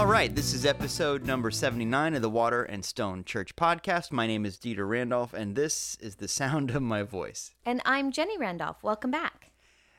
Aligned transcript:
All 0.00 0.06
right, 0.06 0.34
this 0.34 0.54
is 0.54 0.64
episode 0.64 1.26
number 1.26 1.50
79 1.50 2.14
of 2.14 2.22
the 2.22 2.30
Water 2.30 2.62
and 2.62 2.82
Stone 2.82 3.24
Church 3.24 3.54
podcast. 3.54 4.10
My 4.10 4.26
name 4.26 4.46
is 4.46 4.56
Dieter 4.56 4.88
Randolph, 4.88 5.34
and 5.34 5.54
this 5.54 5.98
is 6.00 6.14
the 6.14 6.26
sound 6.26 6.70
of 6.70 6.80
my 6.80 7.02
voice. 7.02 7.52
And 7.66 7.82
I'm 7.84 8.10
Jenny 8.10 8.38
Randolph. 8.38 8.82
Welcome 8.82 9.10
back. 9.10 9.50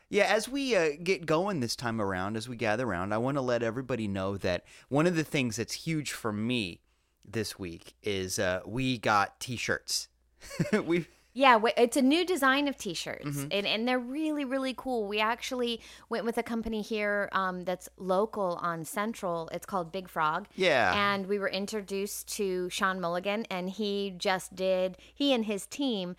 Yeah, 0.10 0.24
as 0.24 0.50
we 0.50 0.76
uh, 0.76 0.94
get 1.04 1.28
going 1.28 1.60
this 1.60 1.76
time 1.76 2.02
around, 2.02 2.36
as 2.36 2.50
we 2.50 2.56
gather 2.56 2.88
around, 2.88 3.14
I 3.14 3.20
want 3.20 3.38
to 3.38 3.42
let 3.42 3.62
everybody 3.62 4.08
know 4.08 4.38
that 4.38 4.64
one 4.90 5.06
of 5.06 5.16
the 5.16 5.24
things 5.24 5.58
that's 5.58 5.74
huge 5.86 6.14
for 6.14 6.34
me 6.34 6.82
this 7.24 7.60
week 7.60 7.94
is 8.02 8.40
uh, 8.40 8.62
we 8.66 8.98
got 8.98 9.40
t 9.40 9.56
shirts. 9.56 10.08
We've. 10.84 11.08
Yeah, 11.34 11.62
it's 11.78 11.96
a 11.96 12.02
new 12.02 12.26
design 12.26 12.68
of 12.68 12.78
t-shirts, 12.78 13.46
and, 13.52 13.66
and 13.66 13.88
they're 13.88 13.98
really, 13.98 14.44
really 14.44 14.74
cool. 14.76 15.08
We 15.08 15.22
actually 15.22 15.80
went 16.10 16.26
with 16.26 16.38
a 16.38 16.44
company 16.44 16.82
here 16.82 17.30
um, 17.32 17.64
that's 17.64 17.88
local 17.98 18.60
on 18.62 18.84
Central. 18.84 19.50
It's 19.54 19.66
called 19.66 19.94
Big 19.94 20.10
Frog. 20.10 20.48
Yeah. 20.56 20.94
And 20.94 21.28
we 21.28 21.40
were 21.40 21.48
introduced 21.50 22.28
to 22.36 22.70
Sean 22.70 23.00
Mulligan, 23.00 23.46
and 23.50 23.70
he 23.70 24.14
just 24.18 24.56
did, 24.56 24.98
he 25.14 25.34
and 25.34 25.46
his 25.46 25.66
team 25.66 26.18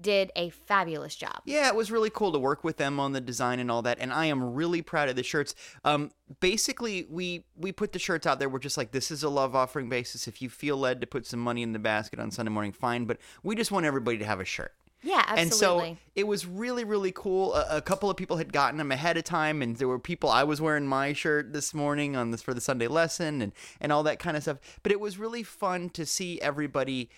did 0.00 0.32
a 0.36 0.50
fabulous 0.50 1.14
job. 1.14 1.42
Yeah, 1.44 1.68
it 1.68 1.74
was 1.74 1.90
really 1.90 2.10
cool 2.10 2.32
to 2.32 2.38
work 2.38 2.64
with 2.64 2.76
them 2.76 2.98
on 2.98 3.12
the 3.12 3.20
design 3.20 3.58
and 3.58 3.70
all 3.70 3.82
that, 3.82 3.98
and 4.00 4.12
I 4.12 4.26
am 4.26 4.54
really 4.54 4.82
proud 4.82 5.08
of 5.08 5.16
the 5.16 5.22
shirts. 5.22 5.54
Um, 5.84 6.10
basically, 6.40 7.06
we 7.10 7.44
we 7.56 7.72
put 7.72 7.92
the 7.92 7.98
shirts 7.98 8.26
out 8.26 8.38
there. 8.38 8.48
We're 8.48 8.58
just 8.58 8.76
like, 8.76 8.92
this 8.92 9.10
is 9.10 9.22
a 9.22 9.28
love 9.28 9.54
offering 9.54 9.88
basis. 9.88 10.26
If 10.28 10.40
you 10.42 10.48
feel 10.48 10.76
led 10.76 11.00
to 11.00 11.06
put 11.06 11.26
some 11.26 11.40
money 11.40 11.62
in 11.62 11.72
the 11.72 11.78
basket 11.78 12.18
on 12.18 12.30
Sunday 12.30 12.50
morning, 12.50 12.72
fine. 12.72 13.04
But 13.04 13.18
we 13.42 13.54
just 13.54 13.70
want 13.70 13.86
everybody 13.86 14.18
to 14.18 14.24
have 14.24 14.40
a 14.40 14.44
shirt. 14.44 14.72
Yeah, 15.02 15.24
absolutely. 15.26 15.88
And 15.88 15.96
so 15.96 15.96
it 16.14 16.26
was 16.26 16.46
really, 16.46 16.84
really 16.84 17.12
cool. 17.12 17.54
A, 17.54 17.78
a 17.78 17.80
couple 17.80 18.10
of 18.10 18.16
people 18.16 18.36
had 18.36 18.52
gotten 18.52 18.76
them 18.76 18.92
ahead 18.92 19.16
of 19.16 19.24
time, 19.24 19.62
and 19.62 19.76
there 19.76 19.88
were 19.88 19.98
people. 19.98 20.28
I 20.28 20.44
was 20.44 20.60
wearing 20.60 20.86
my 20.86 21.12
shirt 21.12 21.52
this 21.52 21.72
morning 21.72 22.16
on 22.16 22.30
this 22.30 22.42
for 22.42 22.52
the 22.52 22.60
Sunday 22.60 22.86
lesson, 22.86 23.40
and 23.40 23.52
and 23.80 23.92
all 23.92 24.02
that 24.02 24.18
kind 24.18 24.36
of 24.36 24.42
stuff. 24.42 24.58
But 24.82 24.92
it 24.92 25.00
was 25.00 25.18
really 25.18 25.42
fun 25.42 25.88
to 25.90 26.04
see 26.04 26.40
everybody 26.40 27.10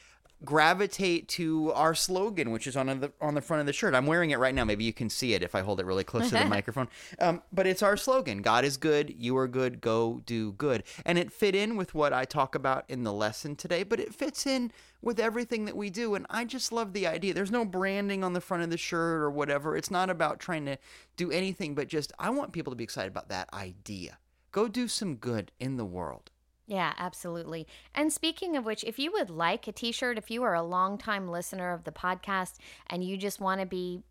gravitate 0.44 1.28
to 1.28 1.72
our 1.72 1.94
slogan, 1.94 2.50
which 2.50 2.66
is 2.66 2.76
on 2.76 2.86
the 2.86 3.12
on 3.20 3.34
the 3.34 3.40
front 3.40 3.60
of 3.60 3.66
the 3.66 3.72
shirt. 3.72 3.94
I'm 3.94 4.06
wearing 4.06 4.30
it 4.30 4.38
right 4.38 4.54
now. 4.54 4.64
Maybe 4.64 4.84
you 4.84 4.92
can 4.92 5.08
see 5.08 5.34
it 5.34 5.42
if 5.42 5.54
I 5.54 5.60
hold 5.60 5.80
it 5.80 5.86
really 5.86 6.04
close 6.04 6.30
to 6.30 6.38
the 6.38 6.44
microphone. 6.46 6.88
Um, 7.20 7.42
but 7.52 7.66
it's 7.66 7.82
our 7.82 7.96
slogan: 7.96 8.42
God 8.42 8.64
is 8.64 8.76
good, 8.76 9.14
you 9.16 9.36
are 9.36 9.48
good, 9.48 9.80
go 9.80 10.22
do 10.26 10.52
good. 10.52 10.82
And 11.04 11.18
it 11.18 11.32
fit 11.32 11.54
in 11.54 11.76
with 11.76 11.94
what 11.94 12.12
I 12.12 12.24
talk 12.24 12.54
about 12.54 12.84
in 12.88 13.04
the 13.04 13.12
lesson 13.12 13.56
today. 13.56 13.82
But 13.82 14.00
it 14.00 14.14
fits 14.14 14.46
in 14.46 14.72
with 15.00 15.20
everything 15.20 15.64
that 15.66 15.76
we 15.76 15.90
do. 15.90 16.14
And 16.14 16.26
I 16.30 16.44
just 16.44 16.72
love 16.72 16.92
the 16.92 17.06
idea. 17.06 17.34
There's 17.34 17.50
no 17.50 17.64
branding 17.64 18.24
on 18.24 18.32
the 18.32 18.40
front 18.40 18.62
of 18.62 18.70
the 18.70 18.76
shirt 18.76 19.20
or 19.20 19.30
whatever. 19.30 19.76
It's 19.76 19.90
not 19.90 20.10
about 20.10 20.40
trying 20.40 20.66
to 20.66 20.78
do 21.16 21.30
anything, 21.30 21.74
but 21.74 21.88
just 21.88 22.12
I 22.18 22.30
want 22.30 22.52
people 22.52 22.72
to 22.72 22.76
be 22.76 22.84
excited 22.84 23.10
about 23.10 23.28
that 23.28 23.52
idea. 23.52 24.18
Go 24.50 24.68
do 24.68 24.86
some 24.88 25.16
good 25.16 25.50
in 25.58 25.76
the 25.76 25.84
world. 25.84 26.31
Yeah, 26.66 26.94
absolutely. 26.96 27.66
And 27.94 28.12
speaking 28.12 28.56
of 28.56 28.64
which, 28.64 28.84
if 28.84 28.98
you 28.98 29.12
would 29.12 29.30
like 29.30 29.66
a 29.66 29.72
t 29.72 29.92
shirt, 29.92 30.16
if 30.16 30.30
you 30.30 30.42
are 30.44 30.54
a 30.54 30.62
longtime 30.62 31.28
listener 31.28 31.72
of 31.72 31.84
the 31.84 31.92
podcast 31.92 32.54
and 32.86 33.04
you 33.04 33.16
just 33.16 33.40
want 33.40 33.60
to 33.60 33.66
be, 33.66 34.02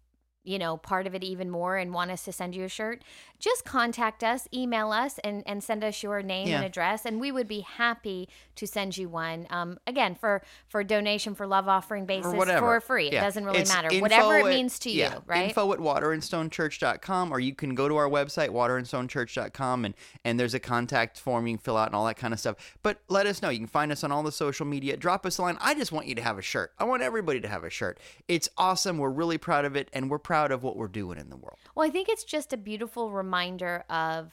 you 0.43 0.57
know, 0.57 0.77
part 0.77 1.05
of 1.07 1.13
it 1.13 1.23
even 1.23 1.49
more 1.49 1.77
and 1.77 1.93
want 1.93 2.11
us 2.11 2.23
to 2.25 2.31
send 2.31 2.55
you 2.55 2.63
a 2.63 2.69
shirt, 2.69 3.03
just 3.39 3.63
contact 3.63 4.23
us, 4.23 4.47
email 4.53 4.91
us, 4.91 5.19
and, 5.23 5.43
and 5.45 5.63
send 5.63 5.83
us 5.83 6.01
your 6.01 6.21
name 6.21 6.47
and 6.47 6.65
address, 6.65 7.05
and 7.05 7.19
we 7.19 7.31
would 7.31 7.47
be 7.47 7.61
happy 7.61 8.27
to 8.55 8.65
send 8.65 8.97
you 8.97 9.09
one. 9.09 9.47
Um, 9.49 9.79
again, 9.87 10.15
for 10.15 10.41
for 10.67 10.83
donation 10.83 11.35
for 11.35 11.45
love 11.47 11.67
offering 11.67 12.05
basis 12.05 12.33
or 12.33 12.45
for 12.45 12.81
free. 12.81 13.07
It 13.07 13.11
doesn't 13.11 13.45
really 13.45 13.59
It's 13.59 13.73
matter. 13.73 13.89
Whatever 13.99 14.37
it 14.37 14.45
at- 14.45 14.49
means 14.49 14.79
to 14.79 14.91
yeah, 14.91 15.15
you, 15.15 15.21
right? 15.25 15.49
Info 15.49 15.73
at 15.73 15.79
waterandstonechurch.com, 15.79 17.31
or 17.31 17.39
you 17.39 17.53
can 17.55 17.75
go 17.75 17.87
to 17.87 17.95
our 17.95 18.09
website, 18.09 18.49
waterandstonechurch.com, 18.49 19.85
and, 19.85 19.93
and 20.23 20.39
there's 20.39 20.53
a 20.53 20.59
contact 20.59 21.19
form 21.19 21.47
you 21.47 21.57
can 21.57 21.63
fill 21.63 21.77
out 21.77 21.87
and 21.87 21.95
all 21.95 22.05
that 22.05 22.17
kind 22.17 22.33
of 22.33 22.39
stuff. 22.39 22.77
But 22.83 22.99
let 23.09 23.25
us 23.25 23.41
know. 23.41 23.49
You 23.49 23.59
can 23.59 23.67
find 23.67 23.91
us 23.91 24.03
on 24.03 24.11
all 24.11 24.23
the 24.23 24.31
social 24.31 24.65
media. 24.65 24.97
Drop 24.97 25.25
us 25.25 25.37
a 25.37 25.41
line. 25.43 25.57
I 25.59 25.73
just 25.75 25.91
want 25.91 26.07
you 26.07 26.15
to 26.15 26.21
have 26.21 26.37
a 26.37 26.41
shirt. 26.41 26.73
I 26.79 26.83
want 26.83 27.03
everybody 27.03 27.41
to 27.41 27.47
have 27.47 27.63
a 27.63 27.69
shirt. 27.69 27.99
It's 28.27 28.49
awesome. 28.57 28.97
We're 28.97 29.09
really 29.09 29.37
proud 29.37 29.65
of 29.65 29.75
it, 29.75 29.89
and 29.93 30.09
we're 30.09 30.19
proud 30.31 30.51
of 30.51 30.63
what 30.63 30.75
we're 30.77 30.87
doing 31.01 31.17
in 31.17 31.29
the 31.29 31.37
world. 31.37 31.57
Well, 31.75 31.87
I 31.87 31.91
think 31.91 32.07
it's 32.09 32.23
just 32.23 32.53
a 32.53 32.57
beautiful 32.57 33.11
reminder 33.11 33.83
of 33.89 34.31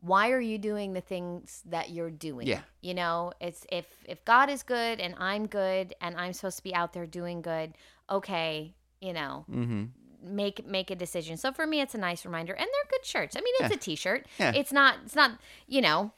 why 0.00 0.30
are 0.30 0.40
you 0.40 0.58
doing 0.58 0.92
the 0.94 1.00
things 1.00 1.62
that 1.66 1.90
you're 1.90 2.10
doing? 2.28 2.46
Yeah. 2.46 2.60
You 2.80 2.94
know, 2.94 3.32
it's 3.40 3.66
if 3.70 3.86
if 4.06 4.24
God 4.24 4.48
is 4.48 4.62
good 4.62 5.00
and 5.00 5.14
I'm 5.18 5.46
good 5.46 5.94
and 6.00 6.16
I'm 6.16 6.32
supposed 6.32 6.56
to 6.58 6.62
be 6.62 6.74
out 6.74 6.92
there 6.94 7.06
doing 7.06 7.42
good, 7.42 7.74
okay, 8.08 8.74
you 9.00 9.12
know, 9.12 9.44
Mm-hmm. 9.50 9.84
make 10.22 10.66
make 10.66 10.90
a 10.90 10.94
decision. 10.96 11.36
So 11.36 11.52
for 11.52 11.66
me 11.66 11.80
it's 11.80 11.94
a 11.94 11.98
nice 11.98 12.24
reminder 12.24 12.52
and 12.54 12.66
they're 12.72 12.90
good 12.98 13.04
shirts. 13.04 13.36
I 13.36 13.40
mean, 13.40 13.54
it's 13.60 13.70
Yeah. 13.70 13.76
a 13.76 13.78
t-shirt. 13.78 14.26
Yeah. 14.38 14.52
It's 14.54 14.72
not 14.72 14.96
it's 15.04 15.14
not, 15.16 15.38
you 15.66 15.80
know, 15.82 16.12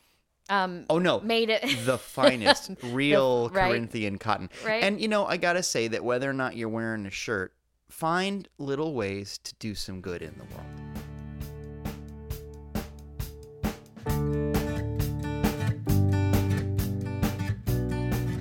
um 0.51 0.87
Oh, 0.91 0.99
no. 0.99 1.21
made 1.21 1.51
it 1.51 1.63
the 1.85 1.99
finest 2.19 2.71
real 2.83 3.49
right. 3.51 3.71
Corinthian 3.71 4.19
cotton. 4.19 4.49
Right. 4.65 4.83
And 4.85 5.01
you 5.01 5.09
know, 5.09 5.27
I 5.27 5.37
gotta 5.39 5.63
say 5.63 5.89
that 5.89 6.05
whether 6.05 6.29
or 6.29 6.35
not 6.35 6.57
you're 6.57 6.69
wearing 6.69 7.07
a 7.07 7.11
shirt, 7.11 7.53
find 7.93 8.49
little 8.59 8.95
ways 8.95 9.39
to 9.45 9.55
do 9.57 9.75
some 9.75 10.01
good 10.01 10.23
in 10.23 10.35
the 10.39 10.45
world. 10.55 10.67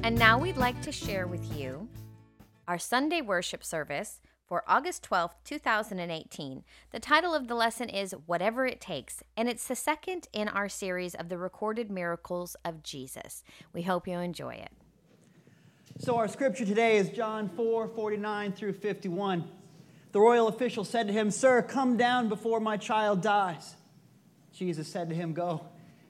And 0.03 0.17
now 0.17 0.39
we'd 0.39 0.57
like 0.57 0.81
to 0.83 0.91
share 0.91 1.27
with 1.27 1.55
you 1.55 1.89
our 2.67 2.79
Sunday 2.79 3.21
worship 3.21 3.63
service 3.63 4.21
for 4.47 4.63
August 4.67 5.07
12th, 5.09 5.35
2018. 5.43 6.63
The 6.91 6.99
title 6.99 7.35
of 7.35 7.47
the 7.47 7.55
lesson 7.55 7.89
is 7.89 8.13
Whatever 8.25 8.65
It 8.65 8.79
Takes, 8.79 9.21
and 9.35 9.49
it's 9.49 9.67
the 9.67 9.75
second 9.75 10.29
in 10.31 10.47
our 10.47 10.69
series 10.69 11.13
of 11.13 11.27
the 11.27 11.37
recorded 11.37 11.91
miracles 11.91 12.55
of 12.63 12.83
Jesus. 12.83 13.43
We 13.73 13.83
hope 13.83 14.07
you 14.07 14.17
enjoy 14.17 14.53
it. 14.53 14.80
So, 16.01 16.17
our 16.17 16.27
scripture 16.27 16.65
today 16.65 16.97
is 16.97 17.09
John 17.09 17.47
4 17.47 17.87
49 17.89 18.53
through 18.53 18.73
51. 18.73 19.47
The 20.13 20.19
royal 20.19 20.47
official 20.47 20.83
said 20.83 21.05
to 21.05 21.13
him, 21.13 21.29
Sir, 21.29 21.61
come 21.61 21.95
down 21.95 22.27
before 22.27 22.59
my 22.59 22.75
child 22.75 23.21
dies. 23.21 23.75
Jesus 24.51 24.87
said 24.87 25.09
to 25.09 25.15
him, 25.15 25.33
Go, 25.33 25.63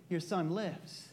your 0.07 0.21
son 0.21 0.51
lives. 0.51 1.09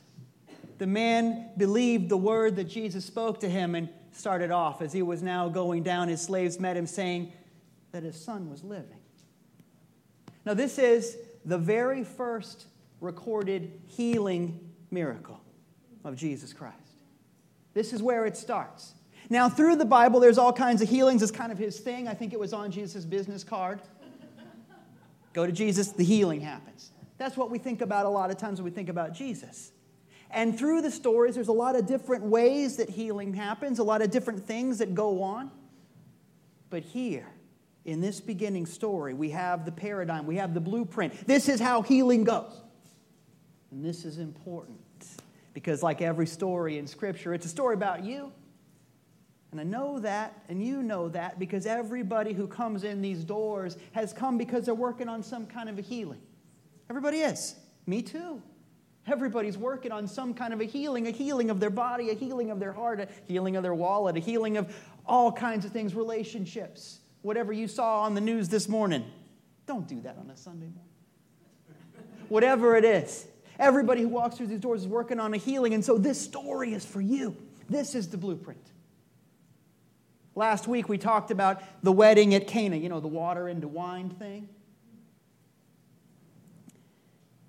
The 0.78 0.86
man 0.86 1.50
believed 1.56 2.08
the 2.08 2.16
word 2.16 2.54
that 2.54 2.68
Jesus 2.68 3.04
spoke 3.04 3.40
to 3.40 3.48
him 3.48 3.74
and 3.74 3.88
started 4.12 4.52
off. 4.52 4.80
As 4.80 4.92
he 4.92 5.02
was 5.02 5.24
now 5.24 5.48
going 5.48 5.82
down, 5.82 6.06
his 6.06 6.22
slaves 6.22 6.60
met 6.60 6.76
him, 6.76 6.86
saying 6.86 7.32
that 7.90 8.04
his 8.04 8.14
son 8.14 8.48
was 8.48 8.62
living. 8.62 9.00
Now, 10.46 10.54
this 10.54 10.78
is 10.78 11.16
the 11.44 11.58
very 11.58 12.04
first 12.04 12.66
recorded 13.00 13.72
healing 13.88 14.70
miracle 14.92 15.40
of 16.04 16.14
Jesus 16.14 16.52
Christ. 16.52 16.88
This 17.78 17.92
is 17.92 18.02
where 18.02 18.26
it 18.26 18.36
starts. 18.36 18.94
Now, 19.30 19.48
through 19.48 19.76
the 19.76 19.84
Bible, 19.84 20.18
there's 20.18 20.36
all 20.36 20.52
kinds 20.52 20.82
of 20.82 20.88
healings. 20.88 21.22
It's 21.22 21.30
kind 21.30 21.52
of 21.52 21.58
his 21.58 21.78
thing. 21.78 22.08
I 22.08 22.12
think 22.12 22.32
it 22.32 22.40
was 22.40 22.52
on 22.52 22.72
Jesus' 22.72 23.04
business 23.04 23.44
card. 23.44 23.80
Go 25.32 25.46
to 25.46 25.52
Jesus, 25.52 25.92
the 25.92 26.02
healing 26.02 26.40
happens. 26.40 26.90
That's 27.18 27.36
what 27.36 27.52
we 27.52 27.58
think 27.58 27.80
about 27.80 28.04
a 28.04 28.08
lot 28.08 28.32
of 28.32 28.36
times 28.36 28.60
when 28.60 28.64
we 28.64 28.72
think 28.72 28.88
about 28.88 29.14
Jesus. 29.14 29.70
And 30.32 30.58
through 30.58 30.82
the 30.82 30.90
stories, 30.90 31.36
there's 31.36 31.46
a 31.46 31.52
lot 31.52 31.76
of 31.76 31.86
different 31.86 32.24
ways 32.24 32.78
that 32.78 32.90
healing 32.90 33.32
happens, 33.32 33.78
a 33.78 33.84
lot 33.84 34.02
of 34.02 34.10
different 34.10 34.44
things 34.44 34.78
that 34.78 34.96
go 34.96 35.22
on. 35.22 35.48
But 36.70 36.82
here, 36.82 37.28
in 37.84 38.00
this 38.00 38.20
beginning 38.20 38.66
story, 38.66 39.14
we 39.14 39.30
have 39.30 39.64
the 39.64 39.70
paradigm, 39.70 40.26
we 40.26 40.34
have 40.34 40.52
the 40.52 40.60
blueprint. 40.60 41.28
This 41.28 41.48
is 41.48 41.60
how 41.60 41.82
healing 41.82 42.24
goes. 42.24 42.60
And 43.70 43.84
this 43.84 44.04
is 44.04 44.18
important 44.18 44.80
because, 45.58 45.82
like 45.82 46.00
every 46.00 46.26
story 46.28 46.78
in 46.78 46.86
Scripture, 46.86 47.34
it's 47.34 47.44
a 47.44 47.48
story 47.48 47.74
about 47.74 48.04
you. 48.04 48.30
And 49.50 49.60
I 49.60 49.64
know 49.64 49.98
that, 49.98 50.41
and 50.48 50.64
you 50.64 50.84
know 50.84 51.08
that, 51.08 51.40
because 51.40 51.66
everybody 51.66 52.32
who 52.32 52.46
comes 52.46 52.84
in 52.84 53.02
these 53.02 53.25
doors 53.25 53.76
has 53.90 54.12
come 54.12 54.38
because 54.38 54.66
they're 54.66 54.72
working 54.72 55.08
on 55.08 55.20
some 55.20 55.46
kind 55.46 55.69
of 55.69 55.76
a 55.76 55.82
healing. 55.82 56.20
Everybody 56.88 57.19
is. 57.19 57.56
Me 57.87 58.02
too. 58.02 58.40
Everybody's 59.08 59.58
working 59.58 59.90
on 59.90 60.06
some 60.06 60.32
kind 60.32 60.55
of 60.55 60.60
a 60.60 60.64
healing, 60.64 61.08
a 61.08 61.10
healing 61.10 61.50
of 61.50 61.58
their 61.58 61.70
body, 61.70 62.10
a 62.10 62.14
healing 62.14 62.52
of 62.52 62.60
their 62.60 62.72
heart, 62.72 63.00
a 63.00 63.08
healing 63.26 63.56
of 63.56 63.64
their 63.64 63.75
wallet, 63.75 64.16
a 64.16 64.20
healing 64.20 64.58
of 64.58 64.72
all 65.06 65.32
kinds 65.32 65.64
of 65.64 65.72
things, 65.72 65.93
relationships. 65.93 67.00
Whatever 67.22 67.52
you 67.52 67.66
saw 67.66 68.02
on 68.02 68.14
the 68.14 68.20
news 68.20 68.49
this 68.49 68.69
morning, 68.69 69.05
don't 69.66 69.88
do 69.88 70.00
that 70.02 70.19
on 70.20 70.31
a 70.31 70.37
Sunday 70.37 70.66
morning. 70.66 70.84
Whatever 72.28 72.76
it 72.76 72.84
is, 72.84 73.26
everybody 73.58 74.02
who 74.02 74.08
walks 74.08 74.37
through 74.37 74.49
these 74.49 74.60
doors 74.60 74.82
is 74.82 74.88
working 74.88 75.20
on 75.20 75.34
a 75.34 75.37
healing, 75.37 75.75
and 75.75 75.84
so 75.84 75.99
this 75.99 76.20
story 76.20 76.75
is 76.75 76.84
for 76.84 77.00
you. 77.00 77.37
This 77.69 77.94
is 77.94 78.08
the 78.08 78.16
blueprint. 78.16 78.64
Last 80.34 80.69
week 80.69 80.88
we 80.88 80.99
talked 80.99 81.31
about 81.31 81.62
the 81.82 81.93
wedding 81.93 82.34
at 82.34 82.46
Cana, 82.46 82.76
you 82.76 82.88
know, 82.88 83.00
the 83.00 83.08
water 83.08 83.49
into 83.49 83.66
wine 83.66 84.10
thing. 84.10 84.49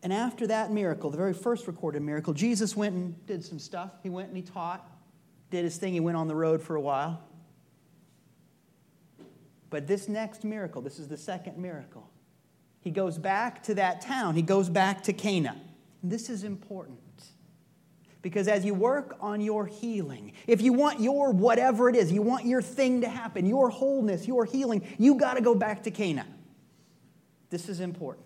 And 0.02 0.14
after 0.14 0.48
that 0.48 0.72
miracle, 0.72 1.10
the 1.10 1.18
very 1.18 1.34
first 1.34 1.68
recorded 1.68 2.02
miracle, 2.02 2.34
Jesus 2.34 2.76
went 2.76 2.96
and 2.96 3.26
did 3.28 3.44
some 3.44 3.60
stuff. 3.60 3.92
He 4.02 4.10
went 4.10 4.30
and 4.30 4.38
he 4.38 4.44
taught, 4.44 4.90
did 5.52 5.66
his 5.66 5.78
thing. 5.78 5.94
He 5.94 6.00
went 6.00 6.18
on 6.18 6.28
the 6.28 6.36
road 6.36 6.64
for 6.64 6.76
a 6.76 6.82
while. 6.82 7.22
But 9.70 9.88
this 9.88 10.08
next 10.08 10.44
miracle, 10.44 10.82
this 10.82 11.00
is 11.00 11.08
the 11.08 11.18
second 11.18 11.58
miracle. 11.58 12.10
He 12.82 12.92
goes 12.92 13.18
back 13.18 13.62
to 13.64 13.76
that 13.76 14.02
town. 14.02 14.36
He 14.36 14.42
goes 14.42 14.70
back 14.70 15.04
to 15.04 15.14
Cana. 15.14 15.56
This 16.02 16.30
is 16.30 16.44
important 16.44 17.00
Because 18.22 18.48
as 18.48 18.66
you 18.66 18.74
work 18.74 19.16
on 19.22 19.40
your 19.40 19.66
healing, 19.66 20.34
if 20.46 20.62
you 20.62 20.74
want 20.74 21.00
your 21.00 21.32
whatever 21.32 21.90
it 21.90 21.96
is, 21.96 22.12
you 22.12 22.22
want 22.22 22.46
your 22.46 22.62
thing 22.62 23.02
to 23.02 23.10
happen, 23.10 23.46
your 23.46 23.70
wholeness, 23.70 24.28
your 24.28 24.44
healing, 24.44 24.86
you 24.98 25.16
got 25.16 25.36
to 25.36 25.42
go 25.42 25.56
back 25.56 25.84
to 25.84 25.92
Cana. 25.92 26.26
This 27.50 27.70
is 27.70 27.80
important. 27.80 28.26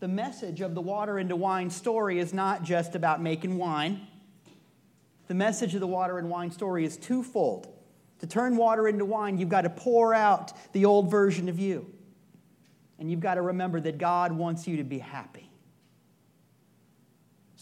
The 0.00 0.08
message 0.08 0.60
of 0.60 0.74
the 0.74 0.80
water 0.80 1.20
into 1.20 1.36
wine 1.36 1.70
story 1.70 2.18
is 2.18 2.34
not 2.34 2.64
just 2.64 2.96
about 2.96 3.22
making 3.22 3.56
wine. 3.56 4.08
The 5.28 5.34
message 5.34 5.74
of 5.74 5.80
the 5.80 5.86
water 5.86 6.18
and 6.18 6.28
wine 6.28 6.50
story 6.50 6.84
is 6.84 6.96
twofold. 6.96 7.68
To 8.18 8.26
turn 8.26 8.56
water 8.56 8.88
into 8.88 9.04
wine, 9.04 9.38
you've 9.38 9.48
got 9.48 9.62
to 9.62 9.70
pour 9.70 10.14
out 10.14 10.52
the 10.72 10.84
old 10.84 11.08
version 11.10 11.48
of 11.48 11.60
you. 11.60 11.86
And 12.98 13.08
you've 13.08 13.20
got 13.20 13.34
to 13.36 13.42
remember 13.42 13.80
that 13.80 13.98
God 13.98 14.32
wants 14.32 14.66
you 14.66 14.78
to 14.78 14.84
be 14.84 14.98
happy. 14.98 15.51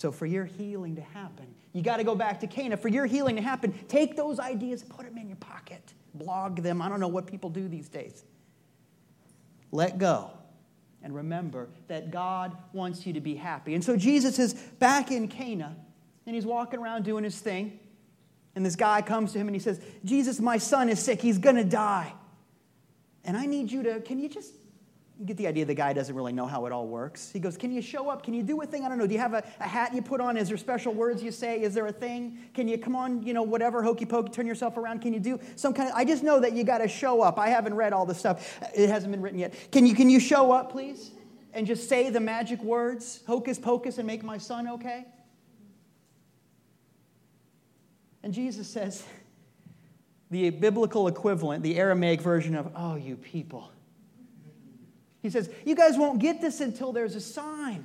So, 0.00 0.10
for 0.10 0.24
your 0.24 0.46
healing 0.46 0.96
to 0.96 1.02
happen, 1.02 1.44
you 1.74 1.82
got 1.82 1.98
to 1.98 2.04
go 2.04 2.14
back 2.14 2.40
to 2.40 2.46
Cana. 2.46 2.78
For 2.78 2.88
your 2.88 3.04
healing 3.04 3.36
to 3.36 3.42
happen, 3.42 3.74
take 3.86 4.16
those 4.16 4.40
ideas, 4.40 4.82
put 4.82 5.04
them 5.04 5.18
in 5.18 5.28
your 5.28 5.36
pocket, 5.36 5.92
blog 6.14 6.62
them. 6.62 6.80
I 6.80 6.88
don't 6.88 7.00
know 7.00 7.08
what 7.08 7.26
people 7.26 7.50
do 7.50 7.68
these 7.68 7.90
days. 7.90 8.24
Let 9.70 9.98
go. 9.98 10.30
And 11.02 11.14
remember 11.14 11.68
that 11.88 12.10
God 12.10 12.56
wants 12.72 13.06
you 13.06 13.12
to 13.12 13.20
be 13.20 13.34
happy. 13.34 13.74
And 13.74 13.84
so 13.84 13.94
Jesus 13.94 14.38
is 14.38 14.54
back 14.54 15.10
in 15.10 15.28
Cana, 15.28 15.76
and 16.24 16.34
he's 16.34 16.46
walking 16.46 16.80
around 16.80 17.04
doing 17.04 17.22
his 17.22 17.38
thing. 17.38 17.78
And 18.54 18.64
this 18.64 18.76
guy 18.76 19.02
comes 19.02 19.34
to 19.34 19.38
him 19.38 19.48
and 19.48 19.54
he 19.54 19.60
says, 19.60 19.82
Jesus, 20.02 20.40
my 20.40 20.56
son 20.56 20.88
is 20.88 20.98
sick. 20.98 21.20
He's 21.20 21.36
going 21.36 21.56
to 21.56 21.64
die. 21.64 22.14
And 23.22 23.36
I 23.36 23.44
need 23.44 23.70
you 23.70 23.82
to, 23.82 24.00
can 24.00 24.18
you 24.18 24.30
just 24.30 24.54
you 25.20 25.26
get 25.26 25.36
the 25.36 25.46
idea 25.46 25.66
the 25.66 25.74
guy 25.74 25.92
doesn't 25.92 26.14
really 26.14 26.32
know 26.32 26.46
how 26.46 26.64
it 26.64 26.72
all 26.72 26.88
works. 26.88 27.30
He 27.30 27.40
goes, 27.40 27.58
Can 27.58 27.70
you 27.70 27.82
show 27.82 28.08
up? 28.08 28.22
Can 28.22 28.32
you 28.32 28.42
do 28.42 28.58
a 28.62 28.66
thing? 28.66 28.86
I 28.86 28.88
don't 28.88 28.96
know. 28.96 29.06
Do 29.06 29.12
you 29.12 29.20
have 29.20 29.34
a, 29.34 29.44
a, 29.60 29.68
hat 29.68 29.94
you 29.94 30.00
put 30.00 30.18
on? 30.18 30.38
Is 30.38 30.48
there 30.48 30.56
special 30.56 30.94
words 30.94 31.22
you 31.22 31.30
say? 31.30 31.60
Is 31.60 31.74
there 31.74 31.86
a 31.86 31.92
thing? 31.92 32.38
Can 32.54 32.66
you 32.66 32.78
come 32.78 32.96
on, 32.96 33.22
you 33.22 33.34
know, 33.34 33.42
whatever, 33.42 33.82
hokey 33.82 34.06
pokey, 34.06 34.32
turn 34.32 34.46
yourself 34.46 34.78
around? 34.78 35.02
Can 35.02 35.12
you 35.12 35.20
do 35.20 35.38
some 35.56 35.74
kind 35.74 35.90
of, 35.90 35.94
I 35.94 36.06
just 36.06 36.22
know 36.22 36.40
that 36.40 36.54
you 36.54 36.64
got 36.64 36.78
to 36.78 36.88
show 36.88 37.20
up. 37.20 37.38
I 37.38 37.50
haven't 37.50 37.74
read 37.74 37.92
all 37.92 38.06
the 38.06 38.14
stuff, 38.14 38.58
it 38.74 38.88
hasn't 38.88 39.12
been 39.12 39.20
written 39.20 39.38
yet. 39.38 39.52
Can 39.70 39.84
you, 39.84 39.94
can 39.94 40.08
you 40.08 40.20
show 40.20 40.52
up, 40.52 40.72
please? 40.72 41.10
And 41.52 41.66
just 41.66 41.86
say 41.86 42.08
the 42.08 42.20
magic 42.20 42.62
words, 42.62 43.20
hocus 43.26 43.58
pocus, 43.58 43.98
and 43.98 44.06
make 44.06 44.24
my 44.24 44.38
son 44.38 44.68
okay? 44.68 45.04
And 48.22 48.32
Jesus 48.32 48.66
says, 48.68 49.04
the 50.30 50.48
biblical 50.48 51.08
equivalent, 51.08 51.62
the 51.62 51.76
Aramaic 51.76 52.22
version 52.22 52.54
of, 52.54 52.72
oh, 52.74 52.94
you 52.94 53.16
people 53.16 53.70
he 55.22 55.30
says, 55.30 55.50
You 55.64 55.74
guys 55.74 55.96
won't 55.96 56.18
get 56.18 56.40
this 56.40 56.60
until 56.60 56.92
there's 56.92 57.14
a 57.14 57.20
sign. 57.20 57.84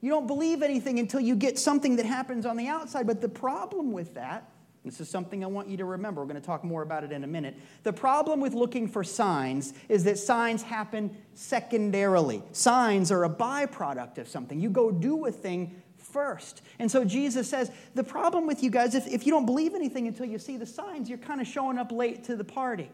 You 0.00 0.10
don't 0.10 0.26
believe 0.26 0.62
anything 0.62 0.98
until 0.98 1.20
you 1.20 1.34
get 1.34 1.58
something 1.58 1.96
that 1.96 2.06
happens 2.06 2.46
on 2.46 2.56
the 2.56 2.68
outside. 2.68 3.06
But 3.06 3.20
the 3.20 3.28
problem 3.28 3.92
with 3.92 4.14
that, 4.14 4.48
this 4.84 5.00
is 5.00 5.08
something 5.08 5.42
I 5.42 5.48
want 5.48 5.68
you 5.68 5.76
to 5.78 5.84
remember. 5.84 6.20
We're 6.20 6.28
going 6.28 6.40
to 6.40 6.46
talk 6.46 6.62
more 6.62 6.82
about 6.82 7.02
it 7.02 7.10
in 7.10 7.24
a 7.24 7.26
minute. 7.26 7.56
The 7.82 7.92
problem 7.92 8.40
with 8.40 8.54
looking 8.54 8.86
for 8.86 9.02
signs 9.02 9.74
is 9.88 10.04
that 10.04 10.18
signs 10.18 10.62
happen 10.62 11.16
secondarily. 11.34 12.42
Signs 12.52 13.10
are 13.10 13.24
a 13.24 13.30
byproduct 13.30 14.18
of 14.18 14.28
something. 14.28 14.60
You 14.60 14.70
go 14.70 14.92
do 14.92 15.26
a 15.26 15.32
thing 15.32 15.82
first. 15.96 16.62
And 16.78 16.88
so 16.88 17.04
Jesus 17.04 17.50
says, 17.50 17.72
the 17.94 18.04
problem 18.04 18.46
with 18.46 18.62
you 18.62 18.70
guys, 18.70 18.94
if, 18.94 19.08
if 19.08 19.26
you 19.26 19.32
don't 19.32 19.46
believe 19.46 19.74
anything 19.74 20.06
until 20.06 20.26
you 20.26 20.38
see 20.38 20.56
the 20.56 20.66
signs, 20.66 21.08
you're 21.08 21.18
kind 21.18 21.40
of 21.40 21.48
showing 21.48 21.78
up 21.78 21.90
late 21.90 22.22
to 22.24 22.36
the 22.36 22.44
party. 22.44 22.90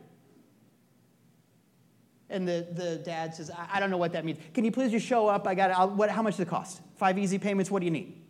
And 2.32 2.48
the, 2.48 2.66
the 2.72 2.96
dad 2.96 3.34
says, 3.34 3.50
I, 3.50 3.68
I 3.74 3.80
don't 3.80 3.90
know 3.90 3.98
what 3.98 4.12
that 4.14 4.24
means. 4.24 4.38
Can 4.54 4.64
you 4.64 4.72
please 4.72 4.90
just 4.90 5.06
show 5.06 5.28
up? 5.28 5.46
I 5.46 5.54
got 5.54 5.70
it. 5.70 5.94
What, 5.94 6.10
how 6.10 6.22
much 6.22 6.34
does 6.34 6.40
it 6.40 6.48
cost? 6.48 6.80
Five 6.96 7.18
easy 7.18 7.38
payments? 7.38 7.70
What 7.70 7.80
do 7.80 7.84
you 7.84 7.90
need? 7.90 8.20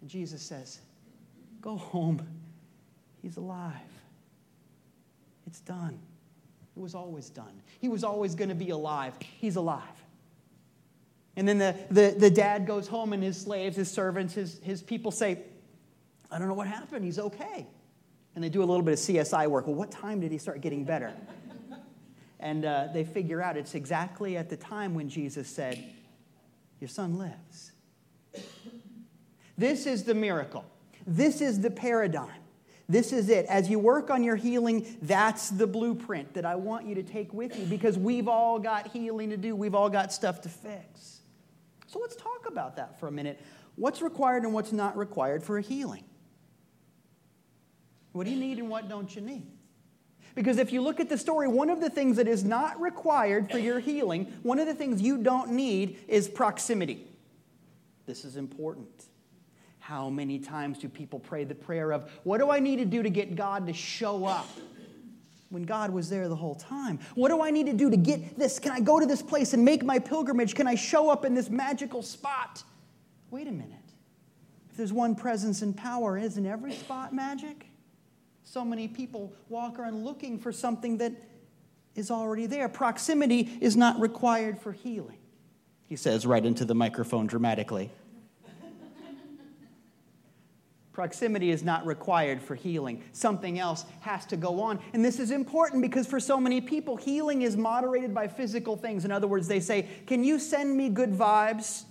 And 0.00 0.08
Jesus 0.08 0.40
says, 0.40 0.80
Go 1.60 1.76
home. 1.76 2.26
He's 3.20 3.36
alive. 3.36 3.74
It's 5.46 5.60
done. 5.60 5.98
It 6.76 6.80
was 6.80 6.94
always 6.94 7.28
done. 7.28 7.60
He 7.80 7.88
was 7.88 8.04
always 8.04 8.34
going 8.34 8.48
to 8.48 8.54
be 8.54 8.70
alive. 8.70 9.14
He's 9.20 9.56
alive. 9.56 9.82
And 11.36 11.46
then 11.46 11.58
the, 11.58 11.76
the, 11.90 12.14
the 12.16 12.30
dad 12.30 12.66
goes 12.66 12.86
home, 12.86 13.12
and 13.12 13.22
his 13.22 13.38
slaves, 13.38 13.76
his 13.76 13.90
servants, 13.90 14.32
his, 14.34 14.60
his 14.62 14.82
people 14.82 15.10
say, 15.10 15.40
I 16.30 16.38
don't 16.38 16.48
know 16.48 16.54
what 16.54 16.68
happened. 16.68 17.04
He's 17.04 17.18
okay. 17.18 17.66
And 18.34 18.44
they 18.44 18.48
do 18.48 18.62
a 18.62 18.64
little 18.64 18.82
bit 18.82 18.92
of 18.92 19.00
CSI 19.00 19.48
work. 19.48 19.66
Well, 19.66 19.74
what 19.74 19.90
time 19.90 20.20
did 20.20 20.30
he 20.30 20.38
start 20.38 20.60
getting 20.60 20.84
better? 20.84 21.12
And 22.40 22.64
uh, 22.64 22.88
they 22.92 23.04
figure 23.04 23.40
out 23.40 23.56
it's 23.56 23.74
exactly 23.74 24.36
at 24.36 24.48
the 24.48 24.56
time 24.56 24.94
when 24.94 25.08
Jesus 25.08 25.48
said, 25.48 25.82
Your 26.80 26.88
son 26.88 27.18
lives. 27.18 27.72
This 29.56 29.86
is 29.86 30.04
the 30.04 30.14
miracle. 30.14 30.64
This 31.06 31.40
is 31.40 31.60
the 31.60 31.70
paradigm. 31.70 32.40
This 32.88 33.12
is 33.12 33.28
it. 33.28 33.46
As 33.46 33.70
you 33.70 33.78
work 33.78 34.10
on 34.10 34.24
your 34.24 34.36
healing, 34.36 34.96
that's 35.02 35.50
the 35.50 35.66
blueprint 35.66 36.34
that 36.34 36.44
I 36.44 36.56
want 36.56 36.86
you 36.86 36.94
to 36.96 37.02
take 37.02 37.32
with 37.32 37.56
you 37.56 37.66
because 37.66 37.96
we've 37.96 38.26
all 38.26 38.58
got 38.58 38.88
healing 38.88 39.30
to 39.30 39.36
do. 39.36 39.54
We've 39.54 39.74
all 39.74 39.90
got 39.90 40.12
stuff 40.12 40.40
to 40.40 40.48
fix. 40.48 41.20
So 41.86 41.98
let's 42.00 42.16
talk 42.16 42.46
about 42.48 42.76
that 42.76 42.98
for 42.98 43.06
a 43.06 43.12
minute. 43.12 43.40
What's 43.76 44.02
required 44.02 44.42
and 44.44 44.52
what's 44.52 44.72
not 44.72 44.96
required 44.96 45.42
for 45.44 45.58
a 45.58 45.62
healing? 45.62 46.04
What 48.12 48.24
do 48.24 48.32
you 48.32 48.40
need 48.40 48.58
and 48.58 48.68
what 48.68 48.88
don't 48.88 49.14
you 49.14 49.22
need? 49.22 49.46
Because 50.34 50.58
if 50.58 50.72
you 50.72 50.80
look 50.80 51.00
at 51.00 51.08
the 51.08 51.18
story, 51.18 51.48
one 51.48 51.70
of 51.70 51.80
the 51.80 51.90
things 51.90 52.16
that 52.16 52.28
is 52.28 52.44
not 52.44 52.80
required 52.80 53.50
for 53.50 53.58
your 53.58 53.80
healing, 53.80 54.32
one 54.42 54.58
of 54.58 54.66
the 54.66 54.74
things 54.74 55.02
you 55.02 55.18
don't 55.18 55.50
need 55.52 55.98
is 56.08 56.28
proximity. 56.28 57.06
This 58.06 58.24
is 58.24 58.36
important. 58.36 59.06
How 59.78 60.08
many 60.08 60.38
times 60.38 60.78
do 60.78 60.88
people 60.88 61.18
pray 61.18 61.44
the 61.44 61.54
prayer 61.54 61.92
of, 61.92 62.10
What 62.22 62.38
do 62.38 62.50
I 62.50 62.60
need 62.60 62.76
to 62.76 62.84
do 62.84 63.02
to 63.02 63.10
get 63.10 63.34
God 63.34 63.66
to 63.66 63.72
show 63.72 64.24
up? 64.24 64.48
When 65.48 65.64
God 65.64 65.90
was 65.90 66.08
there 66.08 66.28
the 66.28 66.36
whole 66.36 66.54
time. 66.54 67.00
What 67.16 67.30
do 67.30 67.42
I 67.42 67.50
need 67.50 67.66
to 67.66 67.72
do 67.72 67.90
to 67.90 67.96
get 67.96 68.38
this? 68.38 68.60
Can 68.60 68.70
I 68.70 68.78
go 68.78 69.00
to 69.00 69.06
this 69.06 69.20
place 69.20 69.52
and 69.52 69.64
make 69.64 69.82
my 69.82 69.98
pilgrimage? 69.98 70.54
Can 70.54 70.68
I 70.68 70.76
show 70.76 71.10
up 71.10 71.24
in 71.24 71.34
this 71.34 71.50
magical 71.50 72.02
spot? 72.02 72.62
Wait 73.32 73.48
a 73.48 73.52
minute. 73.52 73.78
If 74.70 74.76
there's 74.76 74.92
one 74.92 75.16
presence 75.16 75.62
and 75.62 75.76
power, 75.76 76.16
isn't 76.16 76.46
every 76.46 76.72
spot 76.72 77.12
magic? 77.12 77.66
So 78.50 78.64
many 78.64 78.88
people 78.88 79.32
walk 79.48 79.78
around 79.78 80.04
looking 80.04 80.36
for 80.36 80.50
something 80.50 80.98
that 80.98 81.12
is 81.94 82.10
already 82.10 82.46
there. 82.46 82.68
Proximity 82.68 83.48
is 83.60 83.76
not 83.76 84.00
required 84.00 84.58
for 84.58 84.72
healing, 84.72 85.18
he 85.86 85.94
says 85.94 86.26
right 86.26 86.44
into 86.44 86.64
the 86.64 86.74
microphone 86.74 87.28
dramatically. 87.28 87.92
Proximity 90.92 91.52
is 91.52 91.62
not 91.62 91.86
required 91.86 92.42
for 92.42 92.56
healing. 92.56 93.04
Something 93.12 93.60
else 93.60 93.84
has 94.00 94.26
to 94.26 94.36
go 94.36 94.60
on. 94.60 94.80
And 94.94 95.04
this 95.04 95.20
is 95.20 95.30
important 95.30 95.80
because 95.80 96.08
for 96.08 96.18
so 96.18 96.40
many 96.40 96.60
people, 96.60 96.96
healing 96.96 97.42
is 97.42 97.56
moderated 97.56 98.12
by 98.12 98.26
physical 98.26 98.76
things. 98.76 99.04
In 99.04 99.12
other 99.12 99.28
words, 99.28 99.46
they 99.46 99.60
say, 99.60 99.86
Can 100.08 100.24
you 100.24 100.40
send 100.40 100.76
me 100.76 100.88
good 100.88 101.12
vibes? 101.12 101.84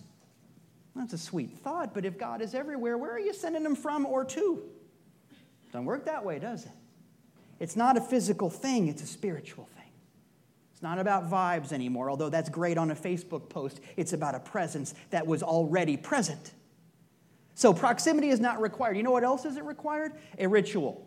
That's 0.93 1.13
a 1.13 1.17
sweet 1.17 1.51
thought, 1.63 1.93
but 1.93 2.03
if 2.03 2.17
God 2.17 2.41
is 2.41 2.53
everywhere, 2.53 2.97
where 2.97 3.13
are 3.13 3.19
you 3.19 3.33
sending 3.33 3.63
them 3.63 3.77
from 3.77 4.05
or 4.05 4.25
to? 4.25 4.61
Doesn't 5.71 5.85
work 5.85 6.05
that 6.05 6.23
way, 6.25 6.39
does 6.39 6.65
it? 6.65 6.71
It's 7.59 7.75
not 7.75 7.97
a 7.97 8.01
physical 8.01 8.49
thing, 8.49 8.87
it's 8.87 9.03
a 9.03 9.07
spiritual 9.07 9.65
thing. 9.65 9.91
It's 10.73 10.81
not 10.81 10.97
about 10.97 11.29
vibes 11.29 11.73
anymore, 11.73 12.09
although 12.09 12.29
that's 12.29 12.49
great 12.49 12.77
on 12.77 12.89
a 12.89 12.95
Facebook 12.95 13.49
post. 13.49 13.81
It's 13.97 14.13
about 14.13 14.33
a 14.33 14.39
presence 14.39 14.95
that 15.09 15.27
was 15.27 15.43
already 15.43 15.97
present. 15.97 16.53
So 17.53 17.73
proximity 17.73 18.29
is 18.29 18.39
not 18.39 18.61
required. 18.61 18.95
You 18.95 19.03
know 19.03 19.11
what 19.11 19.25
else 19.25 19.43
isn't 19.43 19.65
required? 19.65 20.13
A 20.37 20.47
ritual. 20.47 21.05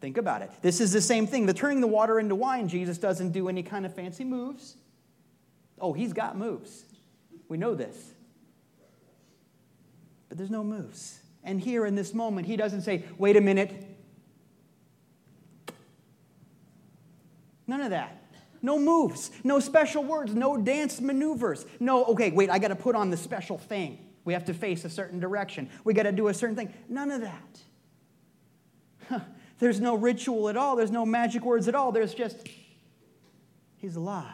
Think 0.00 0.16
about 0.16 0.42
it. 0.42 0.50
This 0.62 0.80
is 0.80 0.92
the 0.92 1.00
same 1.00 1.26
thing. 1.26 1.46
The 1.46 1.54
turning 1.54 1.80
the 1.80 1.88
water 1.88 2.20
into 2.20 2.36
wine, 2.36 2.68
Jesus 2.68 2.98
doesn't 2.98 3.32
do 3.32 3.48
any 3.48 3.64
kind 3.64 3.84
of 3.84 3.94
fancy 3.94 4.22
moves. 4.24 4.76
Oh, 5.80 5.92
he's 5.92 6.12
got 6.12 6.38
moves. 6.38 6.84
We 7.48 7.56
know 7.56 7.74
this. 7.74 8.12
But 10.28 10.38
there's 10.38 10.50
no 10.50 10.62
moves. 10.62 11.21
And 11.44 11.60
here 11.60 11.86
in 11.86 11.94
this 11.94 12.14
moment, 12.14 12.46
he 12.46 12.56
doesn't 12.56 12.82
say, 12.82 13.04
wait 13.18 13.36
a 13.36 13.40
minute. 13.40 13.86
None 17.66 17.80
of 17.80 17.90
that. 17.90 18.18
No 18.64 18.78
moves, 18.78 19.32
no 19.42 19.58
special 19.58 20.04
words, 20.04 20.34
no 20.34 20.56
dance 20.56 21.00
maneuvers. 21.00 21.66
No, 21.80 22.04
okay, 22.04 22.30
wait, 22.30 22.48
I 22.48 22.60
got 22.60 22.68
to 22.68 22.76
put 22.76 22.94
on 22.94 23.10
the 23.10 23.16
special 23.16 23.58
thing. 23.58 23.98
We 24.24 24.34
have 24.34 24.44
to 24.44 24.54
face 24.54 24.84
a 24.84 24.90
certain 24.90 25.18
direction. 25.18 25.68
We 25.82 25.94
got 25.94 26.04
to 26.04 26.12
do 26.12 26.28
a 26.28 26.34
certain 26.34 26.54
thing. 26.54 26.72
None 26.88 27.10
of 27.10 27.22
that. 27.22 27.60
There's 29.58 29.80
no 29.80 29.96
ritual 29.96 30.48
at 30.48 30.56
all. 30.56 30.76
There's 30.76 30.92
no 30.92 31.04
magic 31.04 31.44
words 31.44 31.66
at 31.66 31.74
all. 31.74 31.90
There's 31.92 32.14
just, 32.14 32.48
he's 33.76 33.96
alive 33.96 34.32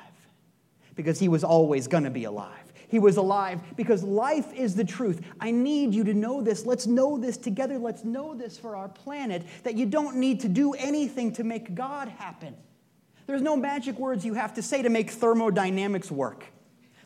because 0.95 1.19
he 1.19 1.29
was 1.29 1.43
always 1.43 1.87
going 1.87 2.05
to 2.05 2.11
be 2.11 2.25
alive. 2.25 2.68
He 2.89 2.99
was 2.99 3.19
alive 3.19 3.61
because 3.77 4.03
life 4.03 4.53
is 4.55 4.75
the 4.75 4.85
truth. 4.85 5.21
I 5.41 5.51
need 5.51 5.95
you 5.95 6.05
to 6.05 6.15
know 6.15 6.41
this. 6.41 6.65
Let's 6.65 6.87
know 6.87 7.19
this 7.19 7.37
together. 7.37 7.79
Let's 7.79 8.03
know 8.03 8.35
this 8.35 8.59
for 8.59 8.77
our 8.77 8.89
planet 8.89 9.45
that 9.63 9.77
you 9.77 9.87
don't 9.87 10.17
need 10.17 10.41
to 10.41 10.49
do 10.49 10.73
anything 10.73 11.33
to 11.35 11.45
make 11.45 11.75
God 11.75 12.09
happen. 12.09 12.57
There's 13.27 13.43
no 13.43 13.57
magic 13.57 13.99
words 13.99 14.25
you 14.25 14.35
have 14.35 14.55
to 14.55 14.63
say 14.63 14.83
to 14.83 14.89
make 14.89 15.11
thermodynamics 15.11 16.11
work. 16.11 16.47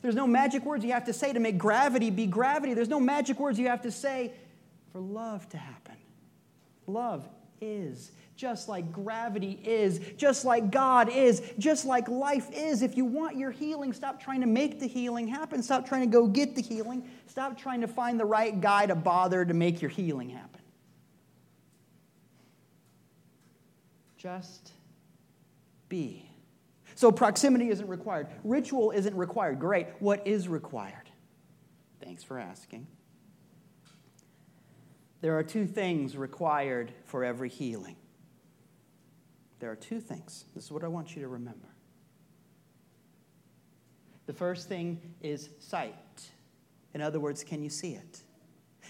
There's 0.03 0.15
no 0.15 0.27
magic 0.27 0.65
words 0.65 0.85
you 0.85 0.93
have 0.93 1.05
to 1.07 1.12
say 1.12 1.33
to 1.33 1.41
make 1.41 1.59
gravity 1.59 2.11
be 2.11 2.27
gravity. 2.27 2.75
There's 2.75 2.89
no 2.89 3.01
magic 3.01 3.41
words 3.41 3.59
you 3.59 3.69
have 3.69 3.83
to 3.83 3.91
say 3.91 4.33
for 4.93 5.01
love 5.01 5.49
to 5.51 5.57
happen. 5.57 5.97
Love 6.87 7.29
is 7.62 8.12
just 8.37 8.69
like 8.69 8.90
gravity 8.90 9.61
is, 9.64 10.00
just 10.16 10.45
like 10.45 10.71
God 10.73 11.09
is, 11.09 11.42
just 11.59 11.85
like 11.85 12.09
life 12.09 12.50
is. 12.52 12.83
If 12.83 12.97
you 12.97 13.04
want 13.04 13.37
your 13.37 13.52
healing, 13.52 13.92
stop 13.92 14.21
trying 14.21 14.40
to 14.40 14.49
make 14.49 14.81
the 14.81 14.88
healing 14.88 15.28
happen. 15.28 15.62
Stop 15.62 15.87
trying 15.87 16.00
to 16.00 16.09
go 16.09 16.26
get 16.26 16.57
the 16.57 16.62
healing. 16.62 17.09
Stop 17.28 17.57
trying 17.57 17.83
to 17.83 17.87
find 17.88 18.19
the 18.19 18.25
right 18.25 18.61
guy 18.61 18.87
to 18.87 18.95
bother 18.95 19.45
to 19.45 19.54
make 19.54 19.81
your 19.81 19.90
healing 19.90 20.31
happen. 20.31 20.61
Just 24.16 24.73
be. 25.88 26.28
So 26.95 27.12
proximity 27.12 27.71
isn't 27.71 27.88
required. 27.88 28.28
Ritual 28.45 28.90
isn't 28.90 29.16
required. 29.16 29.59
Great. 29.59 29.87
What 29.99 30.26
is 30.26 30.49
required? 30.49 31.11
Thanks 32.00 32.23
for 32.23 32.38
asking. 32.38 32.87
There 35.23 35.38
are 35.38 35.45
two 35.45 35.67
things 35.67 36.17
required 36.17 36.93
for 37.07 37.25
every 37.25 37.49
healing. 37.49 37.97
There 39.61 39.71
are 39.71 39.76
two 39.76 40.00
things. 40.00 40.45
This 40.55 40.64
is 40.64 40.73
what 40.73 40.83
I 40.83 40.88
want 40.88 41.14
you 41.14 41.23
to 41.23 41.29
remember. 41.29 41.69
The 44.26 44.33
first 44.33 44.69
thing 44.69 45.00
is 45.21 45.49
sight. 45.61 45.95
In 46.93 47.00
other 47.00 47.21
words, 47.21 47.45
can 47.45 47.62
you 47.62 47.71
see 47.71 47.95
it? 47.95 48.21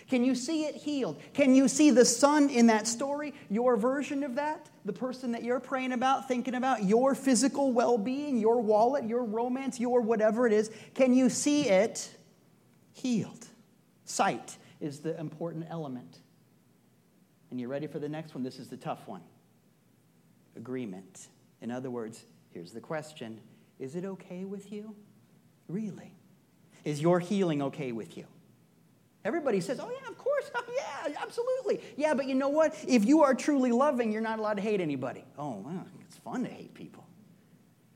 Can 0.09 0.25
you 0.25 0.35
see 0.35 0.65
it 0.65 0.75
healed? 0.75 1.21
Can 1.35 1.55
you 1.55 1.69
see 1.69 1.91
the 1.91 2.05
son 2.05 2.49
in 2.49 2.67
that 2.69 2.87
story, 2.87 3.35
your 3.51 3.77
version 3.77 4.25
of 4.25 4.35
that? 4.37 4.71
The 4.87 4.93
person 4.93 5.33
that 5.33 5.45
you're 5.45 5.61
praying 5.61 5.93
about, 5.93 6.29
thinking 6.29 6.55
about, 6.55 6.85
your 6.85 7.15
physical 7.15 7.73
well 7.73 7.99
being, 7.99 8.39
your 8.39 8.61
wallet, 8.63 9.05
your 9.05 9.23
romance, 9.23 9.79
your 9.79 10.01
whatever 10.01 10.47
it 10.47 10.55
is. 10.55 10.71
Can 10.95 11.13
you 11.13 11.29
see 11.29 11.69
it 11.69 12.11
healed? 12.95 13.47
Sight 14.07 14.57
is 14.81 15.01
the 15.01 15.19
important 15.21 15.67
element. 15.69 16.22
And 17.53 17.61
you 17.61 17.69
ready 17.69 17.87
for 17.87 17.99
the 17.99 18.09
next 18.09 18.35
one? 18.35 18.43
This 18.43 18.59
is 18.59 18.69
the 18.69 18.79
tough 18.79 19.07
one 19.07 19.21
agreement. 20.57 21.29
In 21.61 21.71
other 21.71 21.91
words, 21.91 22.25
here's 22.49 22.73
the 22.73 22.81
question 22.81 23.39
Is 23.79 23.95
it 23.95 24.07
okay 24.07 24.45
with 24.45 24.73
you? 24.73 24.97
Really? 25.69 26.15
Is 26.87 27.03
your 27.03 27.21
healing 27.21 27.61
okay 27.61 27.93
with 27.93 28.17
you? 28.17 28.25
Everybody 29.25 29.61
says, 29.61 29.79
oh, 29.81 29.91
yeah, 29.91 30.09
of 30.09 30.17
course. 30.17 30.51
Oh, 30.57 30.63
yeah, 30.75 31.15
absolutely. 31.23 31.81
Yeah, 31.97 32.15
but 32.15 32.27
you 32.27 32.35
know 32.35 32.49
what? 32.49 32.75
If 32.89 33.05
you 33.05 33.23
are 33.23 33.35
truly 33.35 33.71
loving, 33.71 34.11
you're 34.11 34.23
not 34.23 34.39
allowed 34.39 34.55
to 34.55 34.63
hate 34.63 34.81
anybody. 34.81 35.25
Oh, 35.39 35.63
well, 35.65 35.87
it's 36.01 36.17
fun 36.17 36.45
to 36.45 36.49
hate 36.49 36.73
people. 36.75 37.07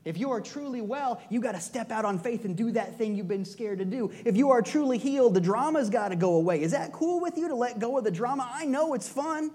If 0.07 0.17
you 0.17 0.31
are 0.31 0.39
truly 0.39 0.79
well, 0.79 1.21
you 1.29 1.41
got 1.41 1.51
to 1.51 1.59
step 1.59 1.91
out 1.91 2.05
on 2.05 2.17
faith 2.17 2.45
and 2.45 2.55
do 2.55 2.71
that 2.71 2.97
thing 2.97 3.13
you've 3.13 3.27
been 3.27 3.43
scared 3.43 3.79
to 3.79 3.85
do. 3.85 4.09
If 4.23 4.37
you 4.37 4.51
are 4.51 4.61
truly 4.61 4.97
healed, 4.97 5.33
the 5.33 5.41
drama's 5.41 5.89
got 5.89 6.09
to 6.09 6.15
go 6.15 6.35
away. 6.35 6.61
Is 6.61 6.71
that 6.71 6.93
cool 6.93 7.19
with 7.19 7.37
you 7.37 7.49
to 7.49 7.55
let 7.55 7.77
go 7.77 7.97
of 7.97 8.05
the 8.05 8.11
drama? 8.11 8.49
I 8.49 8.63
know 8.63 8.93
it's 8.93 9.09
fun. 9.09 9.51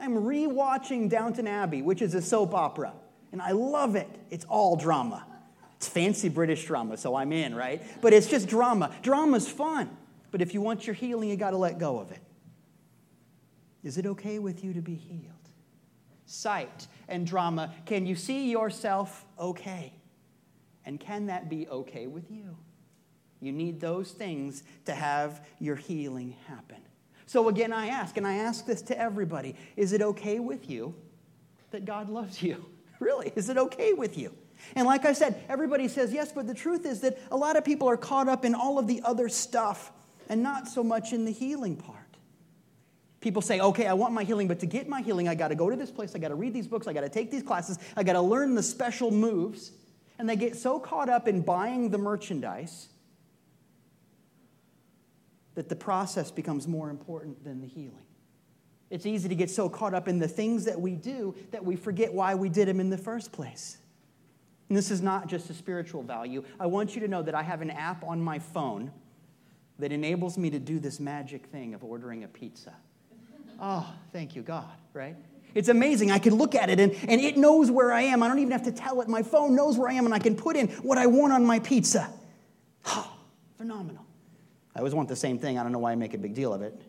I'm 0.00 0.14
rewatching 0.14 1.08
Downton 1.08 1.46
Abbey, 1.46 1.82
which 1.82 2.02
is 2.02 2.14
a 2.14 2.22
soap 2.22 2.52
opera, 2.52 2.92
and 3.30 3.40
I 3.40 3.52
love 3.52 3.94
it. 3.94 4.08
It's 4.28 4.44
all 4.46 4.74
drama. 4.74 5.24
It's 5.76 5.86
fancy 5.86 6.28
British 6.28 6.64
drama, 6.66 6.96
so 6.96 7.14
I'm 7.14 7.30
in, 7.32 7.54
right? 7.54 7.80
But 8.00 8.12
it's 8.12 8.26
just 8.26 8.48
drama. 8.48 8.90
Drama's 9.02 9.48
fun. 9.48 9.88
But 10.32 10.42
if 10.42 10.52
you 10.52 10.60
want 10.60 10.88
your 10.88 10.94
healing, 10.94 11.28
you 11.28 11.36
got 11.36 11.50
to 11.50 11.56
let 11.56 11.78
go 11.78 12.00
of 12.00 12.10
it. 12.10 12.20
Is 13.84 13.98
it 13.98 14.06
okay 14.06 14.40
with 14.40 14.64
you 14.64 14.72
to 14.72 14.82
be 14.82 14.96
healed? 14.96 15.39
Sight 16.30 16.86
and 17.08 17.26
drama. 17.26 17.74
Can 17.86 18.06
you 18.06 18.14
see 18.14 18.52
yourself 18.52 19.26
okay? 19.36 19.92
And 20.86 21.00
can 21.00 21.26
that 21.26 21.50
be 21.50 21.66
okay 21.66 22.06
with 22.06 22.30
you? 22.30 22.56
You 23.40 23.50
need 23.50 23.80
those 23.80 24.12
things 24.12 24.62
to 24.84 24.94
have 24.94 25.44
your 25.58 25.74
healing 25.74 26.36
happen. 26.46 26.76
So 27.26 27.48
again, 27.48 27.72
I 27.72 27.88
ask, 27.88 28.16
and 28.16 28.24
I 28.24 28.36
ask 28.36 28.64
this 28.64 28.80
to 28.82 28.98
everybody 28.98 29.56
is 29.76 29.92
it 29.92 30.02
okay 30.02 30.38
with 30.38 30.70
you 30.70 30.94
that 31.72 31.84
God 31.84 32.08
loves 32.08 32.42
you? 32.42 32.64
Really? 33.00 33.32
Is 33.34 33.48
it 33.48 33.56
okay 33.56 33.94
with 33.94 34.18
you? 34.18 34.30
And 34.76 34.86
like 34.86 35.06
I 35.06 35.14
said, 35.14 35.42
everybody 35.48 35.88
says 35.88 36.12
yes, 36.12 36.32
but 36.32 36.46
the 36.46 36.52
truth 36.52 36.84
is 36.84 37.00
that 37.00 37.18
a 37.30 37.36
lot 37.36 37.56
of 37.56 37.64
people 37.64 37.88
are 37.88 37.96
caught 37.96 38.28
up 38.28 38.44
in 38.44 38.54
all 38.54 38.78
of 38.78 38.86
the 38.86 39.00
other 39.04 39.30
stuff 39.30 39.90
and 40.28 40.42
not 40.42 40.68
so 40.68 40.84
much 40.84 41.14
in 41.14 41.24
the 41.24 41.30
healing 41.30 41.76
part. 41.76 41.99
People 43.20 43.42
say, 43.42 43.60
okay, 43.60 43.86
I 43.86 43.92
want 43.92 44.14
my 44.14 44.24
healing, 44.24 44.48
but 44.48 44.58
to 44.60 44.66
get 44.66 44.88
my 44.88 45.02
healing, 45.02 45.28
I 45.28 45.34
got 45.34 45.48
to 45.48 45.54
go 45.54 45.68
to 45.68 45.76
this 45.76 45.90
place, 45.90 46.14
I 46.14 46.18
got 46.18 46.28
to 46.28 46.34
read 46.34 46.54
these 46.54 46.66
books, 46.66 46.86
I 46.86 46.92
got 46.92 47.02
to 47.02 47.08
take 47.08 47.30
these 47.30 47.42
classes, 47.42 47.78
I 47.96 48.02
got 48.02 48.14
to 48.14 48.20
learn 48.20 48.54
the 48.54 48.62
special 48.62 49.10
moves. 49.10 49.72
And 50.18 50.28
they 50.28 50.36
get 50.36 50.56
so 50.56 50.78
caught 50.78 51.08
up 51.08 51.28
in 51.28 51.40
buying 51.40 51.90
the 51.90 51.98
merchandise 51.98 52.88
that 55.54 55.68
the 55.68 55.76
process 55.76 56.30
becomes 56.30 56.68
more 56.68 56.90
important 56.90 57.42
than 57.44 57.60
the 57.60 57.66
healing. 57.66 58.06
It's 58.90 59.06
easy 59.06 59.28
to 59.28 59.34
get 59.34 59.50
so 59.50 59.68
caught 59.68 59.94
up 59.94 60.08
in 60.08 60.18
the 60.18 60.28
things 60.28 60.64
that 60.64 60.80
we 60.80 60.94
do 60.94 61.34
that 61.52 61.64
we 61.64 61.76
forget 61.76 62.12
why 62.12 62.34
we 62.34 62.48
did 62.48 62.68
them 62.68 62.80
in 62.80 62.90
the 62.90 62.98
first 62.98 63.32
place. 63.32 63.78
And 64.68 64.76
this 64.76 64.90
is 64.90 65.00
not 65.00 65.26
just 65.26 65.48
a 65.50 65.54
spiritual 65.54 66.02
value. 66.02 66.44
I 66.58 66.66
want 66.66 66.94
you 66.94 67.00
to 67.00 67.08
know 67.08 67.22
that 67.22 67.34
I 67.34 67.42
have 67.42 67.60
an 67.60 67.70
app 67.70 68.04
on 68.04 68.22
my 68.22 68.38
phone 68.38 68.90
that 69.78 69.92
enables 69.92 70.36
me 70.36 70.50
to 70.50 70.58
do 70.58 70.78
this 70.78 71.00
magic 71.00 71.46
thing 71.46 71.74
of 71.74 71.82
ordering 71.82 72.24
a 72.24 72.28
pizza. 72.28 72.74
Oh, 73.60 73.92
thank 74.12 74.34
you, 74.34 74.42
God, 74.42 74.70
right? 74.94 75.16
It's 75.54 75.68
amazing. 75.68 76.10
I 76.10 76.18
can 76.18 76.34
look 76.34 76.54
at 76.54 76.70
it 76.70 76.80
and, 76.80 76.94
and 77.08 77.20
it 77.20 77.36
knows 77.36 77.70
where 77.70 77.92
I 77.92 78.02
am. 78.02 78.22
I 78.22 78.28
don't 78.28 78.38
even 78.38 78.52
have 78.52 78.62
to 78.64 78.72
tell 78.72 79.00
it. 79.00 79.08
My 79.08 79.22
phone 79.22 79.54
knows 79.54 79.76
where 79.76 79.88
I 79.88 79.94
am 79.94 80.06
and 80.06 80.14
I 80.14 80.18
can 80.18 80.36
put 80.36 80.56
in 80.56 80.68
what 80.68 80.96
I 80.96 81.06
want 81.06 81.32
on 81.32 81.44
my 81.44 81.58
pizza. 81.58 82.08
Oh, 82.86 83.12
phenomenal. 83.58 84.06
I 84.74 84.78
always 84.78 84.94
want 84.94 85.10
the 85.10 85.16
same 85.16 85.38
thing. 85.38 85.58
I 85.58 85.62
don't 85.62 85.70
know 85.70 85.78
why 85.78 85.92
I 85.92 85.96
make 85.96 86.14
a 86.14 86.18
big 86.18 86.32
deal 86.32 86.54
of 86.54 86.62
it. 86.62 86.80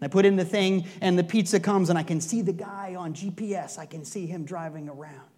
I 0.00 0.08
put 0.08 0.24
in 0.24 0.36
the 0.36 0.44
thing 0.44 0.86
and 1.02 1.18
the 1.18 1.24
pizza 1.24 1.60
comes 1.60 1.90
and 1.90 1.98
I 1.98 2.02
can 2.02 2.20
see 2.20 2.40
the 2.40 2.52
guy 2.52 2.94
on 2.94 3.12
GPS. 3.12 3.78
I 3.78 3.84
can 3.84 4.04
see 4.04 4.26
him 4.26 4.44
driving 4.44 4.88
around. 4.88 5.28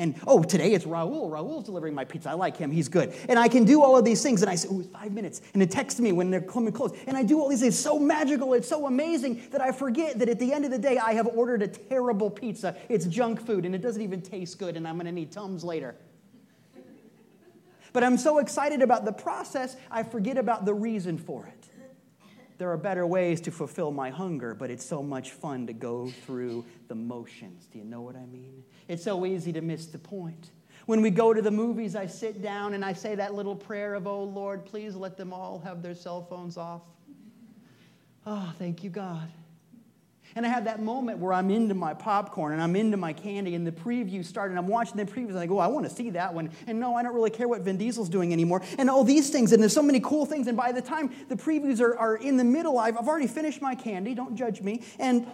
And 0.00 0.14
oh, 0.26 0.42
today 0.42 0.72
it's 0.72 0.86
Raul. 0.86 1.30
Raul's 1.30 1.66
delivering 1.66 1.94
my 1.94 2.06
pizza. 2.06 2.30
I 2.30 2.32
like 2.32 2.56
him. 2.56 2.70
He's 2.70 2.88
good. 2.88 3.14
And 3.28 3.38
I 3.38 3.48
can 3.48 3.64
do 3.64 3.82
all 3.82 3.98
of 3.98 4.04
these 4.04 4.22
things. 4.22 4.40
And 4.40 4.50
I 4.50 4.54
say, 4.54 4.66
oh, 4.70 4.80
it's 4.80 4.88
five 4.88 5.12
minutes. 5.12 5.42
And 5.52 5.62
it 5.62 5.70
texts 5.70 6.00
me 6.00 6.10
when 6.12 6.30
they're 6.30 6.40
coming 6.40 6.72
close. 6.72 6.96
And 7.06 7.18
I 7.18 7.22
do 7.22 7.38
all 7.38 7.50
these 7.50 7.60
things. 7.60 7.74
It's 7.74 7.82
so 7.82 7.98
magical. 7.98 8.54
It's 8.54 8.66
so 8.66 8.86
amazing 8.86 9.42
that 9.50 9.60
I 9.60 9.72
forget 9.72 10.18
that 10.18 10.30
at 10.30 10.38
the 10.38 10.54
end 10.54 10.64
of 10.64 10.70
the 10.70 10.78
day, 10.78 10.96
I 10.96 11.12
have 11.12 11.26
ordered 11.26 11.60
a 11.60 11.68
terrible 11.68 12.30
pizza. 12.30 12.74
It's 12.88 13.04
junk 13.04 13.44
food 13.44 13.66
and 13.66 13.74
it 13.74 13.82
doesn't 13.82 14.00
even 14.00 14.22
taste 14.22 14.58
good. 14.58 14.78
And 14.78 14.88
I'm 14.88 14.94
going 14.94 15.04
to 15.04 15.12
need 15.12 15.32
Tums 15.32 15.64
later. 15.64 15.94
But 17.92 18.02
I'm 18.02 18.16
so 18.16 18.38
excited 18.38 18.80
about 18.80 19.04
the 19.04 19.12
process, 19.12 19.76
I 19.90 20.02
forget 20.02 20.38
about 20.38 20.64
the 20.64 20.72
reason 20.72 21.18
for 21.18 21.46
it. 21.46 21.59
There 22.60 22.70
are 22.70 22.76
better 22.76 23.06
ways 23.06 23.40
to 23.40 23.50
fulfill 23.50 23.90
my 23.90 24.10
hunger, 24.10 24.52
but 24.54 24.70
it's 24.70 24.84
so 24.84 25.02
much 25.02 25.30
fun 25.30 25.66
to 25.66 25.72
go 25.72 26.12
through 26.26 26.66
the 26.88 26.94
motions. 26.94 27.66
Do 27.72 27.78
you 27.78 27.86
know 27.86 28.02
what 28.02 28.16
I 28.16 28.26
mean? 28.26 28.62
It's 28.86 29.02
so 29.02 29.24
easy 29.24 29.50
to 29.54 29.62
miss 29.62 29.86
the 29.86 29.98
point. 29.98 30.50
When 30.84 31.00
we 31.00 31.08
go 31.08 31.32
to 31.32 31.40
the 31.40 31.50
movies, 31.50 31.96
I 31.96 32.04
sit 32.04 32.42
down 32.42 32.74
and 32.74 32.84
I 32.84 32.92
say 32.92 33.14
that 33.14 33.32
little 33.32 33.56
prayer 33.56 33.94
of, 33.94 34.06
Oh 34.06 34.24
Lord, 34.24 34.66
please 34.66 34.94
let 34.94 35.16
them 35.16 35.32
all 35.32 35.58
have 35.60 35.80
their 35.80 35.94
cell 35.94 36.22
phones 36.22 36.58
off. 36.58 36.82
Oh, 38.26 38.52
thank 38.58 38.84
you, 38.84 38.90
God. 38.90 39.30
And 40.36 40.46
I 40.46 40.48
have 40.48 40.64
that 40.64 40.80
moment 40.80 41.18
where 41.18 41.32
I'm 41.32 41.50
into 41.50 41.74
my 41.74 41.94
popcorn 41.94 42.52
and 42.52 42.62
I'm 42.62 42.76
into 42.76 42.96
my 42.96 43.12
candy, 43.12 43.54
and 43.54 43.66
the 43.66 43.72
preview 43.72 44.24
started, 44.24 44.52
and 44.52 44.58
I'm 44.58 44.68
watching 44.68 44.96
the 44.96 45.04
previews, 45.04 45.30
and 45.30 45.38
I 45.38 45.46
go, 45.46 45.56
oh, 45.56 45.60
I 45.60 45.66
want 45.66 45.88
to 45.88 45.94
see 45.94 46.10
that 46.10 46.32
one. 46.32 46.50
And 46.66 46.78
no, 46.78 46.94
I 46.94 47.02
don't 47.02 47.14
really 47.14 47.30
care 47.30 47.48
what 47.48 47.62
Vin 47.62 47.76
Diesel's 47.76 48.08
doing 48.08 48.32
anymore. 48.32 48.62
And 48.78 48.88
all 48.88 49.04
these 49.04 49.30
things, 49.30 49.52
and 49.52 49.62
there's 49.62 49.72
so 49.72 49.82
many 49.82 50.00
cool 50.00 50.26
things. 50.26 50.46
And 50.46 50.56
by 50.56 50.72
the 50.72 50.82
time 50.82 51.10
the 51.28 51.36
previews 51.36 51.80
are, 51.80 51.96
are 51.96 52.16
in 52.16 52.36
the 52.36 52.44
middle, 52.44 52.78
I've, 52.78 52.96
I've 52.96 53.08
already 53.08 53.26
finished 53.26 53.60
my 53.60 53.74
candy, 53.74 54.14
don't 54.14 54.36
judge 54.36 54.60
me. 54.60 54.84
And 54.98 55.26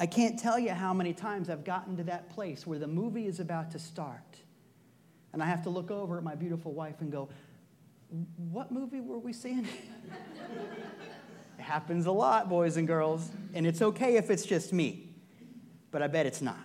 I 0.00 0.06
can't 0.06 0.38
tell 0.38 0.58
you 0.58 0.70
how 0.70 0.92
many 0.92 1.12
times 1.12 1.48
I've 1.48 1.64
gotten 1.64 1.96
to 1.98 2.04
that 2.04 2.30
place 2.30 2.66
where 2.66 2.78
the 2.78 2.86
movie 2.86 3.26
is 3.26 3.40
about 3.40 3.70
to 3.72 3.78
start. 3.78 4.38
And 5.32 5.42
I 5.42 5.46
have 5.46 5.62
to 5.64 5.70
look 5.70 5.90
over 5.90 6.18
at 6.18 6.24
my 6.24 6.34
beautiful 6.34 6.72
wife 6.72 7.00
and 7.00 7.10
go, 7.10 7.28
What 8.36 8.72
movie 8.72 9.00
were 9.00 9.18
we 9.18 9.32
seeing? 9.32 9.66
happens 11.64 12.06
a 12.06 12.12
lot, 12.12 12.48
boys 12.48 12.76
and 12.76 12.86
girls, 12.86 13.30
and 13.54 13.66
it's 13.66 13.82
okay 13.82 14.16
if 14.16 14.30
it's 14.30 14.44
just 14.44 14.72
me, 14.72 15.08
but 15.90 16.02
I 16.02 16.06
bet 16.06 16.26
it's 16.26 16.42
not. 16.42 16.56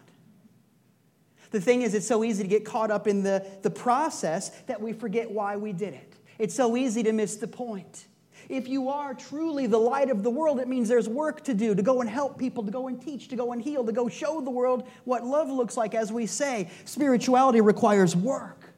The 1.52 1.60
thing 1.62 1.82
is, 1.82 1.96
it's 1.96 2.06
so 2.06 2.24
easy 2.24 2.44
to 2.44 2.50
get 2.50 2.64
caught 2.64 2.92
up 2.92 3.08
in 3.08 3.24
the, 3.24 3.46
the 3.64 3.72
process 3.72 4.50
that 4.68 4.80
we 4.80 4.94
forget 4.94 5.32
why 5.32 5.56
we 5.56 5.74
did 5.74 5.94
it. 5.94 6.14
It's 6.38 6.54
so 6.54 6.78
easy 6.78 7.02
to 7.04 7.12
miss 7.12 7.38
the 7.38 7.48
point. 7.48 8.06
If 8.50 8.68
you 8.68 8.90
are 8.90 9.14
truly 9.14 9.68
the 9.68 9.78
light 9.78 10.10
of 10.10 10.24
the 10.24 10.30
world, 10.30 10.60
it 10.60 10.68
means 10.68 10.90
there's 10.90 11.10
work 11.10 11.44
to 11.46 11.54
do 11.54 11.76
to 11.76 11.82
go 11.82 12.02
and 12.02 12.10
help 12.10 12.38
people, 12.38 12.64
to 12.64 12.72
go 12.72 12.88
and 12.88 13.02
teach, 13.02 13.28
to 13.30 13.36
go 13.36 13.52
and 13.52 13.62
heal, 13.62 13.86
to 13.86 13.92
go 13.92 14.10
show 14.10 14.42
the 14.42 14.50
world 14.50 14.88
what 15.06 15.26
love 15.26 15.50
looks 15.50 15.78
like. 15.78 15.94
As 15.94 16.12
we 16.12 16.26
say, 16.26 16.70
spirituality 16.86 17.62
requires 17.62 18.16
work. 18.16 18.74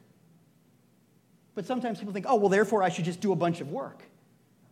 But 1.54 1.66
sometimes 1.66 1.98
people 1.98 2.14
think, 2.14 2.26
oh, 2.28 2.36
well, 2.36 2.48
therefore 2.48 2.82
I 2.82 2.88
should 2.88 3.04
just 3.04 3.20
do 3.20 3.32
a 3.32 3.36
bunch 3.36 3.60
of 3.60 3.70
work. 3.70 4.02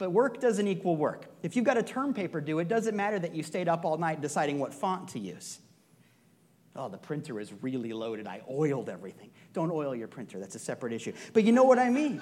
But 0.00 0.12
work 0.12 0.40
doesn't 0.40 0.66
equal 0.66 0.96
work. 0.96 1.26
If 1.42 1.54
you've 1.54 1.66
got 1.66 1.76
a 1.76 1.82
term 1.82 2.14
paper 2.14 2.40
due, 2.40 2.58
it 2.58 2.68
doesn't 2.68 2.96
matter 2.96 3.18
that 3.18 3.34
you 3.34 3.42
stayed 3.42 3.68
up 3.68 3.84
all 3.84 3.98
night 3.98 4.22
deciding 4.22 4.58
what 4.58 4.72
font 4.72 5.08
to 5.08 5.18
use. 5.18 5.58
Oh, 6.74 6.88
the 6.88 6.96
printer 6.96 7.38
is 7.38 7.52
really 7.60 7.92
loaded. 7.92 8.26
I 8.26 8.40
oiled 8.50 8.88
everything. 8.88 9.30
Don't 9.52 9.70
oil 9.70 9.94
your 9.94 10.08
printer, 10.08 10.40
that's 10.40 10.54
a 10.54 10.58
separate 10.58 10.94
issue. 10.94 11.12
But 11.34 11.44
you 11.44 11.52
know 11.52 11.64
what 11.64 11.78
I 11.78 11.90
mean. 11.90 12.18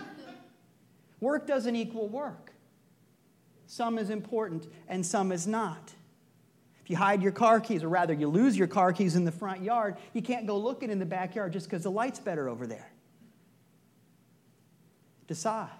Work 1.20 1.46
doesn't 1.46 1.76
equal 1.76 2.08
work. 2.08 2.52
Some 3.66 3.96
is 3.98 4.10
important 4.10 4.66
and 4.88 5.06
some 5.06 5.30
is 5.30 5.46
not. 5.46 5.94
If 6.82 6.90
you 6.90 6.96
hide 6.96 7.22
your 7.22 7.32
car 7.32 7.60
keys, 7.60 7.84
or 7.84 7.88
rather, 7.88 8.12
you 8.12 8.26
lose 8.26 8.56
your 8.56 8.66
car 8.66 8.92
keys 8.92 9.14
in 9.14 9.24
the 9.24 9.32
front 9.32 9.62
yard, 9.62 9.98
you 10.14 10.22
can't 10.22 10.46
go 10.48 10.58
looking 10.58 10.90
in 10.90 10.98
the 10.98 11.06
backyard 11.06 11.52
just 11.52 11.66
because 11.66 11.84
the 11.84 11.90
light's 11.90 12.18
better 12.18 12.48
over 12.48 12.66
there. 12.66 12.90
Decide. 15.28 15.70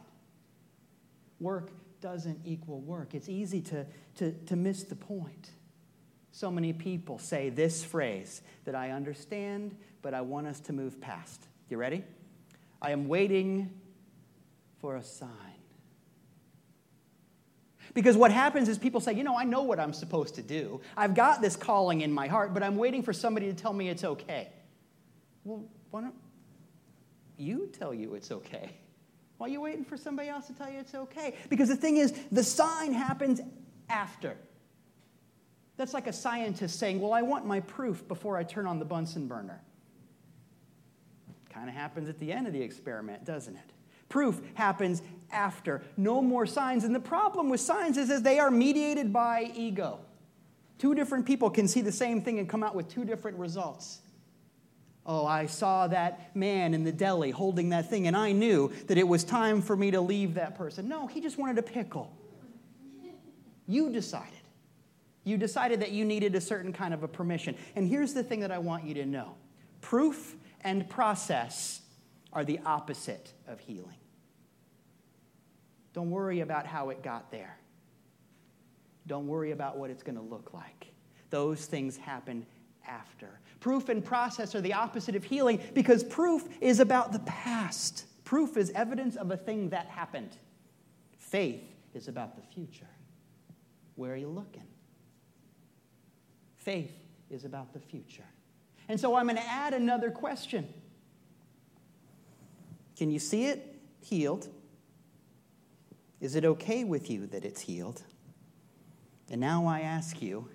Work 1.40 1.70
doesn't 2.00 2.40
equal 2.44 2.80
work. 2.80 3.14
It's 3.14 3.28
easy 3.28 3.60
to, 3.62 3.86
to, 4.16 4.32
to 4.32 4.56
miss 4.56 4.84
the 4.84 4.96
point. 4.96 5.50
So 6.32 6.50
many 6.50 6.72
people 6.72 7.18
say 7.18 7.50
this 7.50 7.82
phrase 7.82 8.42
that 8.64 8.74
I 8.74 8.90
understand, 8.90 9.76
but 10.02 10.14
I 10.14 10.20
want 10.20 10.46
us 10.46 10.60
to 10.60 10.72
move 10.72 11.00
past. 11.00 11.46
You 11.68 11.76
ready? 11.76 12.04
I 12.80 12.92
am 12.92 13.08
waiting 13.08 13.72
for 14.80 14.96
a 14.96 15.02
sign. 15.02 15.30
Because 17.94 18.16
what 18.16 18.30
happens 18.30 18.68
is 18.68 18.78
people 18.78 19.00
say, 19.00 19.14
you 19.14 19.24
know, 19.24 19.36
I 19.36 19.44
know 19.44 19.62
what 19.62 19.80
I'm 19.80 19.92
supposed 19.92 20.36
to 20.36 20.42
do. 20.42 20.80
I've 20.96 21.14
got 21.14 21.40
this 21.40 21.56
calling 21.56 22.02
in 22.02 22.12
my 22.12 22.28
heart, 22.28 22.54
but 22.54 22.62
I'm 22.62 22.76
waiting 22.76 23.02
for 23.02 23.12
somebody 23.12 23.46
to 23.46 23.54
tell 23.54 23.72
me 23.72 23.88
it's 23.88 24.04
okay. 24.04 24.48
Well, 25.44 25.64
why 25.90 26.02
don't 26.02 26.14
you 27.36 27.70
tell 27.78 27.94
you 27.94 28.14
it's 28.14 28.30
okay? 28.30 28.70
Why 29.38 29.46
are 29.46 29.50
you 29.50 29.60
waiting 29.60 29.84
for 29.84 29.96
somebody 29.96 30.28
else 30.28 30.48
to 30.48 30.52
tell 30.52 30.70
you 30.70 30.80
it's 30.80 30.94
okay? 30.94 31.36
Because 31.48 31.68
the 31.68 31.76
thing 31.76 31.96
is, 31.96 32.12
the 32.30 32.42
sign 32.42 32.92
happens 32.92 33.40
after. 33.88 34.36
That's 35.76 35.94
like 35.94 36.08
a 36.08 36.12
scientist 36.12 36.78
saying, 36.78 37.00
Well, 37.00 37.12
I 37.12 37.22
want 37.22 37.46
my 37.46 37.60
proof 37.60 38.06
before 38.08 38.36
I 38.36 38.42
turn 38.42 38.66
on 38.66 38.80
the 38.80 38.84
Bunsen 38.84 39.28
burner. 39.28 39.62
Kind 41.50 41.68
of 41.68 41.74
happens 41.74 42.08
at 42.08 42.18
the 42.18 42.32
end 42.32 42.48
of 42.48 42.52
the 42.52 42.60
experiment, 42.60 43.24
doesn't 43.24 43.54
it? 43.54 43.72
Proof 44.08 44.40
happens 44.54 45.02
after. 45.30 45.82
No 45.96 46.20
more 46.20 46.46
signs. 46.46 46.82
And 46.82 46.94
the 46.94 47.00
problem 47.00 47.48
with 47.48 47.60
signs 47.60 47.96
is, 47.96 48.10
is 48.10 48.22
they 48.22 48.40
are 48.40 48.50
mediated 48.50 49.12
by 49.12 49.52
ego. 49.54 50.00
Two 50.78 50.94
different 50.94 51.26
people 51.26 51.50
can 51.50 51.68
see 51.68 51.80
the 51.80 51.92
same 51.92 52.22
thing 52.22 52.38
and 52.38 52.48
come 52.48 52.62
out 52.62 52.74
with 52.74 52.88
two 52.88 53.04
different 53.04 53.38
results. 53.38 54.00
Oh, 55.10 55.24
I 55.24 55.46
saw 55.46 55.86
that 55.86 56.36
man 56.36 56.74
in 56.74 56.84
the 56.84 56.92
deli 56.92 57.30
holding 57.30 57.70
that 57.70 57.88
thing, 57.88 58.06
and 58.06 58.14
I 58.14 58.32
knew 58.32 58.70
that 58.88 58.98
it 58.98 59.08
was 59.08 59.24
time 59.24 59.62
for 59.62 59.74
me 59.74 59.90
to 59.90 60.02
leave 60.02 60.34
that 60.34 60.54
person. 60.54 60.86
No, 60.86 61.06
he 61.06 61.22
just 61.22 61.38
wanted 61.38 61.56
a 61.56 61.62
pickle. 61.62 62.14
You 63.66 63.90
decided. 63.90 64.34
You 65.24 65.38
decided 65.38 65.80
that 65.80 65.92
you 65.92 66.04
needed 66.04 66.34
a 66.34 66.40
certain 66.42 66.74
kind 66.74 66.92
of 66.92 67.02
a 67.02 67.08
permission. 67.08 67.56
And 67.74 67.88
here's 67.88 68.12
the 68.12 68.22
thing 68.22 68.40
that 68.40 68.52
I 68.52 68.58
want 68.58 68.84
you 68.84 68.94
to 68.94 69.06
know 69.06 69.34
proof 69.80 70.36
and 70.60 70.88
process 70.90 71.80
are 72.34 72.44
the 72.44 72.60
opposite 72.66 73.32
of 73.46 73.60
healing. 73.60 73.96
Don't 75.94 76.10
worry 76.10 76.40
about 76.40 76.66
how 76.66 76.90
it 76.90 77.02
got 77.02 77.30
there. 77.30 77.56
Don't 79.06 79.26
worry 79.26 79.52
about 79.52 79.78
what 79.78 79.88
it's 79.88 80.02
going 80.02 80.16
to 80.16 80.22
look 80.22 80.52
like. 80.52 80.92
Those 81.30 81.64
things 81.64 81.96
happen 81.96 82.44
after. 82.86 83.40
Proof 83.60 83.88
and 83.88 84.04
process 84.04 84.54
are 84.54 84.60
the 84.60 84.74
opposite 84.74 85.16
of 85.16 85.24
healing 85.24 85.60
because 85.74 86.04
proof 86.04 86.48
is 86.60 86.80
about 86.80 87.12
the 87.12 87.18
past. 87.20 88.04
Proof 88.24 88.56
is 88.56 88.70
evidence 88.70 89.16
of 89.16 89.30
a 89.30 89.36
thing 89.36 89.70
that 89.70 89.86
happened. 89.86 90.36
Faith 91.16 91.62
is 91.94 92.08
about 92.08 92.36
the 92.36 92.42
future. 92.54 92.88
Where 93.96 94.12
are 94.12 94.16
you 94.16 94.28
looking? 94.28 94.66
Faith 96.56 96.92
is 97.30 97.44
about 97.44 97.72
the 97.72 97.80
future. 97.80 98.24
And 98.88 98.98
so 98.98 99.16
I'm 99.16 99.26
going 99.26 99.36
to 99.36 99.48
add 99.48 99.74
another 99.74 100.10
question. 100.10 100.72
Can 102.96 103.10
you 103.10 103.18
see 103.18 103.46
it 103.46 103.80
healed? 104.00 104.48
Is 106.20 106.34
it 106.34 106.44
okay 106.44 106.84
with 106.84 107.10
you 107.10 107.26
that 107.26 107.44
it's 107.44 107.60
healed? 107.60 108.02
And 109.30 109.40
now 109.40 109.66
I 109.66 109.80
ask 109.80 110.22
you, 110.22 110.48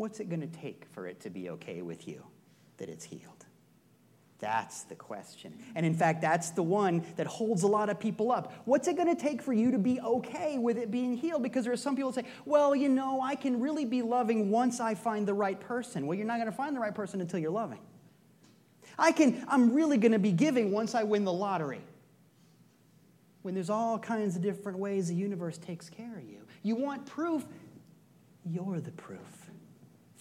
What's 0.00 0.18
it 0.18 0.30
going 0.30 0.40
to 0.40 0.46
take 0.46 0.86
for 0.94 1.06
it 1.06 1.20
to 1.20 1.28
be 1.28 1.50
okay 1.50 1.82
with 1.82 2.08
you 2.08 2.24
that 2.78 2.88
it's 2.88 3.04
healed? 3.04 3.44
That's 4.38 4.84
the 4.84 4.94
question. 4.94 5.52
And 5.74 5.84
in 5.84 5.92
fact, 5.92 6.22
that's 6.22 6.48
the 6.48 6.62
one 6.62 7.04
that 7.16 7.26
holds 7.26 7.64
a 7.64 7.66
lot 7.66 7.90
of 7.90 8.00
people 8.00 8.32
up. 8.32 8.54
What's 8.64 8.88
it 8.88 8.96
going 8.96 9.14
to 9.14 9.22
take 9.22 9.42
for 9.42 9.52
you 9.52 9.70
to 9.72 9.78
be 9.78 10.00
okay 10.00 10.56
with 10.56 10.78
it 10.78 10.90
being 10.90 11.18
healed? 11.18 11.42
Because 11.42 11.64
there 11.64 11.74
are 11.74 11.76
some 11.76 11.96
people 11.96 12.12
say, 12.12 12.24
well, 12.46 12.74
you 12.74 12.88
know, 12.88 13.20
I 13.20 13.34
can 13.34 13.60
really 13.60 13.84
be 13.84 14.00
loving 14.00 14.50
once 14.50 14.80
I 14.80 14.94
find 14.94 15.28
the 15.28 15.34
right 15.34 15.60
person. 15.60 16.06
Well, 16.06 16.16
you're 16.16 16.26
not 16.26 16.38
going 16.38 16.50
to 16.50 16.56
find 16.56 16.74
the 16.74 16.80
right 16.80 16.94
person 16.94 17.20
until 17.20 17.38
you're 17.38 17.50
loving. 17.50 17.80
I 18.98 19.12
can, 19.12 19.44
I'm 19.48 19.74
really 19.74 19.98
going 19.98 20.12
to 20.12 20.18
be 20.18 20.32
giving 20.32 20.72
once 20.72 20.94
I 20.94 21.02
win 21.02 21.26
the 21.26 21.32
lottery. 21.34 21.82
When 23.42 23.52
there's 23.52 23.68
all 23.68 23.98
kinds 23.98 24.34
of 24.34 24.40
different 24.40 24.78
ways 24.78 25.08
the 25.08 25.14
universe 25.14 25.58
takes 25.58 25.90
care 25.90 26.16
of 26.16 26.24
you. 26.24 26.46
You 26.62 26.76
want 26.76 27.04
proof? 27.04 27.44
You're 28.46 28.80
the 28.80 28.92
proof 28.92 29.39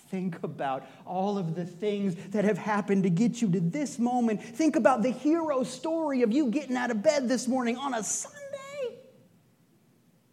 think 0.09 0.41
about 0.43 0.87
all 1.05 1.37
of 1.37 1.55
the 1.55 1.65
things 1.65 2.15
that 2.31 2.43
have 2.43 2.57
happened 2.57 3.03
to 3.03 3.09
get 3.09 3.41
you 3.41 3.49
to 3.51 3.59
this 3.59 3.99
moment. 3.99 4.41
Think 4.41 4.75
about 4.75 5.03
the 5.03 5.11
hero 5.11 5.63
story 5.63 6.23
of 6.23 6.31
you 6.31 6.49
getting 6.49 6.75
out 6.75 6.91
of 6.91 7.03
bed 7.03 7.27
this 7.27 7.47
morning 7.47 7.77
on 7.77 7.93
a 7.93 8.03
Sunday. 8.03 8.39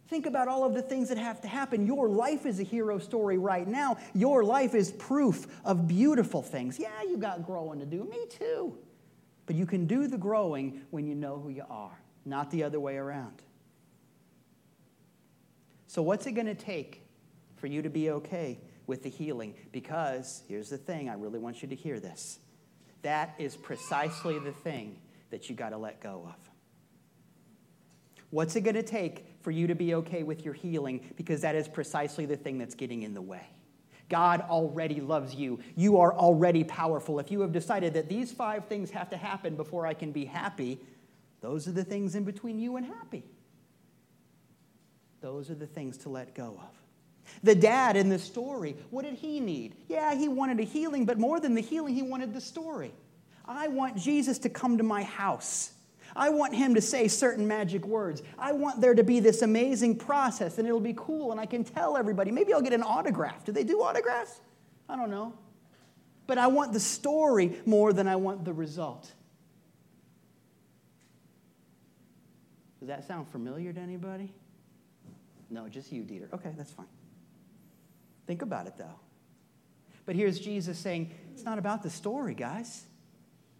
Think 0.07 0.25
about 0.25 0.47
all 0.47 0.63
of 0.63 0.73
the 0.73 0.81
things 0.81 1.09
that 1.09 1.17
have 1.17 1.41
to 1.41 1.47
happen. 1.47 1.85
Your 1.85 2.09
life 2.09 2.45
is 2.45 2.59
a 2.59 2.63
hero 2.63 2.97
story 2.97 3.37
right 3.37 3.67
now. 3.67 3.97
Your 4.13 4.43
life 4.43 4.73
is 4.73 4.91
proof 4.91 5.45
of 5.65 5.87
beautiful 5.87 6.41
things. 6.41 6.79
Yeah, 6.79 7.03
you 7.03 7.17
got 7.17 7.45
growing 7.45 7.79
to 7.79 7.85
do. 7.85 8.03
Me 8.05 8.25
too. 8.29 8.77
But 9.45 9.55
you 9.55 9.65
can 9.65 9.85
do 9.85 10.07
the 10.07 10.17
growing 10.17 10.81
when 10.91 11.05
you 11.05 11.15
know 11.15 11.39
who 11.39 11.49
you 11.49 11.63
are, 11.69 11.97
not 12.25 12.49
the 12.51 12.63
other 12.63 12.79
way 12.79 12.97
around. 12.97 13.41
So, 15.87 16.01
what's 16.01 16.25
it 16.25 16.33
going 16.33 16.47
to 16.47 16.55
take 16.55 17.01
for 17.55 17.67
you 17.67 17.81
to 17.81 17.89
be 17.89 18.09
okay? 18.11 18.59
With 18.87 19.03
the 19.03 19.09
healing 19.09 19.53
because 19.71 20.43
here's 20.47 20.69
the 20.69 20.77
thing 20.77 21.09
I 21.09 21.13
really 21.13 21.39
want 21.39 21.61
you 21.61 21.67
to 21.67 21.75
hear 21.75 21.99
this. 21.99 22.39
That 23.03 23.35
is 23.37 23.55
precisely 23.55 24.39
the 24.39 24.51
thing 24.51 24.99
that 25.29 25.49
you 25.49 25.55
got 25.55 25.69
to 25.69 25.77
let 25.77 26.01
go 26.01 26.23
of. 26.25 26.35
What's 28.29 28.55
it 28.55 28.61
going 28.61 28.75
to 28.75 28.83
take 28.83 29.25
for 29.41 29.51
you 29.51 29.67
to 29.67 29.75
be 29.75 29.95
okay 29.95 30.23
with 30.23 30.43
your 30.43 30.53
healing? 30.53 31.01
Because 31.15 31.41
that 31.41 31.55
is 31.55 31.67
precisely 31.67 32.25
the 32.25 32.35
thing 32.35 32.57
that's 32.57 32.75
getting 32.75 33.03
in 33.03 33.13
the 33.13 33.21
way. 33.21 33.45
God 34.09 34.41
already 34.41 35.01
loves 35.01 35.35
you. 35.35 35.59
You 35.75 35.99
are 35.99 36.13
already 36.13 36.63
powerful. 36.63 37.19
If 37.19 37.29
you 37.29 37.41
have 37.41 37.51
decided 37.51 37.93
that 37.93 38.07
these 38.07 38.31
five 38.31 38.65
things 38.65 38.89
have 38.91 39.09
to 39.09 39.17
happen 39.17 39.55
before 39.55 39.85
I 39.85 39.93
can 39.93 40.11
be 40.11 40.25
happy, 40.25 40.79
those 41.41 41.67
are 41.67 41.71
the 41.71 41.83
things 41.83 42.15
in 42.15 42.23
between 42.23 42.57
you 42.57 42.77
and 42.77 42.85
happy. 42.85 43.23
Those 45.21 45.49
are 45.49 45.55
the 45.55 45.67
things 45.67 45.97
to 45.99 46.09
let 46.09 46.33
go 46.35 46.59
of. 46.61 46.76
The 47.43 47.55
dad 47.55 47.95
in 47.95 48.09
the 48.09 48.19
story, 48.19 48.75
what 48.89 49.05
did 49.05 49.15
he 49.15 49.39
need? 49.39 49.75
Yeah, 49.87 50.15
he 50.15 50.27
wanted 50.27 50.59
a 50.59 50.63
healing, 50.63 51.05
but 51.05 51.17
more 51.17 51.39
than 51.39 51.53
the 51.53 51.61
healing, 51.61 51.93
he 51.93 52.01
wanted 52.01 52.33
the 52.33 52.41
story. 52.41 52.93
I 53.45 53.67
want 53.67 53.95
Jesus 53.95 54.39
to 54.39 54.49
come 54.49 54.77
to 54.77 54.83
my 54.83 55.03
house. 55.03 55.71
I 56.15 56.29
want 56.29 56.55
him 56.55 56.75
to 56.75 56.81
say 56.81 57.07
certain 57.07 57.47
magic 57.47 57.85
words. 57.85 58.23
I 58.39 58.51
want 58.51 58.81
there 58.81 58.95
to 58.95 59.03
be 59.03 59.19
this 59.19 59.41
amazing 59.41 59.97
process, 59.97 60.57
and 60.57 60.67
it'll 60.67 60.79
be 60.79 60.95
cool, 60.97 61.31
and 61.31 61.39
I 61.39 61.45
can 61.45 61.63
tell 61.63 61.95
everybody. 61.95 62.31
Maybe 62.31 62.53
I'll 62.53 62.61
get 62.61 62.73
an 62.73 62.83
autograph. 62.83 63.45
Do 63.45 63.51
they 63.51 63.63
do 63.63 63.81
autographs? 63.81 64.41
I 64.89 64.95
don't 64.95 65.11
know. 65.11 65.33
But 66.25 66.37
I 66.37 66.47
want 66.47 66.73
the 66.73 66.79
story 66.79 67.57
more 67.65 67.93
than 67.93 68.07
I 68.07 68.15
want 68.15 68.45
the 68.45 68.53
result. 68.53 69.11
Does 72.79 72.87
that 72.87 73.07
sound 73.07 73.27
familiar 73.29 73.73
to 73.73 73.79
anybody? 73.79 74.33
No, 75.49 75.69
just 75.69 75.91
you, 75.91 76.03
Dieter. 76.03 76.31
Okay, 76.33 76.51
that's 76.57 76.71
fine. 76.71 76.85
Think 78.27 78.41
about 78.41 78.67
it, 78.67 78.73
though. 78.77 78.99
But 80.05 80.15
here's 80.15 80.39
Jesus 80.39 80.77
saying, 80.77 81.11
it's 81.33 81.43
not 81.43 81.57
about 81.57 81.81
the 81.81 81.89
story, 81.89 82.33
guys. 82.35 82.85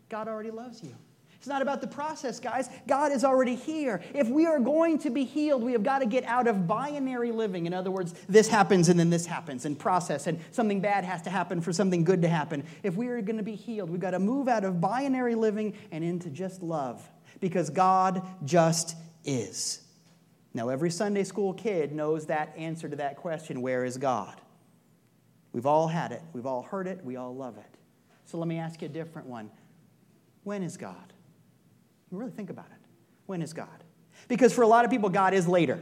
God 0.10 0.28
already 0.28 0.52
loves 0.52 0.84
you. 0.84 0.96
It's 1.38 1.48
not 1.48 1.62
about 1.62 1.82
the 1.82 1.88
process, 1.88 2.40
guys. 2.40 2.70
God 2.88 3.12
is 3.12 3.24
already 3.24 3.56
here. 3.56 4.02
If 4.14 4.28
we 4.28 4.48
are 4.48 4.60
going 4.60 4.98
to 5.00 5.10
be 5.10 5.24
healed, 5.24 5.64
we 5.64 5.72
have 5.74 5.84
got 5.84 6.00
to 6.00 6.06
get 6.06 6.24
out 6.24 6.48
of 6.48 6.68
binary 6.68 7.32
living. 7.32 7.68
In 7.68 7.74
other 7.74 7.92
words, 7.92 8.14
this 8.28 8.48
happens 8.48 8.90
and 8.90 9.00
then 9.00 9.10
this 9.10 9.26
happens, 9.26 9.66
and 9.66 9.78
process, 9.78 10.28
and 10.28 10.40
something 10.52 10.82
bad 10.82 11.04
has 11.04 11.22
to 11.24 11.30
happen 11.30 11.62
for 11.62 11.72
something 11.72 12.04
good 12.04 12.22
to 12.24 12.28
happen. 12.28 12.64
If 12.82 12.96
we 12.96 13.08
are 13.08 13.22
going 13.22 13.38
to 13.38 13.44
be 13.44 13.56
healed, 13.56 13.90
we've 13.90 14.02
got 14.02 14.12
to 14.12 14.20
move 14.20 14.48
out 14.48 14.64
of 14.64 14.82
binary 14.82 15.36
living 15.36 15.74
and 15.92 16.04
into 16.04 16.30
just 16.30 16.64
love 16.64 17.08
because 17.40 17.70
God 17.70 18.24
just 18.44 18.96
is. 19.24 19.82
Now, 20.54 20.70
every 20.70 20.90
Sunday 20.90 21.24
school 21.24 21.54
kid 21.54 21.94
knows 21.94 22.26
that 22.26 22.54
answer 22.58 22.90
to 22.90 22.96
that 22.96 23.18
question 23.18 23.62
where 23.62 23.86
is 23.86 23.98
God? 23.98 24.42
We've 25.54 25.66
all 25.66 25.88
had 25.88 26.12
it. 26.12 26.22
We've 26.34 26.46
all 26.46 26.64
heard 26.64 26.88
it. 26.88 27.04
We 27.04 27.16
all 27.16 27.36
love 27.36 27.58
it. 27.58 27.78
So 28.26 28.38
let 28.38 28.48
me 28.48 28.58
ask 28.58 28.82
you 28.82 28.88
a 28.88 28.92
different 28.92 29.28
one. 29.28 29.50
When 30.44 30.64
is 30.64 30.78
God? 30.78 31.14
Really 32.12 32.32
think 32.32 32.50
about 32.50 32.68
it. 32.68 32.82
When 33.26 33.42
is 33.42 33.54
God? 33.54 33.84
Because 34.28 34.54
for 34.54 34.62
a 34.62 34.68
lot 34.68 34.86
of 34.86 34.92
people, 34.92 35.10
God 35.10 35.34
is 35.34 35.48
later. 35.48 35.82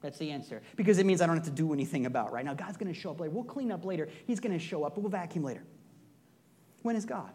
That's 0.00 0.18
the 0.18 0.30
answer. 0.30 0.62
Because 0.76 0.98
it 0.98 1.06
means 1.06 1.20
I 1.20 1.26
don't 1.26 1.36
have 1.36 1.44
to 1.44 1.50
do 1.50 1.72
anything 1.72 2.06
about 2.06 2.32
right 2.32 2.44
now. 2.44 2.54
God's 2.54 2.76
going 2.76 2.92
to 2.92 2.98
show 2.98 3.10
up 3.10 3.20
later. 3.20 3.30
We'll 3.32 3.44
clean 3.44 3.70
up 3.70 3.84
later. 3.84 4.08
He's 4.26 4.40
going 4.40 4.52
to 4.52 4.58
show 4.58 4.84
up. 4.84 4.94
But 4.94 5.02
we'll 5.02 5.10
vacuum 5.10 5.44
later. 5.44 5.62
When 6.82 6.96
is 6.96 7.04
God? 7.04 7.30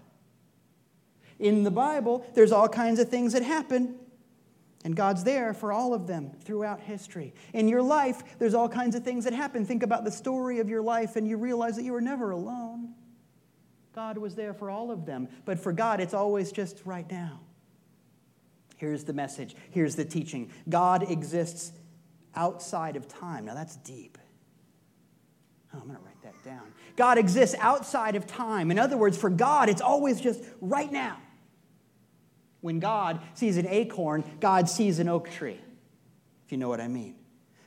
In 1.39 1.63
the 1.63 1.71
Bible, 1.71 2.25
there's 2.33 2.51
all 2.51 2.67
kinds 2.67 2.99
of 2.99 3.09
things 3.09 3.33
that 3.33 3.43
happen. 3.43 3.95
And 4.85 4.95
God's 4.95 5.23
there 5.23 5.55
for 5.55 5.73
all 5.73 5.95
of 5.95 6.05
them 6.05 6.31
throughout 6.43 6.79
history. 6.79 7.33
In 7.53 7.67
your 7.67 7.81
life, 7.81 8.21
there's 8.37 8.53
all 8.53 8.69
kinds 8.69 8.95
of 8.95 9.03
things 9.03 9.23
that 9.23 9.33
happen. 9.33 9.65
Think 9.65 9.81
about 9.81 10.05
the 10.05 10.11
story 10.11 10.59
of 10.59 10.69
your 10.69 10.83
life, 10.83 11.15
and 11.15 11.27
you 11.27 11.37
realize 11.37 11.75
that 11.77 11.83
you 11.83 11.91
were 11.91 12.01
never 12.01 12.29
alone. 12.29 12.93
God 13.95 14.19
was 14.19 14.35
there 14.35 14.53
for 14.53 14.69
all 14.69 14.91
of 14.91 15.07
them. 15.07 15.27
But 15.43 15.57
for 15.57 15.73
God, 15.73 15.99
it's 15.99 16.13
always 16.13 16.51
just 16.51 16.83
right 16.85 17.09
now. 17.09 17.39
Here's 18.77 19.05
the 19.05 19.13
message. 19.13 19.55
Here's 19.71 19.95
the 19.95 20.05
teaching 20.05 20.51
God 20.69 21.09
exists 21.09 21.71
outside 22.35 22.95
of 22.95 23.07
time. 23.07 23.45
Now, 23.45 23.55
that's 23.55 23.77
deep. 23.77 24.19
Oh, 25.73 25.79
I'm 25.81 25.87
going 25.87 25.97
to 25.97 26.05
write 26.05 26.21
that 26.21 26.43
down. 26.43 26.71
God 26.95 27.17
exists 27.17 27.55
outside 27.59 28.15
of 28.15 28.27
time. 28.27 28.69
In 28.69 28.77
other 28.77 28.97
words, 28.97 29.17
for 29.17 29.31
God, 29.31 29.67
it's 29.67 29.81
always 29.81 30.21
just 30.21 30.43
right 30.61 30.91
now. 30.91 31.17
When 32.65 32.79
God 32.79 33.19
sees 33.35 33.57
an 33.57 33.67
acorn, 33.67 34.23
God 34.39 34.67
sees 34.67 34.97
an 34.97 35.07
oak 35.07 35.29
tree, 35.29 35.59
if 36.45 36.51
you 36.51 36.57
know 36.57 36.67
what 36.67 36.81
I 36.81 36.87
mean. 36.87 37.13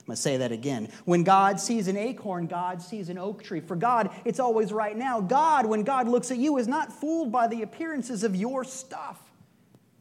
I'm 0.01 0.07
going 0.07 0.17
to 0.17 0.21
say 0.21 0.39
that 0.39 0.51
again. 0.51 0.89
When 1.05 1.23
God 1.23 1.61
sees 1.61 1.87
an 1.87 1.97
acorn, 1.97 2.49
God 2.49 2.83
sees 2.83 3.09
an 3.09 3.17
oak 3.17 3.45
tree. 3.45 3.61
For 3.61 3.77
God, 3.77 4.11
it's 4.25 4.41
always 4.41 4.73
right 4.73 4.97
now. 4.97 5.21
God, 5.21 5.67
when 5.67 5.85
God 5.85 6.09
looks 6.09 6.33
at 6.33 6.39
you, 6.39 6.59
is 6.59 6.67
not 6.67 6.93
fooled 6.93 7.31
by 7.31 7.47
the 7.47 7.63
appearances 7.63 8.25
of 8.25 8.35
your 8.35 8.65
stuff, 8.65 9.21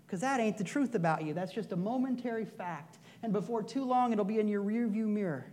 because 0.08 0.22
that 0.22 0.40
ain't 0.40 0.58
the 0.58 0.64
truth 0.64 0.96
about 0.96 1.24
you. 1.24 1.36
That's 1.36 1.54
just 1.54 1.72
a 1.74 1.78
momentary 1.78 2.46
fact. 2.46 2.98
And 3.22 3.32
before 3.32 3.62
too 3.62 3.86
long, 3.86 4.14
it'll 4.14 4.26
be 4.26 4.40
in 4.40 4.48
your 4.48 4.64
rearview 4.64 5.06
mirror. 5.06 5.46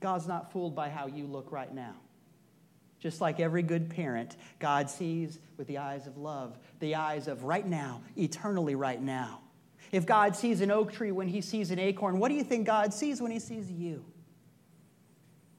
God's 0.00 0.26
not 0.26 0.50
fooled 0.50 0.74
by 0.74 0.88
how 0.88 1.06
you 1.06 1.24
look 1.24 1.52
right 1.52 1.72
now. 1.72 1.94
Just 3.02 3.20
like 3.20 3.40
every 3.40 3.64
good 3.64 3.90
parent, 3.90 4.36
God 4.60 4.88
sees 4.88 5.40
with 5.56 5.66
the 5.66 5.78
eyes 5.78 6.06
of 6.06 6.18
love, 6.18 6.56
the 6.78 6.94
eyes 6.94 7.26
of 7.26 7.42
right 7.42 7.66
now, 7.66 8.00
eternally 8.16 8.76
right 8.76 9.02
now. 9.02 9.40
If 9.90 10.06
God 10.06 10.36
sees 10.36 10.60
an 10.60 10.70
oak 10.70 10.92
tree 10.92 11.10
when 11.10 11.26
he 11.26 11.40
sees 11.40 11.72
an 11.72 11.80
acorn, 11.80 12.20
what 12.20 12.28
do 12.28 12.36
you 12.36 12.44
think 12.44 12.64
God 12.64 12.94
sees 12.94 13.20
when 13.20 13.32
he 13.32 13.40
sees 13.40 13.68
you? 13.68 14.04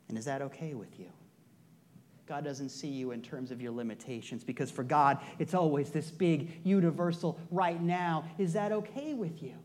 And 0.08 0.18
is 0.18 0.24
that 0.24 0.42
okay 0.42 0.74
with 0.74 0.98
you? 0.98 1.10
God 2.28 2.46
doesn't 2.46 2.70
see 2.70 2.88
you 2.88 3.12
in 3.12 3.22
terms 3.22 3.52
of 3.52 3.62
your 3.62 3.74
limitations 3.74 4.46
because 4.46 4.72
for 4.72 4.84
God, 4.84 5.18
it's 5.38 5.54
always 5.54 5.90
this 5.90 6.12
big, 6.12 6.62
universal 6.64 7.38
right 7.52 7.82
now. 7.82 8.24
Is 8.38 8.54
that 8.54 8.72
okay 8.72 9.14
with 9.16 9.44
you? 9.44 9.56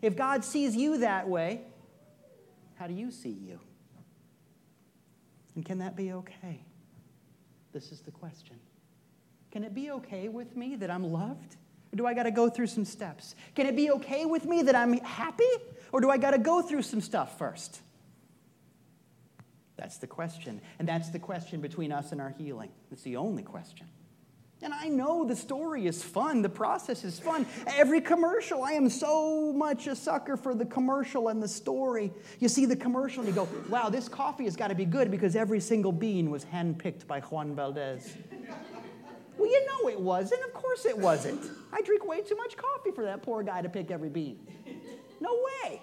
If 0.00 0.16
God 0.16 0.42
sees 0.42 0.74
you 0.74 0.96
that 0.98 1.28
way, 1.28 1.60
how 2.76 2.86
do 2.86 2.94
you 2.94 3.10
see 3.10 3.28
you? 3.28 3.60
And 5.54 5.66
can 5.66 5.80
that 5.80 5.96
be 5.96 6.12
okay? 6.12 6.64
This 7.72 7.92
is 7.92 8.00
the 8.00 8.10
question. 8.10 8.56
Can 9.50 9.64
it 9.64 9.74
be 9.74 9.90
okay 9.90 10.28
with 10.28 10.56
me 10.56 10.76
that 10.76 10.90
I'm 10.90 11.04
loved? 11.12 11.56
Or 11.92 11.96
do 11.96 12.06
I 12.06 12.14
got 12.14 12.24
to 12.24 12.30
go 12.30 12.48
through 12.48 12.68
some 12.68 12.84
steps? 12.84 13.34
Can 13.54 13.66
it 13.66 13.74
be 13.74 13.90
okay 13.90 14.24
with 14.24 14.44
me 14.44 14.62
that 14.62 14.76
I'm 14.76 14.94
happy? 14.98 15.44
Or 15.92 16.00
do 16.00 16.10
I 16.10 16.18
got 16.18 16.32
to 16.32 16.38
go 16.38 16.62
through 16.62 16.82
some 16.82 17.00
stuff 17.00 17.36
first? 17.36 17.80
That's 19.76 19.96
the 19.96 20.06
question. 20.06 20.60
And 20.78 20.86
that's 20.86 21.08
the 21.08 21.18
question 21.18 21.60
between 21.60 21.90
us 21.90 22.12
and 22.12 22.20
our 22.20 22.30
healing. 22.30 22.70
It's 22.92 23.02
the 23.02 23.16
only 23.16 23.42
question. 23.42 23.88
And 24.62 24.74
I 24.74 24.88
know 24.88 25.24
the 25.24 25.36
story 25.36 25.86
is 25.86 26.02
fun, 26.02 26.42
the 26.42 26.48
process 26.48 27.02
is 27.02 27.18
fun. 27.18 27.46
Every 27.66 28.00
commercial, 28.00 28.62
I 28.62 28.72
am 28.72 28.90
so 28.90 29.54
much 29.54 29.86
a 29.86 29.96
sucker 29.96 30.36
for 30.36 30.54
the 30.54 30.66
commercial 30.66 31.28
and 31.28 31.42
the 31.42 31.48
story. 31.48 32.12
You 32.40 32.48
see 32.48 32.66
the 32.66 32.76
commercial 32.76 33.20
and 33.20 33.28
you 33.28 33.34
go, 33.34 33.48
wow, 33.70 33.88
this 33.88 34.06
coffee 34.06 34.44
has 34.44 34.56
got 34.56 34.68
to 34.68 34.74
be 34.74 34.84
good 34.84 35.10
because 35.10 35.34
every 35.34 35.60
single 35.60 35.92
bean 35.92 36.30
was 36.30 36.44
handpicked 36.44 37.06
by 37.06 37.20
Juan 37.20 37.54
Valdez. 37.54 38.14
well, 39.38 39.48
you 39.50 39.66
know 39.66 39.88
it 39.88 39.98
wasn't. 39.98 40.44
Of 40.44 40.52
course 40.52 40.84
it 40.84 40.98
wasn't. 40.98 41.42
I 41.72 41.80
drink 41.80 42.06
way 42.06 42.20
too 42.20 42.36
much 42.36 42.58
coffee 42.58 42.90
for 42.90 43.04
that 43.04 43.22
poor 43.22 43.42
guy 43.42 43.62
to 43.62 43.68
pick 43.70 43.90
every 43.90 44.10
bean. 44.10 44.46
No 45.22 45.38
way. 45.64 45.80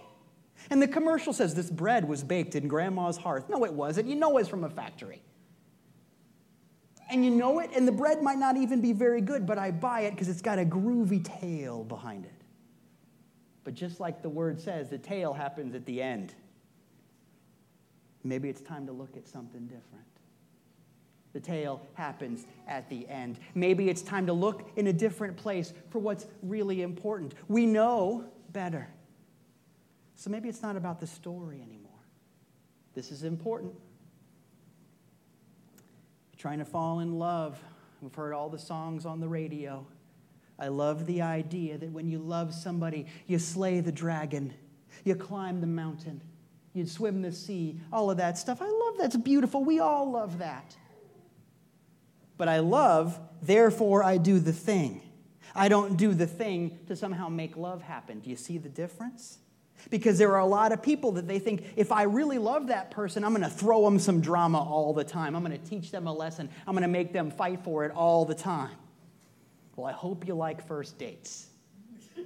And 0.69 0.79
the 0.79 0.87
commercial 0.87 1.33
says 1.33 1.55
this 1.55 1.71
bread 1.71 2.07
was 2.07 2.23
baked 2.23 2.53
in 2.53 2.67
grandma's 2.67 3.17
hearth. 3.17 3.49
No, 3.49 3.65
it 3.65 3.73
wasn't. 3.73 4.07
You 4.07 4.15
know 4.15 4.37
it's 4.37 4.49
from 4.49 4.63
a 4.63 4.69
factory 4.69 5.23
and 7.09 7.23
you 7.23 7.31
know 7.31 7.59
it, 7.59 7.71
and 7.75 7.87
the 7.87 7.91
bread 7.91 8.21
might 8.21 8.37
not 8.37 8.57
even 8.57 8.81
be 8.81 8.93
very 8.93 9.21
good, 9.21 9.45
but 9.45 9.57
I 9.57 9.71
buy 9.71 10.01
it 10.01 10.11
because 10.11 10.27
it's 10.27 10.41
got 10.41 10.59
a 10.59 10.65
groovy 10.65 11.23
tail 11.23 11.83
behind 11.83 12.25
it. 12.25 12.31
But 13.63 13.73
just 13.73 13.99
like 13.99 14.21
the 14.21 14.29
word 14.29 14.59
says, 14.59 14.89
the 14.89 14.97
tail 14.97 15.33
happens 15.33 15.75
at 15.75 15.85
the 15.85 16.01
end. 16.01 16.33
Maybe 18.23 18.49
it's 18.49 18.61
time 18.61 18.85
to 18.87 18.91
look 18.91 19.15
at 19.15 19.27
something 19.27 19.67
different. 19.67 20.05
The 21.33 21.39
tail 21.39 21.81
happens 21.93 22.45
at 22.67 22.89
the 22.89 23.07
end. 23.07 23.37
Maybe 23.55 23.89
it's 23.89 24.01
time 24.01 24.25
to 24.25 24.33
look 24.33 24.71
in 24.75 24.87
a 24.87 24.93
different 24.93 25.37
place 25.37 25.73
for 25.89 25.99
what's 25.99 26.25
really 26.41 26.81
important. 26.81 27.35
We 27.47 27.65
know 27.65 28.25
better. 28.51 28.87
So 30.15 30.29
maybe 30.29 30.49
it's 30.49 30.61
not 30.61 30.75
about 30.75 30.99
the 30.99 31.07
story 31.07 31.61
anymore. 31.61 31.91
This 32.95 33.11
is 33.11 33.23
important 33.23 33.75
trying 36.37 36.59
to 36.59 36.65
fall 36.65 36.99
in 36.99 37.17
love. 37.17 37.59
We've 38.01 38.13
heard 38.13 38.33
all 38.33 38.49
the 38.49 38.59
songs 38.59 39.05
on 39.05 39.19
the 39.19 39.27
radio. 39.27 39.85
I 40.59 40.69
love 40.69 41.05
the 41.05 41.21
idea 41.21 41.77
that 41.77 41.91
when 41.91 42.07
you 42.07 42.19
love 42.19 42.53
somebody, 42.53 43.05
you 43.27 43.39
slay 43.39 43.79
the 43.79 43.91
dragon, 43.91 44.53
you 45.03 45.15
climb 45.15 45.61
the 45.61 45.67
mountain, 45.67 46.21
you 46.73 46.85
swim 46.85 47.21
the 47.21 47.31
sea, 47.31 47.79
all 47.91 48.09
of 48.09 48.17
that 48.17 48.37
stuff. 48.37 48.61
I 48.61 48.69
love 48.69 48.97
that's 48.97 49.17
beautiful. 49.17 49.63
We 49.63 49.79
all 49.79 50.11
love 50.11 50.39
that. 50.39 50.75
But 52.37 52.47
I 52.47 52.59
love, 52.59 53.19
therefore 53.41 54.03
I 54.03 54.17
do 54.17 54.39
the 54.39 54.53
thing. 54.53 55.01
I 55.55 55.69
don't 55.69 55.97
do 55.97 56.13
the 56.13 56.27
thing 56.27 56.79
to 56.87 56.95
somehow 56.95 57.29
make 57.29 57.57
love 57.57 57.81
happen. 57.81 58.19
Do 58.19 58.29
you 58.29 58.35
see 58.35 58.57
the 58.57 58.69
difference? 58.69 59.39
Because 59.89 60.17
there 60.17 60.33
are 60.33 60.39
a 60.39 60.45
lot 60.45 60.71
of 60.71 60.81
people 60.81 61.13
that 61.13 61.27
they 61.27 61.39
think 61.39 61.63
if 61.75 61.91
I 61.91 62.03
really 62.03 62.37
love 62.37 62.67
that 62.67 62.91
person, 62.91 63.23
I'm 63.23 63.31
going 63.31 63.43
to 63.43 63.49
throw 63.49 63.83
them 63.83 63.99
some 63.99 64.21
drama 64.21 64.59
all 64.59 64.93
the 64.93 65.03
time. 65.03 65.35
I'm 65.35 65.43
going 65.43 65.57
to 65.57 65.69
teach 65.69 65.91
them 65.91 66.07
a 66.07 66.13
lesson. 66.13 66.49
I'm 66.65 66.73
going 66.73 66.81
to 66.81 66.87
make 66.87 67.13
them 67.13 67.31
fight 67.31 67.63
for 67.63 67.85
it 67.85 67.91
all 67.91 68.25
the 68.25 68.35
time. 68.35 68.75
Well, 69.75 69.85
I 69.85 69.91
hope 69.91 70.27
you 70.27 70.33
like 70.33 70.65
first 70.67 70.97
dates. 70.97 71.47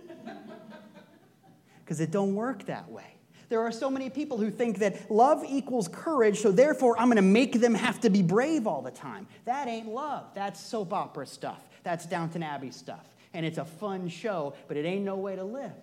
Because 1.84 2.00
it 2.00 2.12
don't 2.12 2.36
work 2.36 2.68
that 2.68 2.90
way. 2.90 3.18
There 3.50 3.60
are 3.60 3.72
so 3.74 3.90
many 3.90 4.10
people 4.10 4.38
who 4.38 4.50
think 4.50 4.80
that 4.80 5.12
love 5.12 5.44
equals 5.46 5.90
courage, 5.90 6.40
so 6.40 6.54
therefore 6.54 6.98
I'm 6.98 7.08
going 7.08 7.18
to 7.18 7.22
make 7.22 7.60
them 7.60 7.74
have 7.74 8.00
to 8.00 8.10
be 8.10 8.22
brave 8.22 8.66
all 8.66 8.82
the 8.82 8.92
time. 8.92 9.28
That 9.44 9.68
ain't 9.68 9.90
love. 9.90 10.28
That's 10.34 10.58
soap 10.58 10.94
opera 10.94 11.28
stuff. 11.28 11.62
That's 11.84 12.06
Downton 12.06 12.44
Abbey 12.44 12.72
stuff. 12.72 13.06
And 13.34 13.46
it's 13.46 13.58
a 13.58 13.66
fun 13.66 14.08
show, 14.08 14.54
but 14.70 14.78
it 14.78 14.86
ain't 14.86 15.04
no 15.04 15.18
way 15.18 15.36
to 15.36 15.44
live. 15.44 15.74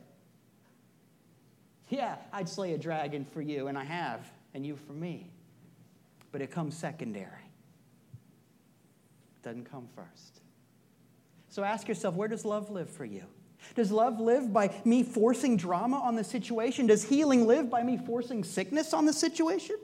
Yeah, 1.89 2.17
I'd 2.33 2.49
slay 2.49 2.75
a 2.75 2.79
dragon 2.79 3.25
for 3.25 3.41
you, 3.41 3.69
and 3.69 3.79
I 3.79 3.85
have, 3.85 4.31
and 4.55 4.67
you 4.67 4.77
for 4.77 4.93
me. 4.93 5.31
But 6.33 6.43
it 6.43 6.51
comes 6.51 6.77
secondary, 6.77 7.27
it 7.27 9.43
doesn't 9.43 9.71
come 9.71 9.89
first. 9.95 10.41
So 11.49 11.65
ask 11.65 11.89
yourself 11.89 12.15
where 12.15 12.29
does 12.29 12.45
love 12.45 12.71
live 12.71 12.91
for 12.91 13.05
you? 13.05 13.25
Does 13.75 13.91
love 13.91 14.21
live 14.21 14.53
by 14.53 14.71
me 14.85 15.03
forcing 15.03 15.57
drama 15.57 15.99
on 15.99 16.15
the 16.15 16.25
situation? 16.25 16.87
Does 16.87 17.03
healing 17.03 17.47
live 17.47 17.71
by 17.71 17.83
me 17.83 17.97
forcing 17.97 18.45
sickness 18.45 18.93
on 18.93 19.07
the 19.07 19.13
situation? 19.13 19.77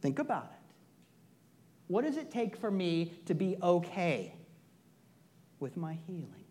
Think 0.00 0.18
about 0.18 0.50
it. 0.52 0.74
What 1.88 2.04
does 2.04 2.16
it 2.16 2.30
take 2.30 2.56
for 2.56 2.70
me 2.70 3.12
to 3.26 3.34
be 3.34 3.56
okay 3.62 4.34
with 5.58 5.76
my 5.76 5.98
healing? 6.06 6.44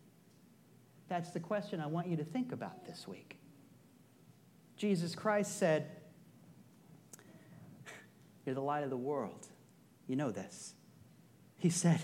That's 1.07 1.31
the 1.31 1.39
question 1.39 1.79
I 1.79 1.87
want 1.87 2.07
you 2.07 2.17
to 2.17 2.23
think 2.23 2.51
about 2.51 2.85
this 2.85 3.07
week. 3.07 3.37
Jesus 4.77 5.15
Christ 5.15 5.57
said, 5.57 5.89
You're 8.45 8.55
the 8.55 8.61
light 8.61 8.83
of 8.83 8.89
the 8.89 8.97
world. 8.97 9.47
You 10.07 10.15
know 10.15 10.31
this. 10.31 10.73
He 11.57 11.69
said, 11.69 11.99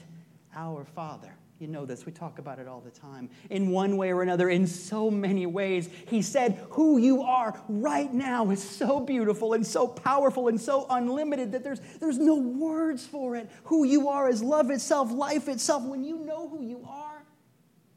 Our 0.56 0.84
Father. 0.84 1.36
You 1.60 1.68
know 1.68 1.86
this. 1.86 2.06
We 2.06 2.12
talk 2.12 2.40
about 2.40 2.60
it 2.60 2.68
all 2.68 2.82
the 2.82 2.92
time. 2.92 3.30
In 3.50 3.70
one 3.70 3.96
way 3.96 4.12
or 4.12 4.22
another, 4.22 4.50
in 4.50 4.68
so 4.68 5.10
many 5.10 5.46
ways, 5.46 5.88
He 6.08 6.22
said, 6.24 6.60
Who 6.72 6.98
you 6.98 7.22
are 7.22 7.58
right 7.70 8.12
now 8.12 8.50
is 8.50 8.62
so 8.62 9.00
beautiful 9.00 9.54
and 9.54 9.66
so 9.66 9.88
powerful 9.88 10.48
and 10.48 10.60
so 10.60 10.88
unlimited 10.90 11.52
that 11.52 11.64
there's, 11.64 11.80
there's 12.00 12.18
no 12.18 12.36
words 12.36 13.06
for 13.06 13.36
it. 13.36 13.50
Who 13.66 13.86
you 13.86 14.10
are 14.10 14.28
is 14.28 14.42
love 14.42 14.72
itself, 14.72 15.12
life 15.12 15.48
itself. 15.48 15.84
When 15.84 16.04
you 16.04 16.18
know 16.18 16.50
who 16.50 16.64
you 16.64 16.86
are, 16.90 17.24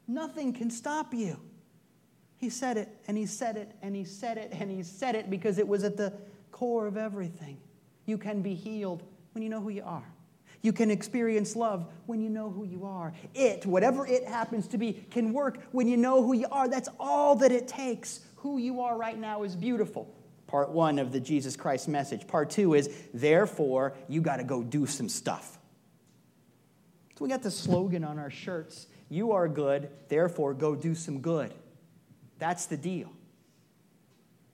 nothing 0.07 0.53
can 0.53 0.69
stop 0.69 1.13
you. 1.13 1.37
He 2.37 2.49
said 2.49 2.77
it, 2.77 2.89
and 3.07 3.17
he 3.17 3.25
said 3.25 3.57
it, 3.57 3.71
and 3.81 3.95
he 3.95 4.03
said 4.03 4.37
it, 4.37 4.51
and 4.53 4.69
he 4.69 4.83
said 4.83 5.15
it 5.15 5.29
because 5.29 5.57
it 5.57 5.67
was 5.67 5.83
at 5.83 5.97
the 5.97 6.13
core 6.51 6.87
of 6.87 6.95
everything. 6.95 7.57
You 8.05 8.17
can 8.17 8.41
be 8.41 8.53
healed 8.53 9.03
when 9.33 9.43
you 9.43 9.49
know 9.49 9.59
who 9.59 9.69
you 9.69 9.83
are. 9.83 10.05
You 10.61 10.73
can 10.73 10.91
experience 10.91 11.55
love 11.55 11.85
when 12.05 12.19
you 12.21 12.29
know 12.29 12.49
who 12.49 12.63
you 12.63 12.85
are. 12.85 13.13
It, 13.33 13.65
whatever 13.65 14.05
it 14.07 14.25
happens 14.25 14.67
to 14.69 14.77
be, 14.77 14.93
can 15.11 15.33
work 15.33 15.59
when 15.71 15.87
you 15.87 15.97
know 15.97 16.23
who 16.23 16.33
you 16.33 16.47
are. 16.51 16.67
That's 16.67 16.89
all 16.99 17.35
that 17.37 17.51
it 17.51 17.67
takes. 17.67 18.21
Who 18.37 18.57
you 18.57 18.81
are 18.81 18.97
right 18.97 19.17
now 19.17 19.43
is 19.43 19.55
beautiful. 19.55 20.13
Part 20.47 20.69
one 20.69 20.99
of 20.99 21.11
the 21.11 21.19
Jesus 21.19 21.55
Christ 21.55 21.87
message. 21.87 22.27
Part 22.27 22.49
two 22.49 22.73
is, 22.73 22.89
therefore, 23.13 23.93
you 24.07 24.21
got 24.21 24.37
to 24.37 24.43
go 24.43 24.63
do 24.63 24.85
some 24.85 25.09
stuff. 25.09 25.57
So 27.17 27.25
we 27.25 27.29
got 27.29 27.43
the 27.43 27.51
slogan 27.51 28.03
on 28.03 28.19
our 28.19 28.29
shirts 28.29 28.87
You 29.09 29.31
are 29.31 29.47
good, 29.47 29.89
therefore, 30.09 30.53
go 30.53 30.75
do 30.75 30.93
some 30.95 31.19
good. 31.19 31.53
That's 32.39 32.65
the 32.65 32.77
deal. 32.77 33.11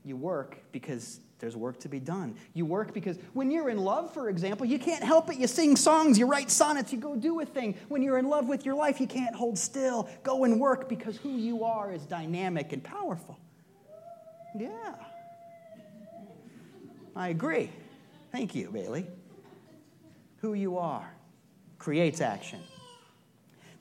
You 0.03 0.17
work 0.17 0.57
because 0.71 1.19
there's 1.39 1.57
work 1.57 1.79
to 1.81 1.89
be 1.89 1.99
done. 1.99 2.35
You 2.53 2.65
work 2.65 2.93
because 2.93 3.17
when 3.33 3.51
you're 3.51 3.69
in 3.69 3.77
love, 3.77 4.13
for 4.13 4.29
example, 4.29 4.65
you 4.65 4.79
can't 4.79 5.03
help 5.03 5.29
it. 5.29 5.37
You 5.37 5.47
sing 5.47 5.75
songs, 5.75 6.17
you 6.17 6.25
write 6.25 6.49
sonnets, 6.49 6.93
you 6.93 6.99
go 6.99 7.15
do 7.15 7.39
a 7.41 7.45
thing. 7.45 7.75
When 7.89 8.01
you're 8.01 8.17
in 8.17 8.29
love 8.29 8.47
with 8.47 8.65
your 8.65 8.75
life, 8.75 9.01
you 9.01 9.07
can't 9.07 9.35
hold 9.35 9.57
still. 9.57 10.09
Go 10.23 10.45
and 10.45 10.59
work 10.59 10.87
because 10.87 11.17
who 11.17 11.35
you 11.37 11.63
are 11.63 11.91
is 11.91 12.05
dynamic 12.05 12.71
and 12.71 12.83
powerful. 12.83 13.37
Yeah. 14.57 14.95
I 17.15 17.29
agree. 17.29 17.69
Thank 18.31 18.55
you, 18.55 18.71
Bailey. 18.71 19.07
Who 20.37 20.53
you 20.53 20.77
are 20.77 21.13
creates 21.77 22.21
action. 22.21 22.59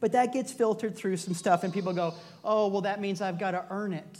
But 0.02 0.10
that 0.12 0.32
gets 0.32 0.52
filtered 0.52 0.96
through 0.96 1.18
some 1.18 1.32
stuff, 1.32 1.62
and 1.62 1.72
people 1.72 1.92
go, 1.92 2.14
oh, 2.42 2.66
well, 2.66 2.80
that 2.80 3.00
means 3.00 3.20
I've 3.20 3.38
got 3.38 3.52
to 3.52 3.64
earn 3.70 3.92
it. 3.92 4.18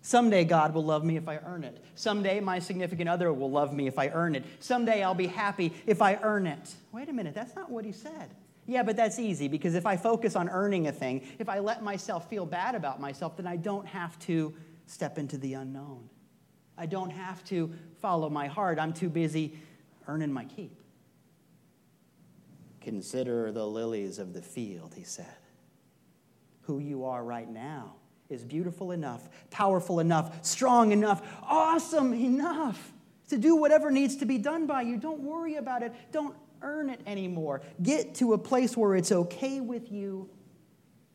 Someday 0.00 0.44
God 0.44 0.74
will 0.74 0.84
love 0.84 1.04
me 1.04 1.16
if 1.16 1.28
I 1.28 1.38
earn 1.44 1.64
it. 1.64 1.84
Someday 1.96 2.38
my 2.38 2.60
significant 2.60 3.08
other 3.08 3.32
will 3.32 3.50
love 3.50 3.72
me 3.72 3.88
if 3.88 3.98
I 3.98 4.10
earn 4.10 4.36
it. 4.36 4.44
Someday 4.60 5.02
I'll 5.02 5.12
be 5.12 5.26
happy 5.26 5.72
if 5.86 6.00
I 6.00 6.20
earn 6.22 6.46
it. 6.46 6.72
Wait 6.92 7.08
a 7.08 7.12
minute, 7.12 7.34
that's 7.34 7.56
not 7.56 7.68
what 7.68 7.84
he 7.84 7.90
said. 7.90 8.30
Yeah, 8.66 8.84
but 8.84 8.94
that's 8.94 9.18
easy 9.18 9.48
because 9.48 9.74
if 9.74 9.86
I 9.86 9.96
focus 9.96 10.36
on 10.36 10.48
earning 10.48 10.86
a 10.86 10.92
thing, 10.92 11.26
if 11.40 11.48
I 11.48 11.58
let 11.58 11.82
myself 11.82 12.30
feel 12.30 12.46
bad 12.46 12.76
about 12.76 13.00
myself, 13.00 13.36
then 13.36 13.48
I 13.48 13.56
don't 13.56 13.86
have 13.88 14.16
to 14.20 14.54
step 14.86 15.18
into 15.18 15.36
the 15.36 15.54
unknown. 15.54 16.08
I 16.78 16.86
don't 16.86 17.10
have 17.10 17.42
to 17.46 17.72
follow 18.00 18.30
my 18.30 18.46
heart. 18.46 18.78
I'm 18.78 18.92
too 18.92 19.08
busy 19.08 19.58
earning 20.06 20.32
my 20.32 20.44
keep. 20.44 20.83
Consider 22.84 23.50
the 23.50 23.66
lilies 23.66 24.18
of 24.18 24.34
the 24.34 24.42
field, 24.42 24.92
he 24.94 25.04
said. 25.04 25.38
Who 26.62 26.80
you 26.80 27.06
are 27.06 27.24
right 27.24 27.48
now 27.48 27.94
is 28.28 28.44
beautiful 28.44 28.92
enough, 28.92 29.26
powerful 29.50 30.00
enough, 30.00 30.44
strong 30.44 30.92
enough, 30.92 31.26
awesome 31.42 32.12
enough 32.12 32.92
to 33.30 33.38
do 33.38 33.56
whatever 33.56 33.90
needs 33.90 34.16
to 34.16 34.26
be 34.26 34.36
done 34.36 34.66
by 34.66 34.82
you. 34.82 34.98
Don't 34.98 35.20
worry 35.20 35.56
about 35.56 35.82
it. 35.82 35.94
Don't 36.12 36.36
earn 36.60 36.90
it 36.90 37.00
anymore. 37.06 37.62
Get 37.82 38.16
to 38.16 38.34
a 38.34 38.38
place 38.38 38.76
where 38.76 38.94
it's 38.94 39.12
okay 39.12 39.60
with 39.60 39.90
you 39.90 40.28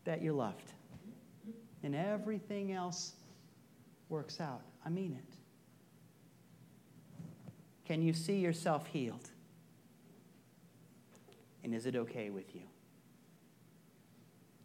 that 0.06 0.24
you're 0.24 0.34
loved. 0.34 0.74
And 1.84 1.96
everything 1.96 2.72
else 2.72 3.14
works 4.10 4.42
out. 4.42 4.62
I 4.84 4.90
mean 4.90 5.14
it. 5.14 5.36
Can 7.86 8.02
you 8.02 8.14
see 8.14 8.40
yourself 8.40 8.88
healed? 8.88 9.30
And 11.64 11.74
is 11.74 11.86
it 11.86 11.96
okay 11.96 12.30
with 12.30 12.56
you? 12.56 12.62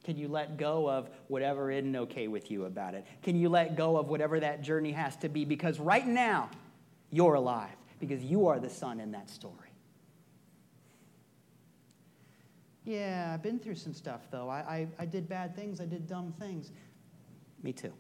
Can 0.05 0.19
you 0.19 0.29
let 0.29 0.59
go 0.59 0.89
of 0.89 1.09
whatever 1.29 1.71
isn't 1.71 1.97
okay 1.97 2.29
with 2.29 2.51
you 2.51 2.67
about 2.67 2.95
it? 2.95 3.07
Can 3.23 3.37
you 3.37 3.49
let 3.49 3.75
go 3.75 3.97
of 3.97 4.11
whatever 4.11 4.39
that 4.39 4.63
journey 4.63 4.93
has 4.93 5.17
to 5.17 5.29
be? 5.29 5.45
Because 5.45 5.81
right 5.81 6.07
now, 6.07 6.51
you're 7.11 7.35
alive, 7.35 7.75
because 8.01 8.23
you 8.23 8.47
are 8.49 8.61
the 8.61 8.69
son 8.69 9.01
in 9.01 9.13
that 9.13 9.31
story. 9.31 9.55
Yeah, 12.85 13.31
I've 13.33 13.43
been 13.43 13.59
through 13.59 13.77
some 13.77 13.95
stuff, 13.95 14.21
though. 14.31 14.51
I, 14.51 14.59
I, 14.59 14.89
I 14.99 15.07
did 15.07 15.27
bad 15.27 15.57
things, 15.57 15.81
I 15.81 15.87
did 15.87 16.07
dumb 16.07 16.35
things. 16.39 16.71
Me 17.63 17.73
too. 17.73 17.93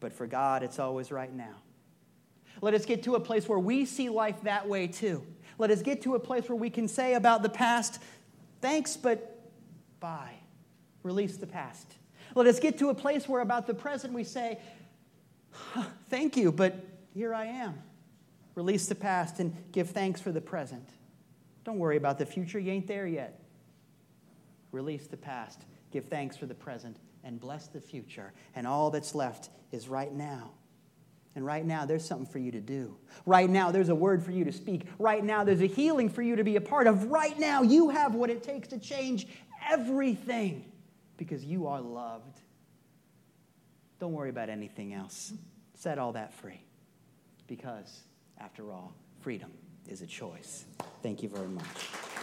But 0.00 0.12
for 0.12 0.26
God, 0.26 0.64
it's 0.64 0.80
always 0.80 1.12
right 1.12 1.32
now. 1.32 1.54
Let 2.60 2.74
us 2.74 2.84
get 2.84 3.04
to 3.04 3.14
a 3.14 3.20
place 3.20 3.48
where 3.48 3.58
we 3.58 3.84
see 3.84 4.08
life 4.08 4.42
that 4.42 4.68
way 4.68 4.88
too. 4.88 5.24
Let 5.58 5.70
us 5.70 5.82
get 5.82 6.02
to 6.02 6.14
a 6.14 6.20
place 6.20 6.48
where 6.48 6.56
we 6.56 6.70
can 6.70 6.88
say 6.88 7.14
about 7.14 7.42
the 7.42 7.48
past, 7.48 8.00
thanks, 8.60 8.96
but 8.96 9.50
bye. 10.00 10.34
Release 11.02 11.36
the 11.36 11.46
past. 11.46 11.94
Let 12.34 12.46
us 12.46 12.60
get 12.60 12.78
to 12.78 12.90
a 12.90 12.94
place 12.94 13.28
where 13.28 13.40
about 13.40 13.66
the 13.66 13.74
present 13.74 14.12
we 14.12 14.24
say, 14.24 14.58
thank 16.10 16.36
you, 16.36 16.52
but 16.52 16.84
here 17.14 17.32
I 17.32 17.46
am. 17.46 17.82
Release 18.54 18.86
the 18.86 18.94
past 18.94 19.38
and 19.40 19.56
give 19.72 19.90
thanks 19.90 20.20
for 20.20 20.32
the 20.32 20.40
present. 20.40 20.88
Don't 21.64 21.78
worry 21.78 21.96
about 21.96 22.18
the 22.18 22.26
future, 22.26 22.58
you 22.58 22.72
ain't 22.72 22.86
there 22.86 23.06
yet. 23.06 23.40
Release 24.72 25.06
the 25.06 25.16
past, 25.16 25.64
give 25.90 26.06
thanks 26.06 26.36
for 26.36 26.46
the 26.46 26.54
present, 26.54 26.98
and 27.24 27.40
bless 27.40 27.68
the 27.68 27.80
future. 27.80 28.32
And 28.54 28.66
all 28.66 28.90
that's 28.90 29.14
left 29.14 29.50
is 29.72 29.88
right 29.88 30.12
now. 30.12 30.50
And 31.36 31.44
right 31.44 31.64
now, 31.64 31.84
there's 31.84 32.04
something 32.04 32.26
for 32.26 32.38
you 32.38 32.50
to 32.52 32.60
do. 32.60 32.96
Right 33.26 33.48
now, 33.48 33.70
there's 33.70 33.90
a 33.90 33.94
word 33.94 34.24
for 34.24 34.32
you 34.32 34.44
to 34.46 34.52
speak. 34.52 34.86
Right 34.98 35.22
now, 35.22 35.44
there's 35.44 35.60
a 35.60 35.66
healing 35.66 36.08
for 36.08 36.22
you 36.22 36.34
to 36.34 36.42
be 36.42 36.56
a 36.56 36.62
part 36.62 36.86
of. 36.86 37.04
Right 37.04 37.38
now, 37.38 37.60
you 37.60 37.90
have 37.90 38.14
what 38.14 38.30
it 38.30 38.42
takes 38.42 38.68
to 38.68 38.78
change 38.78 39.28
everything 39.68 40.64
because 41.18 41.44
you 41.44 41.66
are 41.66 41.80
loved. 41.80 42.40
Don't 44.00 44.14
worry 44.14 44.30
about 44.30 44.48
anything 44.48 44.94
else. 44.94 45.34
Set 45.74 45.98
all 45.98 46.12
that 46.12 46.32
free 46.32 46.62
because, 47.46 48.00
after 48.40 48.72
all, 48.72 48.94
freedom 49.20 49.52
is 49.88 50.00
a 50.00 50.06
choice. 50.06 50.64
Thank 51.02 51.22
you 51.22 51.28
very 51.28 51.48
much. 51.48 52.15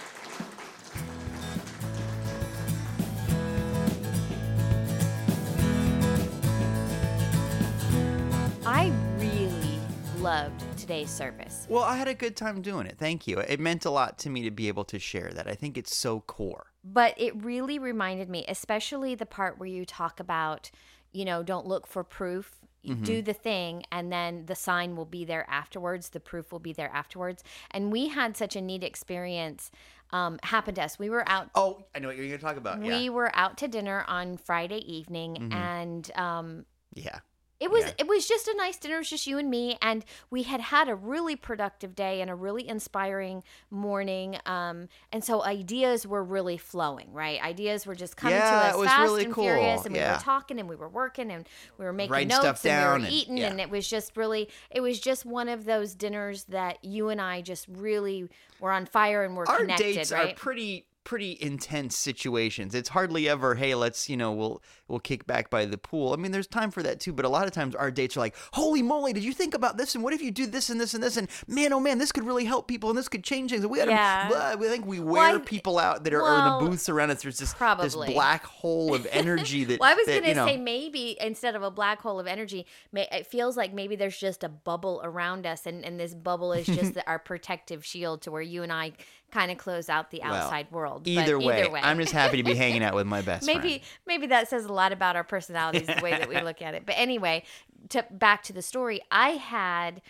Loved 10.24 10.64
today's 10.78 11.10
service. 11.10 11.68
Well, 11.70 11.84
I 11.84 11.98
had 11.98 12.08
a 12.08 12.14
good 12.14 12.38
time 12.38 12.62
doing 12.62 12.88
it. 12.88 12.96
Thank 12.98 13.28
you. 13.28 13.40
It 13.40 13.60
meant 13.60 13.84
a 13.84 13.90
lot 13.90 14.18
to 14.20 14.30
me 14.30 14.44
to 14.44 14.52
be 14.52 14.70
able 14.70 14.86
to 14.86 14.98
share 14.98 15.30
that. 15.34 15.50
I 15.50 15.54
think 15.54 15.78
it's 15.78 16.00
so 16.00 16.22
core. 16.22 16.68
But 16.82 17.14
it 17.18 17.44
really 17.44 17.78
reminded 17.78 18.30
me, 18.30 18.46
especially 18.48 19.16
the 19.16 19.26
part 19.26 19.60
where 19.60 19.68
you 19.68 19.86
talk 19.86 20.22
about, 20.22 20.72
you 21.12 21.26
know, 21.26 21.44
don't 21.44 21.68
look 21.68 21.86
for 21.86 22.06
proof. 22.06 22.56
Mm-hmm. 22.88 23.04
Do 23.04 23.22
the 23.22 23.34
thing, 23.34 23.84
and 23.94 24.12
then 24.12 24.46
the 24.46 24.56
sign 24.56 24.98
will 24.98 25.06
be 25.06 25.24
there 25.24 25.46
afterwards. 25.50 26.10
The 26.10 26.20
proof 26.20 26.52
will 26.52 26.60
be 26.60 26.74
there 26.74 26.92
afterwards. 26.94 27.42
And 27.72 27.94
we 27.94 28.10
had 28.10 28.36
such 28.36 28.58
a 28.58 28.62
neat 28.62 28.84
experience 28.84 29.72
um, 30.12 30.38
happen 30.44 30.76
to 30.76 30.84
us. 30.84 31.00
We 31.00 31.10
were 31.10 31.28
out 31.30 31.50
Oh, 31.56 31.86
I 31.96 32.00
know 32.00 32.10
what 32.10 32.18
you're 32.18 32.28
going 32.28 32.38
to 32.40 32.46
talk 32.46 32.58
about. 32.58 32.80
we 32.80 32.88
yeah. 32.90 32.94
Mm-hmm. 32.96 33.14
were 33.14 33.32
out 33.36 33.58
to 33.60 33.70
dinner 33.70 34.04
on 34.08 34.36
Friday 34.36 34.80
evening, 34.80 35.50
and 35.54 36.12
um, 36.16 36.66
Yeah. 36.94 37.20
It 37.64 37.72
was 37.72 37.86
Yeah. 37.86 37.92
it 38.00 38.08
was 38.08 38.28
just 38.28 38.48
a 38.48 38.54
nice 38.58 38.78
dinner. 38.78 38.96
It 38.96 39.00
was 39.00 39.10
just 39.10 39.26
you 39.26 39.38
and 39.38 39.50
me, 39.50 39.78
and 39.82 40.04
we 40.30 40.44
had 40.44 40.60
had 40.62 40.90
a 40.90 40.96
really 40.96 41.36
productive 41.36 41.96
day 41.96 42.22
and 42.22 42.30
a 42.30 42.36
really 42.36 42.68
inspiring 42.68 43.44
morning. 43.72 44.38
Um, 44.46 44.90
and 45.12 45.24
so 45.24 45.44
ideas 45.44 46.06
were 46.06 46.24
really 46.24 46.58
flowing, 46.58 47.12
right? 47.14 47.42
Ideas 47.42 47.86
were 47.86 47.96
just 47.96 48.18
coming 48.18 48.36
Yeah, 48.38 48.50
to 48.52 48.56
us 48.68 48.74
it 48.76 48.78
was 48.80 48.88
fast 48.90 49.02
really 49.02 49.26
and 49.26 49.34
cool. 49.34 49.44
furious, 49.46 49.86
and 49.86 49.96
we 49.96 50.02
were 50.02 50.18
talking 50.20 50.60
and 50.60 50.68
we 50.70 50.76
were 50.76 50.90
working 50.90 51.32
and 51.32 51.48
we 51.78 51.86
were 51.86 51.94
making 51.94 52.12
Writing 52.12 52.28
notes 52.28 52.66
and 52.66 52.84
we 52.84 52.90
were 52.90 52.96
and- 52.96 53.08
eating, 53.14 53.38
yeah. 53.38 53.48
and 53.48 53.62
it 53.62 53.70
was 53.70 53.88
just 53.88 54.18
really 54.18 54.50
it 54.70 54.82
was 54.82 55.00
just 55.00 55.26
one 55.26 55.48
of 55.50 55.66
those 55.66 55.96
dinners 55.96 56.44
that 56.46 56.84
you 56.84 57.10
and 57.10 57.22
I 57.22 57.42
just 57.42 57.68
really 57.70 58.30
were 58.60 58.72
on 58.72 58.86
fire 58.86 59.24
and 59.24 59.36
were 59.38 59.48
Our 59.50 59.58
connected, 59.60 59.94
dates 59.96 60.12
right? 60.12 60.34
are 60.34 60.36
pretty 60.36 60.86
pretty 61.04 61.38
intense 61.42 61.98
situations. 61.98 62.74
It's 62.76 62.90
hardly 62.90 63.28
ever, 63.28 63.56
hey, 63.56 63.76
let's, 63.76 64.10
you 64.10 64.18
know, 64.18 64.32
we'll 64.32 64.62
we'll 64.88 65.00
kick 65.00 65.26
back 65.26 65.50
by 65.50 65.66
the 65.66 65.78
pool. 65.78 66.14
I 66.14 66.18
mean, 66.18 66.32
there's 66.32 66.48
time 66.48 66.72
for 66.72 66.84
that 66.84 67.00
too, 67.00 67.14
but 67.14 67.26
a 67.26 67.30
lot 67.30 67.46
of 67.46 67.52
times 67.52 67.76
our 67.76 67.92
dates 67.92 68.16
are 68.16 68.20
like, 68.20 68.36
"Holy 68.54 68.82
moly, 68.82 69.14
did 69.14 69.24
you 69.24 69.34
think 69.34 69.54
about 69.54 69.78
this? 69.78 69.96
And 69.96 70.04
what 70.04 70.14
if 70.14 70.22
you 70.22 70.32
do 70.32 70.46
this 70.46 70.70
and 70.70 70.80
this 70.80 70.94
and 70.94 71.04
this 71.04 71.18
and 71.18 71.28
man, 71.48 71.74
oh 71.74 71.80
man, 71.80 71.98
this 71.98 72.12
could 72.12 72.24
really 72.26 72.46
help 72.46 72.68
people 72.68 72.90
and 72.90 72.98
this 72.98 73.10
could 73.10 73.24
change 73.24 73.52
things." 73.52 73.64
And 73.64 73.72
we 73.72 73.80
had 73.80 73.90
Yeah. 73.90 74.28
blah, 74.30 74.56
we 74.56 74.68
think 74.68 74.86
we 74.86 75.00
wear 75.00 75.36
I- 75.36 75.40
people 75.40 75.80
out 75.80 76.04
that 76.04 76.14
are, 76.14 76.22
well, 76.22 76.38
in 76.38 76.44
the 76.66 76.70
booths 76.70 76.90
around 76.90 77.12
us. 77.12 77.22
There's 77.24 77.38
this 77.40 77.54
this 77.54 77.96
black 77.96 78.46
hole 78.46 78.94
of 78.94 79.08
energy 79.12 79.64
that 79.66 79.80
Well, 79.80 79.92
I 79.92 79.96
was 79.96 80.06
that, 80.06 80.16
gonna 80.16 80.28
you 80.30 80.34
know, 80.36 80.46
say 80.48 80.58
maybe 80.58 81.18
instead 81.20 81.56
of 81.56 81.64
a 81.64 81.72
black 81.72 82.02
hole 82.02 82.20
of 82.20 82.28
energy, 82.28 82.66
may, 82.92 83.08
it 83.12 83.28
feels 83.28 83.58
like 83.58 83.74
maybe 83.74 83.96
there's 83.96 84.18
just 84.18 84.44
a 84.44 84.50
bubble 84.50 85.02
around 85.04 85.46
us, 85.46 85.66
and, 85.66 85.84
and 85.84 86.00
this 86.00 86.14
bubble 86.14 86.54
is 86.54 86.66
just 86.68 86.94
the, 86.96 87.08
our 87.08 87.20
protective 87.20 87.86
shield 87.86 88.22
to 88.22 88.32
where 88.32 88.42
you 88.42 88.64
and 88.64 88.72
I 88.72 88.94
kind 89.34 89.52
of 89.52 89.58
close 89.58 89.90
out 89.90 90.12
the 90.12 90.22
well, 90.24 90.36
outside 90.36 90.72
world. 90.72 91.04
But 91.04 91.12
Either 91.12 91.40
way, 91.40 91.68
I'm 91.74 92.00
just 92.00 92.14
happy 92.14 92.38
to 92.38 92.44
be 92.44 92.56
hanging 92.56 92.84
out 92.84 92.94
with 92.94 93.08
my 93.08 93.22
best 93.24 93.46
maybe 93.46 93.60
friend. 93.62 93.82
maybe 94.06 94.28
that 94.28 94.48
says 94.48 94.66
a 94.66 94.72
lot 94.72 94.92
about 94.92 95.16
our 95.16 95.24
personalities, 95.24 95.88
the 95.88 96.00
way 96.02 96.12
that 96.12 96.30
we 96.30 96.40
look 96.42 96.62
at 96.62 96.76
it. 96.76 96.86
But 96.86 96.96
anyway, 96.98 97.44
to 97.90 98.06
back 98.12 98.44
to 98.44 98.54
the 98.54 98.62
story, 98.62 99.02
I 99.12 99.30
had 99.32 100.02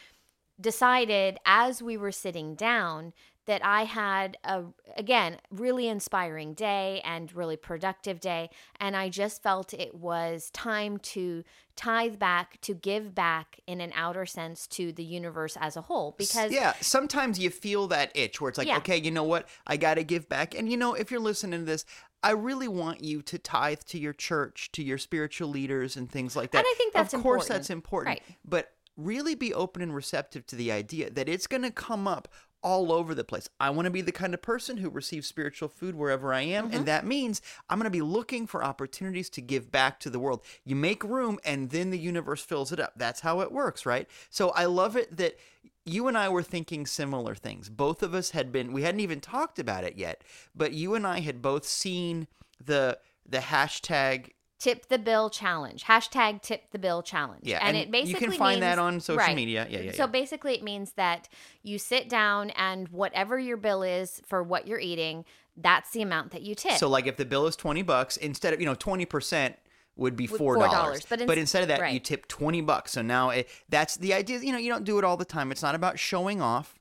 decided 0.60 1.38
as 1.46 1.82
we 1.82 1.98
were 1.98 2.12
sitting 2.12 2.54
down 2.54 3.14
that 3.46 3.64
I 3.66 3.84
had 3.84 4.38
a 4.44 4.64
again 4.98 5.38
really 5.52 5.88
inspiring 5.88 6.54
day 6.54 7.02
and 7.04 7.34
really 7.36 7.58
productive 7.58 8.20
day 8.20 8.50
and 8.80 8.96
I 8.96 9.10
just 9.10 9.42
felt 9.44 9.74
it 9.74 9.96
was 9.96 10.50
time 10.52 10.98
to 11.00 11.44
tithe 11.76 12.20
back 12.20 12.62
to 12.62 12.74
give 12.74 13.16
back 13.16 13.60
in 13.66 13.82
an 13.82 13.92
outer 13.96 14.26
sense 14.26 14.68
to 14.68 14.92
the 14.92 15.04
universe 15.04 15.58
as 15.60 15.76
a 15.76 15.82
whole 15.82 16.14
because 16.18 16.52
yeah 16.52 16.74
sometimes 16.82 17.40
you 17.40 17.50
feel 17.50 17.88
that 17.88 18.12
itch 18.16 18.40
where 18.40 18.50
it's 18.50 18.58
like 18.60 18.68
Yeah. 18.68 18.78
okay 18.78 18.98
you 18.98 19.10
know 19.10 19.24
what 19.24 19.48
i 19.66 19.76
gotta 19.76 20.04
give 20.04 20.30
back 20.30 20.54
and 20.54 20.70
you 20.70 20.78
know 20.78 20.94
if 20.94 21.10
you're 21.10 21.20
listening 21.20 21.62
to 21.62 21.66
this 21.66 21.84
i 22.22 22.30
really 22.30 22.68
want 22.68 23.04
you 23.04 23.24
to 23.24 23.40
tithe 23.40 23.80
to 23.88 23.98
your 23.98 24.14
church 24.14 24.72
to 24.74 24.84
your 24.84 25.00
spiritual 25.00 25.50
leaders 25.50 25.98
and 25.98 26.12
things 26.12 26.36
like 26.36 26.52
that 26.52 26.60
And 26.60 26.68
I 26.70 26.76
think 26.78 26.94
that's 26.94 27.14
of 27.16 27.24
course 27.24 27.46
important. 27.46 27.60
that's 27.60 27.70
important 27.72 28.08
Right. 28.20 28.38
but 28.46 28.72
really 28.96 29.34
be 29.34 29.52
open 29.52 29.82
and 29.82 29.96
receptive 29.96 30.46
to 30.46 30.56
the 30.56 30.72
idea 30.72 31.10
that 31.10 31.28
it's 31.28 31.48
going 31.48 31.64
to 31.64 31.72
come 31.72 32.08
up 32.08 32.28
all 32.64 32.92
over 32.92 33.14
the 33.14 33.24
place. 33.24 33.50
I 33.60 33.70
want 33.70 33.86
to 33.86 33.92
be 33.92 34.02
the 34.02 34.12
kind 34.12 34.34
of 34.34 34.42
person 34.42 34.78
who 34.78 34.90
receives 34.90 35.28
spiritual 35.28 35.70
food 35.70 35.96
wherever 35.96 36.34
I 36.34 36.42
am. 36.42 36.68
Mm-hmm. 36.68 36.78
And 36.78 36.86
that 36.86 37.06
means 37.06 37.42
I'm 37.70 37.78
going 37.78 37.86
to 37.86 37.92
be 37.92 38.02
looking 38.02 38.48
for 38.48 38.64
opportunities 38.64 39.30
to 39.32 39.42
give 39.42 39.72
back 39.72 40.00
to 40.02 40.10
the 40.10 40.20
world. 40.20 40.44
You 40.64 40.76
make 40.76 41.04
room 41.04 41.40
and 41.44 41.70
then 41.70 41.92
the 41.92 42.00
universe 42.00 42.44
fills 42.44 42.72
it 42.72 42.80
up. 42.80 42.94
That's 42.96 43.22
how 43.22 43.42
it 43.42 43.52
works, 43.52 43.86
right? 43.86 44.08
So 44.30 44.50
I 44.52 44.66
love 44.66 44.96
it 44.96 45.16
that 45.18 45.38
you 45.86 46.08
and 46.08 46.18
I 46.18 46.30
were 46.30 46.44
thinking 46.44 46.86
similar 46.86 47.36
things. 47.36 47.70
Both 47.70 48.02
of 48.02 48.14
us 48.14 48.32
had 48.32 48.52
been, 48.52 48.72
we 48.72 48.84
hadn't 48.84 49.02
even 49.02 49.20
talked 49.20 49.60
about 49.60 49.84
it 49.84 49.98
yet, 49.98 50.24
but 50.56 50.72
you 50.72 50.96
and 50.96 51.06
I 51.06 51.20
had 51.20 51.42
both 51.42 51.66
seen 51.66 52.28
the 52.64 52.98
the 53.26 53.40
hashtag 53.40 54.32
Tip 54.64 54.88
the 54.88 54.98
bill 54.98 55.30
challenge. 55.30 55.84
Hashtag 55.84 56.42
tip 56.42 56.72
the 56.72 56.80
bill 56.80 57.04
challenge. 57.04 57.42
Yeah, 57.44 57.60
and, 57.62 57.76
and 57.76 57.86
it 57.86 57.92
basically 57.92 58.22
you 58.22 58.30
can 58.30 58.38
find 58.38 58.62
that 58.62 58.80
on 58.80 59.02
social 59.02 59.18
right. 59.18 59.36
media. 59.36 59.68
Yeah, 59.70 59.82
yeah, 59.82 59.92
So 59.92 60.04
yeah. 60.04 60.08
basically, 60.08 60.54
it 60.54 60.64
means 60.64 60.94
that 60.94 61.28
you 61.64 61.78
sit 61.78 62.08
down 62.08 62.52
and 62.52 62.88
whatever 62.88 63.38
your 63.38 63.58
bill 63.58 63.84
is 63.84 64.22
for 64.26 64.42
what 64.42 64.66
you're 64.66 64.80
eating, 64.80 65.26
that's 65.58 65.92
the 65.92 66.02
amount 66.02 66.32
that 66.32 66.44
you 66.44 66.56
tip. 66.56 66.78
So 66.78 66.88
like 66.88 67.08
if 67.08 67.18
the 67.18 67.26
bill 67.26 67.46
is 67.46 67.58
20 67.58 67.82
bucks, 67.82 68.16
instead 68.16 68.54
of, 68.54 68.62
you 68.62 68.66
know, 68.66 68.76
20% 68.76 69.56
would 69.96 70.16
be 70.16 70.28
$4. 70.30 70.58
$4, 70.58 71.10
but 71.10 71.28
but, 71.28 71.38
instead 71.38 71.62
of 71.62 71.68
that, 71.68 71.92
you 71.92 72.00
tip 72.00 72.30
20 72.30 72.62
bucks. 72.62 72.94
So 72.94 73.02
now 73.02 73.32
it, 73.32 73.50
that's 73.68 73.98
the 73.98 74.14
idea, 74.14 74.40
you 74.40 74.54
know, 74.54 74.58
you 74.58 74.72
don't 74.72 74.86
do 74.86 74.98
it 74.98 75.04
all 75.04 75.18
the 75.18 75.26
time. 75.26 75.52
It's 75.52 75.62
not 75.62 75.76
about 75.76 76.00
showing 76.00 76.42
off. 76.42 76.80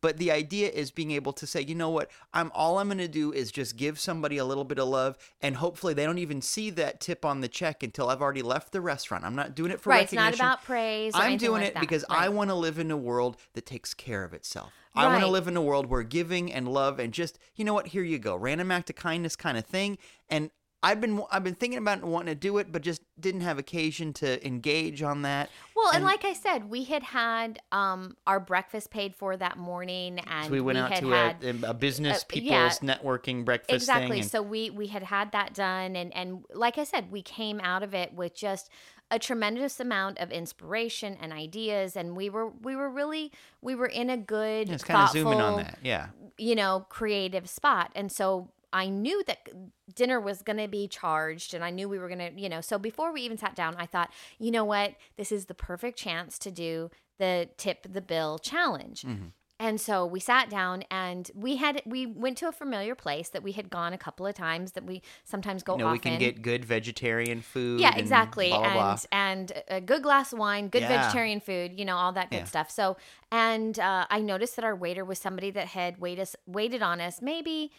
But 0.00 0.16
the 0.16 0.30
idea 0.30 0.70
is 0.70 0.90
being 0.90 1.10
able 1.10 1.32
to 1.34 1.46
say, 1.46 1.60
you 1.60 1.74
know 1.74 1.90
what, 1.90 2.10
I'm 2.32 2.50
all 2.54 2.78
I'm 2.78 2.88
going 2.88 2.98
to 2.98 3.08
do 3.08 3.32
is 3.32 3.52
just 3.52 3.76
give 3.76 3.98
somebody 3.98 4.38
a 4.38 4.44
little 4.44 4.64
bit 4.64 4.78
of 4.78 4.88
love, 4.88 5.18
and 5.40 5.56
hopefully 5.56 5.94
they 5.94 6.04
don't 6.04 6.18
even 6.18 6.40
see 6.40 6.70
that 6.70 7.00
tip 7.00 7.24
on 7.24 7.40
the 7.40 7.48
check 7.48 7.82
until 7.82 8.08
I've 8.08 8.22
already 8.22 8.42
left 8.42 8.72
the 8.72 8.80
restaurant. 8.80 9.24
I'm 9.24 9.34
not 9.34 9.54
doing 9.54 9.70
it 9.70 9.80
for 9.80 9.90
right. 9.90 10.04
It's 10.04 10.12
recognition. 10.12 10.44
not 10.44 10.54
about 10.54 10.64
praise. 10.64 11.12
I'm 11.14 11.36
doing 11.36 11.60
like 11.62 11.70
it 11.70 11.74
that. 11.74 11.80
because 11.80 12.04
I 12.08 12.28
want 12.28 12.50
to 12.50 12.54
live 12.54 12.78
in 12.78 12.90
a 12.90 12.96
world 12.96 13.36
that 13.54 13.66
takes 13.66 13.94
care 13.94 14.24
of 14.24 14.32
itself. 14.32 14.72
I 14.94 15.06
want 15.06 15.20
to 15.20 15.28
live 15.28 15.46
in 15.46 15.56
a 15.56 15.62
world 15.62 15.86
where 15.86 16.02
giving 16.02 16.52
and 16.52 16.66
love 16.66 16.98
and 16.98 17.12
just 17.12 17.38
you 17.54 17.64
know 17.64 17.74
what, 17.74 17.88
here 17.88 18.02
you 18.02 18.18
go, 18.18 18.36
random 18.36 18.70
act 18.70 18.90
of 18.90 18.96
kindness 18.96 19.36
kind 19.36 19.56
of 19.56 19.64
thing. 19.64 19.98
And 20.28 20.50
I've 20.82 21.00
been 21.00 21.22
I've 21.30 21.44
been 21.44 21.54
thinking 21.54 21.78
about 21.78 22.02
wanting 22.02 22.34
to 22.34 22.38
do 22.38 22.56
it, 22.58 22.72
but 22.72 22.80
just 22.82 23.02
didn't 23.18 23.42
have 23.42 23.58
occasion 23.58 24.14
to 24.14 24.44
engage 24.46 25.02
on 25.02 25.22
that. 25.22 25.50
Well, 25.76 25.88
and, 25.88 25.96
And- 25.96 26.04
like 26.04 26.24
I 26.24 26.32
said, 26.32 26.70
we 26.70 26.84
had 26.84 27.02
had 27.02 27.58
um, 27.70 28.16
our 28.26 28.40
breakfast 28.40 28.90
paid 28.90 29.14
for 29.14 29.36
that 29.36 29.58
morning, 29.58 30.18
and 30.20 30.46
So 30.46 30.50
we 30.52 30.60
went 30.62 30.78
out 30.78 30.90
had 30.90 31.00
to 31.02 31.10
had, 31.10 31.44
a, 31.44 31.70
a 31.70 31.74
business 31.74 32.22
uh, 32.22 32.26
people's 32.28 32.50
yeah. 32.82 32.94
networking 32.96 33.44
breakfast 33.44 33.74
exactly 33.82 34.08
thing. 34.08 34.20
and- 34.22 34.30
so 34.30 34.40
we 34.40 34.70
we 34.70 34.86
had 34.86 35.02
had 35.02 35.32
that 35.32 35.52
done 35.54 35.96
and 35.96 36.14
and 36.14 36.44
like 36.54 36.78
i 36.78 36.84
said 36.84 37.10
we 37.10 37.22
came 37.22 37.60
out 37.60 37.82
of 37.82 37.94
it 37.94 38.12
with 38.14 38.34
just 38.34 38.70
a 39.10 39.18
tremendous 39.18 39.80
amount 39.80 40.18
of 40.18 40.30
inspiration 40.30 41.16
and 41.20 41.32
ideas 41.32 41.96
and 41.96 42.16
we 42.16 42.30
were 42.30 42.48
we 42.62 42.76
were 42.76 42.88
really 42.88 43.32
we 43.60 43.74
were 43.74 43.86
in 43.86 44.08
a 44.08 44.16
good 44.16 44.68
yeah, 44.68 44.74
it's 44.74 44.84
kind 44.84 45.02
of 45.02 45.10
zooming 45.10 45.40
on 45.40 45.58
that. 45.58 45.78
Yeah. 45.82 46.08
you 46.38 46.54
know 46.54 46.86
creative 46.88 47.48
spot 47.48 47.90
and 47.94 48.10
so 48.12 48.50
i 48.72 48.88
knew 48.88 49.22
that 49.26 49.48
dinner 49.94 50.20
was 50.20 50.42
going 50.42 50.56
to 50.58 50.68
be 50.68 50.86
charged 50.88 51.54
and 51.54 51.64
i 51.64 51.70
knew 51.70 51.88
we 51.88 51.98
were 51.98 52.08
going 52.08 52.18
to 52.18 52.40
you 52.40 52.48
know 52.48 52.60
so 52.60 52.78
before 52.78 53.12
we 53.12 53.22
even 53.22 53.36
sat 53.38 53.54
down 53.54 53.74
i 53.78 53.86
thought 53.86 54.10
you 54.38 54.50
know 54.50 54.64
what 54.64 54.94
this 55.16 55.30
is 55.32 55.46
the 55.46 55.54
perfect 55.54 55.98
chance 55.98 56.38
to 56.38 56.50
do 56.50 56.90
the 57.18 57.48
tip 57.56 57.86
the 57.90 58.00
bill 58.00 58.38
challenge 58.38 59.02
Mm-hmm. 59.02 59.26
and 59.58 59.78
so 59.80 60.06
we 60.06 60.20
sat 60.20 60.48
down 60.48 60.84
and 60.90 61.30
we 61.34 61.56
had 61.56 61.82
we 61.84 62.06
went 62.06 62.38
to 62.38 62.48
a 62.48 62.52
familiar 62.52 62.94
place 62.94 63.28
that 63.28 63.42
we 63.42 63.52
had 63.52 63.68
gone 63.68 63.92
a 63.92 63.98
couple 63.98 64.26
of 64.26 64.34
times 64.34 64.72
that 64.72 64.84
we 64.84 65.02
sometimes 65.24 65.62
go 65.62 65.72
You 65.76 65.84
know, 65.84 65.92
we 65.92 65.98
can 65.98 66.18
get 66.18 66.40
good 66.42 66.64
vegetarian 66.64 67.42
food. 67.42 67.80
yeah, 67.80 67.90
and 67.90 67.98
exactly, 67.98 68.48
blah, 68.48 68.58
blah, 68.60 68.72
blah. 68.72 68.90
and 69.12 69.50
and 69.52 69.62
a 69.68 69.80
good 69.80 70.02
glass 70.02 70.32
of 70.32 70.38
wine, 70.38 70.68
good 70.68 70.82
Yeah. 70.82 70.96
vegetarian 70.98 71.40
food, 71.40 71.78
you 71.78 71.84
know, 71.84 71.96
all 71.96 72.12
that 72.12 72.30
good 72.30 72.38
Yeah. 72.38 72.44
stuff. 72.44 72.70
So, 72.70 72.96
and 73.30 73.78
uh, 73.78 74.06
I 74.08 74.20
noticed 74.20 74.56
that 74.56 74.64
our 74.64 74.74
waiter 74.74 75.04
was 75.04 75.18
somebody 75.18 75.50
that 75.50 75.68
had 75.68 75.98
waited 75.98 76.28
waited 76.46 76.82
on 76.82 77.00
us 77.00 77.20
maybe 77.20 77.70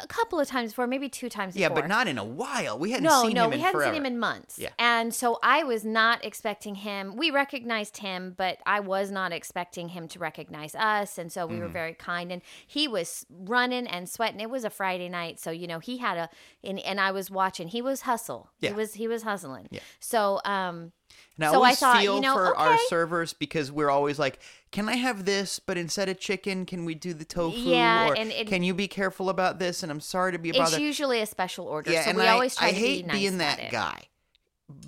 a 0.00 0.06
couple 0.06 0.38
of 0.38 0.46
times 0.46 0.70
before, 0.70 0.86
maybe 0.86 1.08
two 1.08 1.28
times 1.28 1.56
Yeah, 1.56 1.68
before. 1.68 1.82
but 1.82 1.88
not 1.88 2.06
in 2.06 2.16
a 2.16 2.24
while. 2.24 2.78
We 2.78 2.92
hadn't 2.92 3.04
no, 3.04 3.22
seen 3.22 3.34
no, 3.34 3.44
him 3.44 3.50
we 3.50 3.56
in 3.56 3.60
hadn't 3.62 3.72
forever. 3.80 3.92
seen 3.94 4.02
him 4.02 4.06
in 4.06 4.18
months. 4.20 4.58
Yeah. 4.58 4.68
And 4.78 5.12
so 5.12 5.38
I 5.42 5.64
was 5.64 5.84
not 5.84 6.24
expecting 6.24 6.76
him. 6.76 7.16
We 7.16 7.30
recognized 7.32 7.96
him, 7.96 8.34
but 8.36 8.58
I 8.64 8.78
was 8.80 9.10
not 9.10 9.32
expecting 9.32 9.88
him 9.88 10.06
to 10.08 10.18
recognize 10.20 10.74
us. 10.76 11.18
And 11.18 11.32
so 11.32 11.44
we 11.46 11.54
Mm-hmm. 11.54 11.62
were 11.62 11.68
very 11.68 11.94
kind. 11.94 12.30
And 12.30 12.40
he 12.66 12.86
was 12.86 13.26
running 13.30 13.86
and 13.88 14.08
sweating. 14.08 14.40
It 14.40 14.48
was 14.50 14.64
a 14.64 14.70
Friday 14.70 15.08
night, 15.08 15.40
so 15.40 15.50
you 15.50 15.66
know 15.66 15.80
he 15.80 15.98
had 15.98 16.16
a 16.16 16.30
and, 16.62 16.78
and 16.78 17.00
I 17.00 17.10
was 17.10 17.30
watching. 17.30 17.66
He 17.68 17.82
was 17.82 18.02
hustle. 18.02 18.50
Yeah. 18.60 18.70
He 18.70 18.76
was 18.76 18.94
he 18.94 19.08
was 19.08 19.22
hustling. 19.24 19.66
Yeah. 19.72 19.80
So 19.98 20.40
um 20.44 20.92
I 21.42 21.50
So 21.50 21.52
I 21.54 21.56
always 21.56 21.78
thought, 21.78 22.00
feel 22.00 22.14
you 22.16 22.20
know, 22.20 22.34
for 22.34 22.56
our 22.56 22.76
servers 22.88 23.32
because 23.32 23.70
we're 23.72 23.90
always 23.90 24.18
like, 24.18 24.38
"Can 24.72 24.88
I 24.88 24.96
have 24.96 25.24
this? 25.24 25.58
But 25.58 25.76
instead 25.78 26.08
of 26.08 26.18
chicken, 26.18 26.66
can 26.66 26.84
we 26.84 26.94
do 26.94 27.14
the 27.14 27.24
tofu? 27.24 27.56
Yeah, 27.58 28.08
or 28.08 28.14
and 28.16 28.30
it- 28.30 28.46
can 28.46 28.62
you 28.62 28.74
be 28.74 28.88
careful 28.88 29.28
about 29.30 29.58
this?" 29.58 29.82
And 29.82 29.90
I'm 29.92 30.00
sorry 30.00 30.32
to 30.32 30.38
be 30.38 30.50
a 30.50 30.62
it's 30.62 30.78
usually 30.78 31.20
a 31.20 31.26
special 31.26 31.66
order. 31.66 31.90
yeah, 31.92 32.04
so 32.04 32.10
and 32.10 32.18
we 32.18 32.24
I, 32.24 32.28
always 32.32 32.54
try 32.56 32.68
I 32.68 32.70
to 32.72 32.76
hate 32.76 33.02
be 33.02 33.08
nice 33.08 33.16
being 33.18 33.38
that 33.38 33.58
it. 33.58 33.70
guy 33.70 34.02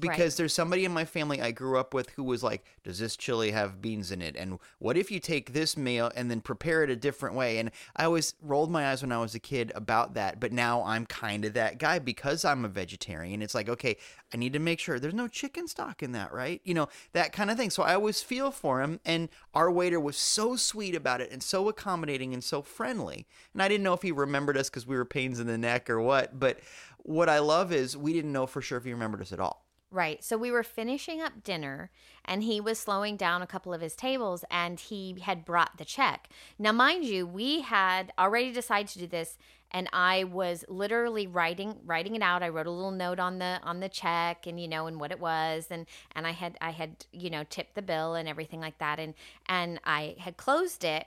because 0.01 0.37
there's 0.37 0.53
somebody 0.53 0.85
in 0.85 0.93
my 0.93 1.05
family 1.05 1.41
I 1.41 1.51
grew 1.51 1.79
up 1.79 1.95
with 1.95 2.11
who 2.11 2.25
was 2.25 2.43
like, 2.43 2.65
"Does 2.85 2.99
this 2.99 3.17
chili 3.17 3.51
have 3.51 3.81
beans 3.81 4.11
in 4.11 4.23
it? 4.23 4.37
And 4.37 4.59
what 4.79 4.97
if 4.97 5.11
you 5.11 5.21
take 5.21 5.53
this 5.53 5.77
meal 5.77 6.11
and 6.15 6.31
then 6.31 6.41
prepare 6.41 6.83
it 6.83 6.91
a 6.91 6.97
different 6.97 7.35
way?" 7.35 7.59
And 7.59 7.71
I 7.97 8.05
always 8.05 8.35
rolled 8.43 8.71
my 8.71 8.91
eyes 8.91 9.03
when 9.03 9.13
I 9.13 9.19
was 9.19 9.35
a 9.35 9.41
kid 9.41 9.73
about 9.75 10.15
that, 10.15 10.41
but 10.41 10.53
now 10.53 10.83
I'm 10.85 11.07
kind 11.07 11.45
of 11.45 11.55
that 11.55 11.79
guy 11.79 11.99
because 11.99 12.45
I'm 12.45 12.65
a 12.65 12.69
vegetarian. 12.69 13.43
It's 13.43 13.55
like, 13.55 13.69
okay, 13.69 13.97
I 14.33 14.37
need 14.37 14.53
to 14.55 14.59
make 14.59 14.81
sure 14.81 14.99
there's 14.99 15.15
no 15.15 15.29
chicken 15.29 15.69
stock 15.69 16.03
in 16.03 16.13
that, 16.13 16.33
right? 16.33 16.61
You 16.65 16.75
know, 16.75 16.89
that 17.13 17.33
kind 17.33 17.51
of 17.51 17.57
thing. 17.57 17.71
So 17.71 17.83
I 17.83 17.95
always 17.95 18.23
feel 18.23 18.51
for 18.51 18.81
him 18.81 19.01
and 19.05 19.29
our 19.55 19.71
waiter 19.71 20.01
was 20.01 20.17
so 20.17 20.57
sweet 20.57 20.95
about 20.95 21.21
it 21.21 21.31
and 21.31 21.43
so 21.43 21.69
accommodating 21.69 22.33
and 22.33 22.43
so 22.43 22.63
friendly. 22.63 23.27
And 23.53 23.63
I 23.63 23.69
didn't 23.69 23.85
know 23.85 23.93
if 23.93 24.03
he 24.03 24.13
remembered 24.13 24.57
us 24.57 24.71
cuz 24.71 24.87
we 24.87 24.97
were 24.97 25.05
pains 25.05 25.39
in 25.39 25.47
the 25.47 25.59
neck 25.59 25.91
or 25.91 26.01
what, 26.01 26.39
but 26.39 26.61
what 26.99 27.29
I 27.29 27.41
love 27.41 27.73
is 27.73 27.97
we 27.97 28.13
didn't 28.13 28.33
know 28.33 28.47
for 28.47 28.63
sure 28.63 28.79
if 28.79 28.85
he 28.85 28.93
remembered 28.93 29.21
us 29.21 29.33
at 29.33 29.41
all. 29.41 29.62
Right. 29.93 30.25
So 30.25 30.39
we 30.39 30.51
were 30.51 30.63
finishing 30.63 31.21
up 31.21 31.45
dinner 31.45 31.91
and 32.25 32.43
he 32.43 32.63
was 32.63 32.79
slowing 32.79 33.19
down 33.19 33.43
a 33.43 33.47
couple 33.47 33.75
of 33.75 33.83
his 33.83 33.95
tables 33.95 34.43
and 34.51 34.81
he 34.81 35.19
had 35.21 35.45
brought 35.45 35.77
the 35.77 35.85
check. 35.85 36.31
Now, 36.59 36.73
mind 36.73 37.05
you, 37.05 37.27
we 37.27 37.61
had 37.61 38.11
already 38.19 38.53
decided 38.53 38.89
to 38.89 39.01
do 39.01 39.07
this 39.07 39.37
and 39.71 39.91
I 39.93 40.25
was 40.25 40.65
literally 40.67 41.27
writing 41.27 41.77
writing 41.85 42.17
it 42.17 42.23
out. 42.23 42.43
I 42.43 42.49
wrote 42.49 42.67
a 42.67 42.71
little 42.71 42.91
note 42.91 43.19
on 43.19 43.39
the 43.39 43.61
on 43.63 43.81
the 43.81 43.89
check 43.91 44.47
and 44.47 44.59
you 44.59 44.67
know 44.67 44.87
and 44.87 44.99
what 44.99 45.11
it 45.11 45.21
was 45.21 45.67
and 45.71 45.87
and 46.17 46.27
I 46.27 46.33
had 46.33 46.57
I 46.63 46.71
had, 46.71 47.05
you 47.13 47.29
know, 47.29 47.45
tipped 47.51 47.75
the 47.75 47.83
bill 47.83 48.15
and 48.15 48.27
everything 48.27 48.61
like 48.61 48.79
that 48.79 48.99
and 48.99 49.13
and 49.47 49.79
I 49.85 50.17
had 50.19 50.39
closed 50.39 50.85
it 50.85 51.07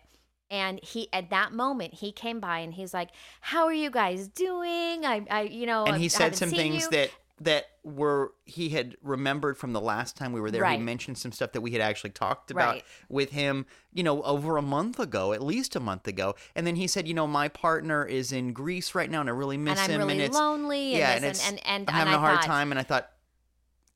and 0.52 0.80
he 0.84 1.08
at 1.12 1.30
that 1.32 1.54
moment 1.54 1.96
he 1.96 2.12
came 2.12 2.40
by 2.40 2.60
and 2.60 2.74
he's 2.74 2.94
like, 2.94 3.10
"How 3.42 3.66
are 3.66 3.74
you 3.74 3.90
guys 3.90 4.28
doing?" 4.28 5.06
I 5.06 5.26
I 5.30 5.42
you 5.44 5.66
know, 5.66 5.86
and 5.86 5.96
I 5.96 6.00
he 6.00 6.10
said 6.10 6.24
haven't 6.26 6.38
some 6.38 6.50
things 6.52 6.84
you." 6.84 6.90
that 6.92 7.10
that 7.42 7.66
were 7.84 8.32
he 8.46 8.70
had 8.70 8.96
remembered 9.02 9.58
from 9.58 9.74
the 9.74 9.82
last 9.82 10.16
time 10.16 10.32
we 10.32 10.40
were 10.40 10.52
there. 10.52 10.62
Right. 10.62 10.80
He 10.80 10.84
mentioned 10.86 11.18
some 11.18 11.34
stuff 11.34 11.52
that 11.52 11.62
we 11.62 11.72
had 11.72 11.82
actually 11.82 12.12
talked 12.12 12.50
about 12.50 12.76
Right. 12.76 12.84
with 13.10 13.32
him, 13.32 13.66
you 13.92 14.04
know, 14.04 14.22
over 14.24 14.56
a 14.56 14.62
month 14.62 15.00
ago, 15.00 15.34
at 15.34 15.44
least 15.44 15.76
a 15.76 15.82
month 15.82 16.08
ago. 16.08 16.36
And 16.56 16.66
then 16.66 16.78
he 16.78 16.88
said, 16.88 17.08
you 17.10 17.14
know, 17.14 17.28
my 17.28 17.50
partner 17.50 18.06
is 18.06 18.32
in 18.32 18.54
Greece 18.54 18.96
right 18.96 19.12
now, 19.12 19.20
and 19.20 19.30
I 19.30 19.34
really 19.34 19.58
miss 19.58 19.78
and 19.80 19.92
I'm 19.92 20.02
him. 20.02 20.08
really 20.08 20.14
and 20.14 20.22
it's 20.22 20.36
lonely 20.36 20.92
and 20.94 20.98
yeah, 21.00 21.12
and 21.16 21.26
and, 21.26 21.32
it's 21.36 21.48
and 21.50 21.60
and, 21.68 21.90
I'm 21.90 21.94
having 21.96 22.14
and 22.14 22.24
a 22.24 22.26
hard 22.26 22.40
thought, 22.40 22.46
time. 22.46 22.72
And 22.72 22.80
I 22.80 22.84
thought, 22.84 23.10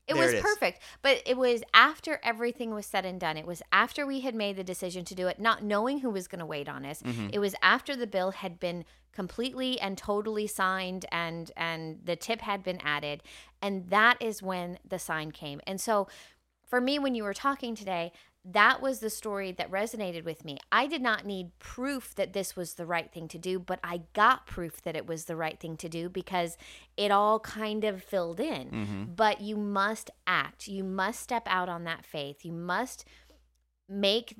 It 0.06 0.16
was 0.16 0.32
it 0.32 0.42
perfect, 0.42 0.82
but 1.00 1.22
it 1.24 1.38
was 1.38 1.62
after 1.72 2.20
everything 2.22 2.74
was 2.74 2.84
said 2.84 3.06
and 3.06 3.18
done. 3.18 3.36
It 3.38 3.46
was 3.46 3.62
after 3.72 4.04
we 4.04 4.20
had 4.20 4.34
made 4.34 4.56
the 4.56 4.64
decision 4.64 5.04
to 5.06 5.14
do 5.14 5.28
it, 5.28 5.38
not 5.40 5.62
knowing 5.64 6.00
who 6.00 6.10
was 6.10 6.28
going 6.28 6.40
to 6.40 6.46
wait 6.46 6.68
on 6.68 6.84
us. 6.84 7.00
Mm-hmm. 7.00 7.28
It 7.32 7.38
was 7.38 7.54
after 7.62 7.96
the 7.96 8.06
bill 8.06 8.32
had 8.32 8.60
been 8.60 8.84
completely 9.12 9.80
and 9.80 9.96
totally 9.96 10.46
signed 10.46 11.06
and 11.10 11.50
and 11.56 12.00
the 12.04 12.16
tip 12.16 12.40
had 12.40 12.62
been 12.62 12.80
added, 12.82 13.22
and 13.62 13.88
that 13.90 14.20
is 14.20 14.42
when 14.42 14.78
the 14.88 14.98
sign 14.98 15.30
came. 15.30 15.60
And 15.66 15.80
so, 15.80 16.08
for 16.66 16.80
me, 16.80 16.98
when 16.98 17.14
you 17.14 17.24
were 17.24 17.34
talking 17.34 17.74
today, 17.74 18.12
that 18.44 18.80
was 18.80 19.00
the 19.00 19.10
story 19.10 19.52
that 19.52 19.70
resonated 19.70 20.24
with 20.24 20.44
me. 20.44 20.56
I 20.72 20.86
did 20.86 21.02
not 21.02 21.26
need 21.26 21.58
proof 21.58 22.14
that 22.14 22.32
this 22.32 22.56
was 22.56 22.74
the 22.74 22.86
right 22.86 23.12
thing 23.12 23.28
to 23.28 23.38
do, 23.38 23.58
but 23.58 23.80
I 23.84 24.02
got 24.14 24.46
proof 24.46 24.80
that 24.82 24.96
it 24.96 25.06
was 25.06 25.26
the 25.26 25.36
right 25.36 25.60
thing 25.60 25.76
to 25.78 25.88
do 25.90 26.08
because 26.08 26.56
it 26.96 27.10
all 27.10 27.40
kind 27.40 27.84
of 27.84 28.02
filled 28.02 28.40
in. 28.40 28.70
Mm-hmm. 28.70 29.04
But 29.14 29.42
you 29.42 29.56
must 29.56 30.10
act. 30.26 30.68
You 30.68 30.84
must 30.84 31.20
step 31.20 31.42
out 31.46 31.68
on 31.68 31.84
that 31.84 32.06
faith. 32.06 32.44
You 32.44 32.52
must 32.52 33.04
make 33.88 34.34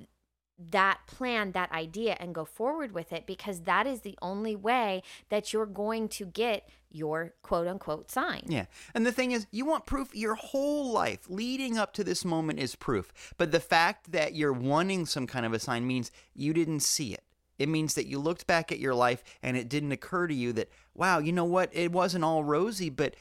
that 0.71 1.01
plan, 1.07 1.53
that 1.53 1.73
idea, 1.73 2.17
and 2.21 2.35
go 2.35 2.45
forward 2.45 2.93
with 2.93 3.13
it 3.13 3.27
because 3.27 3.61
that 3.63 3.87
is 3.87 4.01
the 4.01 4.19
only 4.21 4.55
way 4.55 5.03
that 5.29 5.53
you're 5.53 5.67
going 5.67 6.09
to 6.09 6.27
get 6.27 6.69
your 6.91 7.35
quote 7.43 7.67
unquote 7.67 8.11
sign. 8.11 8.43
Yeah. 8.47 8.67
And 8.95 9.07
the 9.07 9.13
thing 9.13 9.33
is, 9.33 9.47
you 9.51 9.65
want 9.65 9.87
proof 9.87 10.15
your 10.15 10.35
whole 10.35 10.93
life 10.93 11.21
leading 11.29 11.79
up 11.79 11.93
to 11.95 12.05
this 12.05 12.25
moment 12.25 12.59
is 12.59 12.75
proof. 12.75 13.35
But 13.39 13.53
the 13.53 13.61
fact 13.61 14.13
that 14.13 14.35
you're 14.35 14.53
wanting 14.53 15.07
some 15.07 15.27
kind 15.27 15.47
of 15.47 15.53
a 15.53 15.59
sign 15.59 15.87
means 15.87 16.11
you 16.35 16.53
didn't 16.53 16.81
see 16.81 17.13
it. 17.13 17.25
It 17.59 17.69
means 17.69 17.95
that 17.95 18.07
you 18.07 18.19
looked 18.19 18.47
back 18.47 18.73
at 18.73 18.79
your 18.79 18.95
life 18.95 19.23
and 19.43 19.57
it 19.57 19.69
didn't 19.69 19.93
occur 19.93 20.27
to 20.27 20.35
you 20.35 20.53
that, 20.55 20.71
wow, 20.95 21.19
you 21.19 21.33
know 21.33 21.45
what? 21.45 21.69
It 21.73 21.93
wasn't 21.93 22.25
all 22.25 22.43
rosy, 22.43 22.89
but 22.89 23.15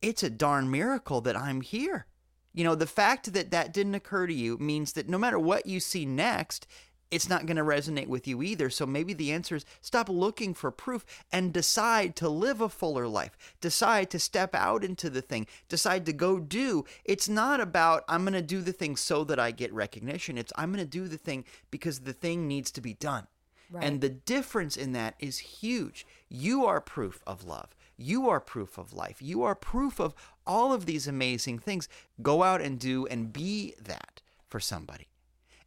it's 0.00 0.22
a 0.22 0.30
darn 0.30 0.70
miracle 0.70 1.20
that 1.20 1.36
I'm 1.36 1.60
here. 1.60 2.06
You 2.54 2.64
know, 2.64 2.74
the 2.74 2.86
fact 2.86 3.32
that 3.32 3.50
that 3.50 3.72
didn't 3.72 3.94
occur 3.94 4.26
to 4.26 4.34
you 4.34 4.58
means 4.58 4.92
that 4.92 5.08
no 5.08 5.18
matter 5.18 5.38
what 5.38 5.66
you 5.66 5.80
see 5.80 6.04
next, 6.04 6.66
it's 7.12 7.28
not 7.28 7.44
going 7.44 7.58
to 7.58 7.62
resonate 7.62 8.06
with 8.06 8.26
you 8.26 8.42
either. 8.42 8.70
So 8.70 8.86
maybe 8.86 9.12
the 9.12 9.32
answer 9.32 9.54
is 9.54 9.66
stop 9.82 10.08
looking 10.08 10.54
for 10.54 10.70
proof 10.70 11.04
and 11.30 11.52
decide 11.52 12.16
to 12.16 12.28
live 12.28 12.62
a 12.62 12.70
fuller 12.70 13.06
life. 13.06 13.36
Decide 13.60 14.10
to 14.10 14.18
step 14.18 14.54
out 14.54 14.82
into 14.82 15.10
the 15.10 15.20
thing. 15.20 15.46
Decide 15.68 16.06
to 16.06 16.12
go 16.14 16.40
do. 16.40 16.86
It's 17.04 17.28
not 17.28 17.60
about 17.60 18.04
I'm 18.08 18.22
going 18.22 18.32
to 18.32 18.42
do 18.42 18.62
the 18.62 18.72
thing 18.72 18.96
so 18.96 19.24
that 19.24 19.38
I 19.38 19.50
get 19.50 19.72
recognition. 19.74 20.38
It's 20.38 20.54
I'm 20.56 20.72
going 20.72 20.84
to 20.84 20.90
do 20.90 21.06
the 21.06 21.18
thing 21.18 21.44
because 21.70 22.00
the 22.00 22.14
thing 22.14 22.48
needs 22.48 22.70
to 22.72 22.80
be 22.80 22.94
done. 22.94 23.26
Right. 23.70 23.84
And 23.84 24.00
the 24.00 24.08
difference 24.08 24.76
in 24.76 24.92
that 24.92 25.14
is 25.18 25.38
huge. 25.38 26.06
You 26.30 26.64
are 26.64 26.80
proof 26.80 27.22
of 27.26 27.44
love. 27.44 27.74
You 28.02 28.28
are 28.28 28.40
proof 28.40 28.78
of 28.78 28.92
life. 28.92 29.22
You 29.22 29.42
are 29.44 29.54
proof 29.54 30.00
of 30.00 30.14
all 30.46 30.72
of 30.72 30.86
these 30.86 31.06
amazing 31.06 31.58
things. 31.60 31.88
Go 32.20 32.42
out 32.42 32.60
and 32.60 32.78
do 32.78 33.06
and 33.06 33.32
be 33.32 33.74
that 33.80 34.20
for 34.48 34.60
somebody. 34.60 35.08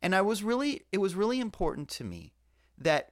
And 0.01 0.13
I 0.13 0.21
was 0.21 0.43
really, 0.43 0.83
it 0.91 0.99
was 0.99 1.15
really 1.15 1.39
important 1.39 1.87
to 1.89 2.03
me 2.03 2.33
that 2.77 3.11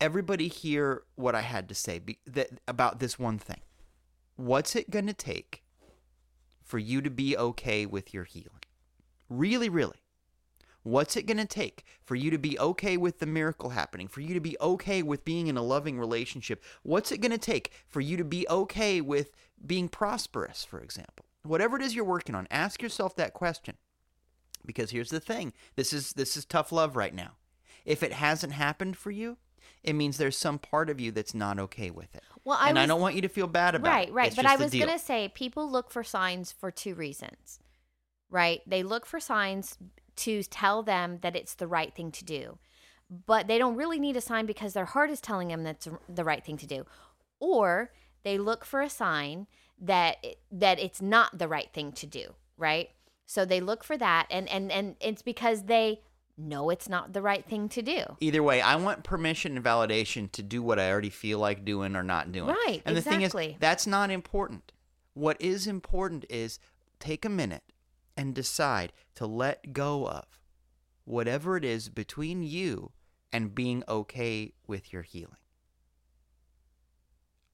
everybody 0.00 0.48
hear 0.48 1.02
what 1.14 1.34
I 1.34 1.40
had 1.40 1.68
to 1.68 1.74
say 1.74 1.98
be, 1.98 2.18
that, 2.26 2.50
about 2.66 2.98
this 2.98 3.18
one 3.18 3.38
thing. 3.38 3.60
What's 4.36 4.76
it 4.76 4.90
going 4.90 5.06
to 5.06 5.14
take 5.14 5.62
for 6.62 6.78
you 6.78 7.00
to 7.00 7.10
be 7.10 7.36
okay 7.36 7.86
with 7.86 8.12
your 8.12 8.24
healing? 8.24 8.64
Really, 9.28 9.68
really. 9.68 10.02
What's 10.88 11.18
it 11.18 11.26
going 11.26 11.36
to 11.36 11.44
take 11.44 11.84
for 12.02 12.14
you 12.14 12.30
to 12.30 12.38
be 12.38 12.58
okay 12.58 12.96
with 12.96 13.18
the 13.18 13.26
miracle 13.26 13.68
happening, 13.70 14.08
for 14.08 14.22
you 14.22 14.32
to 14.32 14.40
be 14.40 14.56
okay 14.58 15.02
with 15.02 15.22
being 15.22 15.48
in 15.48 15.58
a 15.58 15.62
loving 15.62 15.98
relationship? 15.98 16.64
What's 16.82 17.12
it 17.12 17.20
going 17.20 17.30
to 17.30 17.36
take 17.36 17.72
for 17.86 18.00
you 18.00 18.16
to 18.16 18.24
be 18.24 18.48
okay 18.48 19.02
with 19.02 19.32
being 19.66 19.90
prosperous, 19.90 20.64
for 20.64 20.80
example? 20.80 21.26
Whatever 21.42 21.76
it 21.76 21.82
is 21.82 21.94
you're 21.94 22.06
working 22.06 22.34
on, 22.34 22.48
ask 22.50 22.80
yourself 22.80 23.14
that 23.16 23.34
question. 23.34 23.76
Because 24.64 24.90
here's 24.90 25.10
the 25.10 25.20
thing. 25.20 25.52
This 25.76 25.92
is 25.92 26.14
this 26.14 26.38
is 26.38 26.46
tough 26.46 26.72
love 26.72 26.96
right 26.96 27.14
now. 27.14 27.32
If 27.84 28.02
it 28.02 28.14
hasn't 28.14 28.54
happened 28.54 28.96
for 28.96 29.10
you, 29.10 29.36
it 29.84 29.92
means 29.92 30.16
there's 30.16 30.38
some 30.38 30.58
part 30.58 30.88
of 30.88 30.98
you 30.98 31.12
that's 31.12 31.34
not 31.34 31.58
okay 31.58 31.90
with 31.90 32.14
it. 32.14 32.22
Well, 32.44 32.56
I 32.58 32.70
and 32.70 32.78
I 32.78 32.86
don't 32.86 33.00
want 33.02 33.14
you 33.14 33.22
to 33.22 33.28
feel 33.28 33.46
bad 33.46 33.74
about 33.74 33.90
right 33.90 34.08
it. 34.08 34.14
right 34.14 34.28
It's 34.28 34.36
but 34.36 34.46
i 34.46 34.56
was 34.56 34.72
going 34.72 34.88
to 34.88 34.98
say 34.98 35.30
people 35.34 35.70
look 35.70 35.90
for 35.90 36.02
signs 36.02 36.50
for 36.50 36.70
two 36.70 36.94
reasons 36.94 37.60
right 38.30 38.62
they 38.66 38.82
look 38.82 39.04
for 39.04 39.20
signs 39.20 39.76
to 40.18 40.42
tell 40.42 40.82
them 40.82 41.18
that 41.22 41.36
it's 41.36 41.54
the 41.54 41.66
right 41.66 41.94
thing 41.94 42.10
to 42.12 42.24
do. 42.24 42.58
But 43.26 43.46
they 43.46 43.58
don't 43.58 43.76
really 43.76 43.98
need 43.98 44.16
a 44.16 44.20
sign 44.20 44.44
because 44.44 44.74
their 44.74 44.84
heart 44.84 45.10
is 45.10 45.20
telling 45.20 45.48
them 45.48 45.64
that's 45.64 45.88
the 46.08 46.24
right 46.24 46.44
thing 46.44 46.58
to 46.58 46.66
do. 46.66 46.84
Or 47.40 47.92
they 48.22 48.36
look 48.36 48.64
for 48.64 48.82
a 48.82 48.90
sign 48.90 49.46
that 49.80 50.24
that 50.50 50.78
it's 50.78 51.00
not 51.00 51.38
the 51.38 51.48
right 51.48 51.72
thing 51.72 51.92
to 51.92 52.06
do 52.06 52.34
right? 52.58 52.90
So 53.24 53.44
they 53.44 53.60
look 53.60 53.84
for 53.84 53.96
that 53.96 54.26
and 54.30 54.48
and 54.48 54.70
and 54.70 54.96
it's 55.00 55.22
because 55.22 55.62
they 55.64 56.00
know 56.36 56.70
it's 56.70 56.88
not 56.88 57.12
the 57.12 57.22
right 57.22 57.44
thing 57.44 57.68
to 57.70 57.82
do. 57.82 58.04
Either 58.20 58.42
way, 58.42 58.60
I 58.60 58.76
want 58.76 59.04
permission 59.04 59.56
and 59.56 59.64
validation 59.64 60.30
to 60.32 60.42
do 60.42 60.62
what 60.62 60.78
I 60.78 60.90
already 60.90 61.10
feel 61.10 61.38
like 61.38 61.64
doing 61.64 61.96
or 61.96 62.02
not 62.02 62.32
doing. 62.32 62.48
Right, 62.48 62.82
And 62.84 62.96
the 62.96 63.02
thing 63.02 63.22
is, 63.22 63.34
that's 63.58 63.86
not 63.86 64.10
important. 64.10 64.72
What 65.14 65.40
is 65.40 65.66
important 65.66 66.24
is 66.28 66.58
take 67.00 67.24
a 67.24 67.28
minute 67.28 67.62
and 68.18 68.34
decide 68.34 68.92
to 69.14 69.26
let 69.26 69.72
go 69.72 70.06
of 70.08 70.26
whatever 71.04 71.56
it 71.56 71.64
is 71.64 71.88
between 71.88 72.42
you 72.42 72.90
and 73.32 73.54
being 73.54 73.84
okay 73.88 74.52
with 74.66 74.92
your 74.92 75.02
healing. 75.02 75.36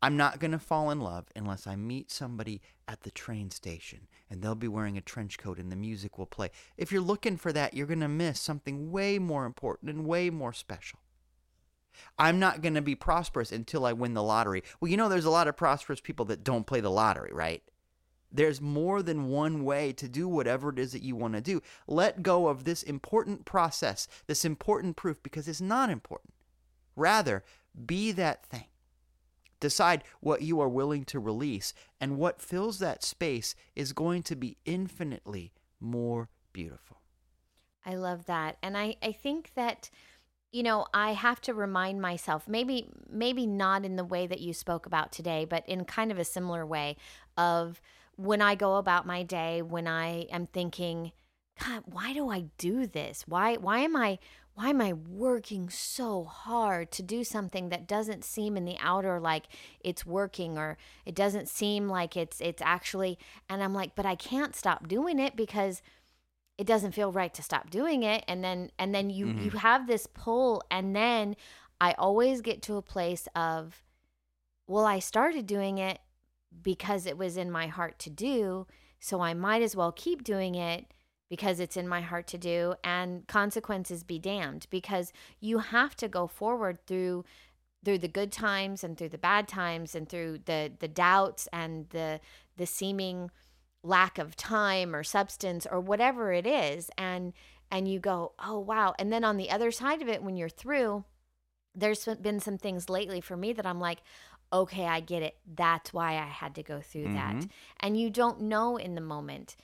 I'm 0.00 0.16
not 0.16 0.38
going 0.38 0.50
to 0.52 0.58
fall 0.58 0.90
in 0.90 1.00
love 1.00 1.26
unless 1.36 1.66
I 1.66 1.76
meet 1.76 2.10
somebody 2.10 2.60
at 2.88 3.02
the 3.02 3.10
train 3.10 3.50
station 3.50 4.08
and 4.28 4.42
they'll 4.42 4.54
be 4.54 4.68
wearing 4.68 4.96
a 4.98 5.02
trench 5.02 5.38
coat 5.38 5.58
and 5.58 5.70
the 5.70 5.76
music 5.76 6.18
will 6.18 6.26
play. 6.26 6.50
If 6.76 6.90
you're 6.90 7.00
looking 7.00 7.36
for 7.36 7.52
that, 7.52 7.74
you're 7.74 7.86
going 7.86 8.00
to 8.00 8.08
miss 8.08 8.40
something 8.40 8.90
way 8.90 9.18
more 9.18 9.44
important 9.44 9.90
and 9.90 10.06
way 10.06 10.30
more 10.30 10.52
special. 10.52 10.98
I'm 12.18 12.38
not 12.38 12.60
going 12.60 12.74
to 12.74 12.82
be 12.82 12.94
prosperous 12.94 13.52
until 13.52 13.86
I 13.86 13.92
win 13.92 14.14
the 14.14 14.22
lottery. 14.22 14.62
Well, 14.80 14.90
you 14.90 14.96
know, 14.96 15.08
there's 15.08 15.24
a 15.24 15.30
lot 15.30 15.48
of 15.48 15.56
prosperous 15.56 16.00
people 16.00 16.24
that 16.26 16.44
don't 16.44 16.66
play 16.66 16.80
the 16.80 16.90
lottery, 16.90 17.30
right? 17.32 17.62
There's 18.34 18.60
more 18.60 19.00
than 19.00 19.28
one 19.28 19.64
way 19.64 19.92
to 19.92 20.08
do 20.08 20.26
whatever 20.26 20.70
it 20.70 20.78
is 20.80 20.90
that 20.90 21.02
you 21.02 21.14
want 21.14 21.34
to 21.34 21.40
do. 21.40 21.62
Let 21.86 22.24
go 22.24 22.48
of 22.48 22.64
this 22.64 22.82
important 22.82 23.44
process, 23.44 24.08
this 24.26 24.44
important 24.44 24.96
proof, 24.96 25.22
because 25.22 25.46
it's 25.46 25.60
not 25.60 25.88
important. 25.88 26.34
Rather, 26.96 27.44
be 27.86 28.10
that 28.12 28.44
thing. 28.44 28.66
Decide 29.60 30.02
what 30.20 30.42
you 30.42 30.60
are 30.60 30.68
willing 30.68 31.04
to 31.06 31.20
release, 31.20 31.72
and 32.00 32.18
what 32.18 32.42
fills 32.42 32.80
that 32.80 33.04
space 33.04 33.54
is 33.76 33.92
going 33.92 34.24
to 34.24 34.34
be 34.34 34.58
infinitely 34.64 35.52
more 35.80 36.28
beautiful. 36.52 37.02
I 37.86 37.94
love 37.94 38.26
that. 38.26 38.56
And 38.62 38.76
I, 38.76 38.96
I 39.00 39.12
think 39.12 39.52
that, 39.54 39.90
you 40.54 40.62
know, 40.62 40.86
I 40.94 41.14
have 41.14 41.40
to 41.42 41.52
remind 41.52 42.00
myself, 42.00 42.46
maybe 42.46 42.88
maybe 43.10 43.44
not 43.44 43.84
in 43.84 43.96
the 43.96 44.04
way 44.04 44.28
that 44.28 44.40
you 44.40 44.52
spoke 44.52 44.86
about 44.86 45.10
today, 45.10 45.44
but 45.44 45.68
in 45.68 45.84
kind 45.84 46.12
of 46.12 46.18
a 46.18 46.24
similar 46.24 46.64
way 46.64 46.96
of 47.36 47.80
when 48.14 48.40
I 48.40 48.54
go 48.54 48.76
about 48.76 49.04
my 49.04 49.24
day, 49.24 49.62
when 49.62 49.88
I 49.88 50.28
am 50.30 50.46
thinking, 50.46 51.10
God, 51.60 51.82
why 51.86 52.12
do 52.12 52.30
I 52.30 52.44
do 52.56 52.86
this? 52.86 53.24
Why 53.26 53.56
why 53.56 53.80
am 53.80 53.96
I 53.96 54.20
why 54.54 54.68
am 54.70 54.80
I 54.80 54.92
working 54.92 55.70
so 55.70 56.22
hard 56.22 56.92
to 56.92 57.02
do 57.02 57.24
something 57.24 57.70
that 57.70 57.88
doesn't 57.88 58.24
seem 58.24 58.56
in 58.56 58.64
the 58.64 58.76
outer 58.80 59.18
like 59.18 59.46
it's 59.80 60.06
working 60.06 60.56
or 60.56 60.78
it 61.04 61.16
doesn't 61.16 61.48
seem 61.48 61.88
like 61.88 62.16
it's 62.16 62.40
it's 62.40 62.62
actually 62.62 63.18
and 63.48 63.60
I'm 63.60 63.74
like, 63.74 63.96
but 63.96 64.06
I 64.06 64.14
can't 64.14 64.54
stop 64.54 64.86
doing 64.86 65.18
it 65.18 65.34
because 65.34 65.82
it 66.56 66.66
doesn't 66.66 66.92
feel 66.92 67.10
right 67.10 67.34
to 67.34 67.42
stop 67.42 67.70
doing 67.70 68.02
it. 68.02 68.24
And 68.28 68.44
then 68.44 68.70
and 68.78 68.94
then 68.94 69.10
you 69.10 69.26
you 69.26 69.34
mm-hmm. 69.34 69.58
have 69.58 69.86
this 69.86 70.06
pull. 70.06 70.62
And 70.70 70.94
then 70.94 71.36
I 71.80 71.92
always 71.98 72.40
get 72.40 72.62
to 72.62 72.76
a 72.76 72.82
place 72.82 73.28
of 73.34 73.82
well, 74.66 74.86
I 74.86 74.98
started 74.98 75.46
doing 75.46 75.78
it 75.78 75.98
because 76.62 77.06
it 77.06 77.18
was 77.18 77.36
in 77.36 77.50
my 77.50 77.66
heart 77.66 77.98
to 77.98 78.10
do, 78.10 78.66
so 78.98 79.20
I 79.20 79.34
might 79.34 79.60
as 79.60 79.76
well 79.76 79.92
keep 79.92 80.24
doing 80.24 80.54
it 80.54 80.86
because 81.28 81.60
it's 81.60 81.76
in 81.76 81.86
my 81.86 82.00
heart 82.00 82.26
to 82.28 82.38
do. 82.38 82.74
And 82.82 83.26
consequences 83.26 84.04
be 84.04 84.18
damned 84.18 84.66
because 84.70 85.12
you 85.40 85.58
have 85.58 85.96
to 85.96 86.08
go 86.08 86.26
forward 86.26 86.78
through 86.86 87.24
through 87.84 87.98
the 87.98 88.08
good 88.08 88.32
times 88.32 88.82
and 88.82 88.96
through 88.96 89.10
the 89.10 89.18
bad 89.18 89.46
times 89.46 89.94
and 89.94 90.08
through 90.08 90.38
the 90.46 90.72
the 90.78 90.88
doubts 90.88 91.48
and 91.52 91.88
the 91.90 92.20
the 92.56 92.66
seeming 92.66 93.30
lack 93.84 94.18
of 94.18 94.34
time 94.34 94.96
or 94.96 95.04
substance 95.04 95.66
or 95.70 95.78
whatever 95.78 96.32
it 96.32 96.46
is 96.46 96.90
and 96.98 97.32
and 97.70 97.86
you 97.86 97.98
go 98.00 98.32
oh 98.38 98.58
wow. 98.58 98.94
And 98.98 99.12
then 99.12 99.22
on 99.24 99.36
the 99.36 99.50
other 99.50 99.70
side 99.70 100.00
of 100.02 100.08
it 100.08 100.22
when 100.22 100.36
you're 100.36 100.48
through 100.48 101.04
there's 101.76 102.04
been 102.20 102.40
some 102.40 102.56
things 102.58 102.88
lately 102.88 103.20
for 103.20 103.36
me 103.36 103.52
that 103.52 103.66
I'm 103.66 103.78
like 103.80 103.98
okay 104.52 104.86
I 104.86 105.00
get 105.00 105.22
it. 105.22 105.36
That's 105.46 105.92
why 105.92 106.12
I 106.14 106.26
had 106.26 106.54
to 106.56 106.62
go 106.62 106.80
through 106.80 107.12
that. 107.14 107.34
Mhm. 107.36 107.50
and 107.80 108.00
you 108.00 108.08
don't 108.10 108.40
know 108.42 108.76
in 108.76 108.94
the 108.94 109.00
moment. 109.00 109.54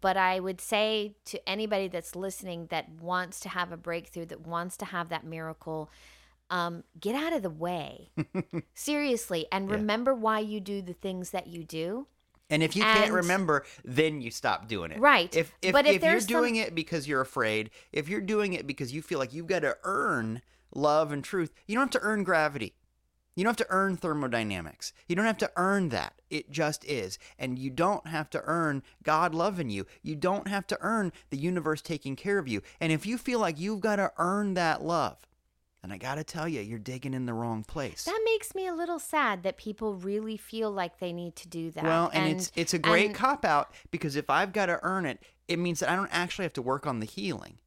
But 0.00 0.16
I 0.18 0.40
would 0.40 0.60
say 0.60 1.14
to 1.26 1.48
anybody 1.48 1.88
that's 1.88 2.14
listening 2.16 2.66
that 2.66 2.88
wants 3.00 3.40
to 3.40 3.48
have 3.48 3.72
a 3.72 3.76
breakthrough 3.76 4.26
that 4.26 4.46
wants 4.46 4.76
to 4.78 4.84
have 4.84 5.08
that 5.08 5.24
miracle 5.24 5.90
um, 6.50 6.84
get 7.00 7.14
out 7.14 7.32
of 7.32 7.42
the 7.42 7.50
way. 7.50 8.10
Seriously 8.74 9.46
and 9.50 9.68
Yeah. 9.68 9.76
remember 9.76 10.14
why 10.14 10.40
you 10.40 10.60
do 10.60 10.82
the 10.82 10.92
things 10.92 11.30
that 11.30 11.46
you 11.46 11.64
do 11.64 12.06
And 12.48 12.62
if 12.62 12.76
you 12.76 12.82
can't 12.82 13.12
remember, 13.12 13.64
then 13.84 14.20
you 14.20 14.30
stop 14.30 14.68
doing 14.68 14.92
it. 14.92 15.00
Right. 15.00 15.34
If 15.34 15.52
if, 15.62 15.72
But 15.72 15.86
if 15.86 15.96
if 15.96 16.02
you're 16.02 16.12
there's 16.12 16.24
some- 16.28 16.40
doing 16.42 16.56
it 16.56 16.74
because 16.74 17.08
you're 17.08 17.20
afraid, 17.20 17.70
if 17.92 18.08
you're 18.08 18.20
doing 18.20 18.52
it 18.52 18.66
because 18.66 18.92
you 18.92 19.02
feel 19.02 19.18
like 19.18 19.32
you've 19.32 19.48
got 19.48 19.60
to 19.60 19.76
earn 19.84 20.42
love 20.74 21.10
and 21.12 21.24
truth, 21.24 21.52
you 21.66 21.74
don't 21.74 21.92
have 21.92 22.00
to 22.02 22.06
earn 22.06 22.22
gravity. 22.22 22.74
You 23.34 23.44
don't 23.44 23.50
have 23.58 23.66
to 23.66 23.72
earn 23.74 23.96
thermodynamics. 23.98 24.94
You 25.08 25.16
don't 25.16 25.26
have 25.26 25.36
to 25.38 25.50
earn 25.56 25.90
that. 25.90 26.14
It 26.30 26.50
just 26.50 26.84
is. 26.86 27.18
And 27.38 27.58
you 27.58 27.68
don't 27.68 28.06
have 28.06 28.30
to 28.30 28.40
earn 28.44 28.82
God 29.02 29.34
loving 29.34 29.68
you. 29.68 29.84
You 30.02 30.14
don't 30.16 30.48
have 30.48 30.66
to 30.68 30.78
earn 30.80 31.12
the 31.28 31.36
universe 31.36 31.82
taking 31.82 32.16
care 32.16 32.38
of 32.38 32.48
you. 32.48 32.62
And 32.80 32.92
if 32.92 33.04
you 33.04 33.18
feel 33.18 33.38
like 33.38 33.60
you've 33.60 33.80
got 33.80 33.96
to 33.96 34.10
earn 34.16 34.54
that 34.54 34.82
love, 34.82 35.25
then 35.86 35.94
I 35.94 35.98
got 35.98 36.16
to 36.16 36.24
tell 36.24 36.48
you, 36.48 36.60
you're 36.60 36.80
digging 36.80 37.14
in 37.14 37.26
the 37.26 37.32
wrong 37.32 37.62
place. 37.62 38.04
That 38.04 38.20
makes 38.24 38.54
me 38.54 38.66
a 38.66 38.74
little 38.74 38.98
sad 38.98 39.44
that 39.44 39.56
people 39.56 39.94
really 39.94 40.36
feel 40.36 40.70
like 40.70 40.98
they 40.98 41.12
need 41.12 41.36
to 41.36 41.48
do 41.48 41.70
that. 41.70 41.84
Well, 41.84 42.10
and, 42.12 42.28
it's 42.28 42.50
it's 42.56 42.74
a 42.74 42.78
great 42.78 43.06
and- 43.06 43.14
cop 43.14 43.44
out 43.44 43.72
because 43.92 44.16
if 44.16 44.28
I've 44.28 44.52
got 44.52 44.66
to 44.66 44.80
earn 44.82 45.06
it, 45.06 45.20
it 45.46 45.58
means 45.58 45.80
that 45.80 45.88
I 45.88 45.94
don't 45.94 46.10
actually 46.10 46.44
have 46.44 46.54
to 46.54 46.62
work 46.62 46.86
on 46.86 46.98
the 46.98 47.06
healing. 47.06 47.58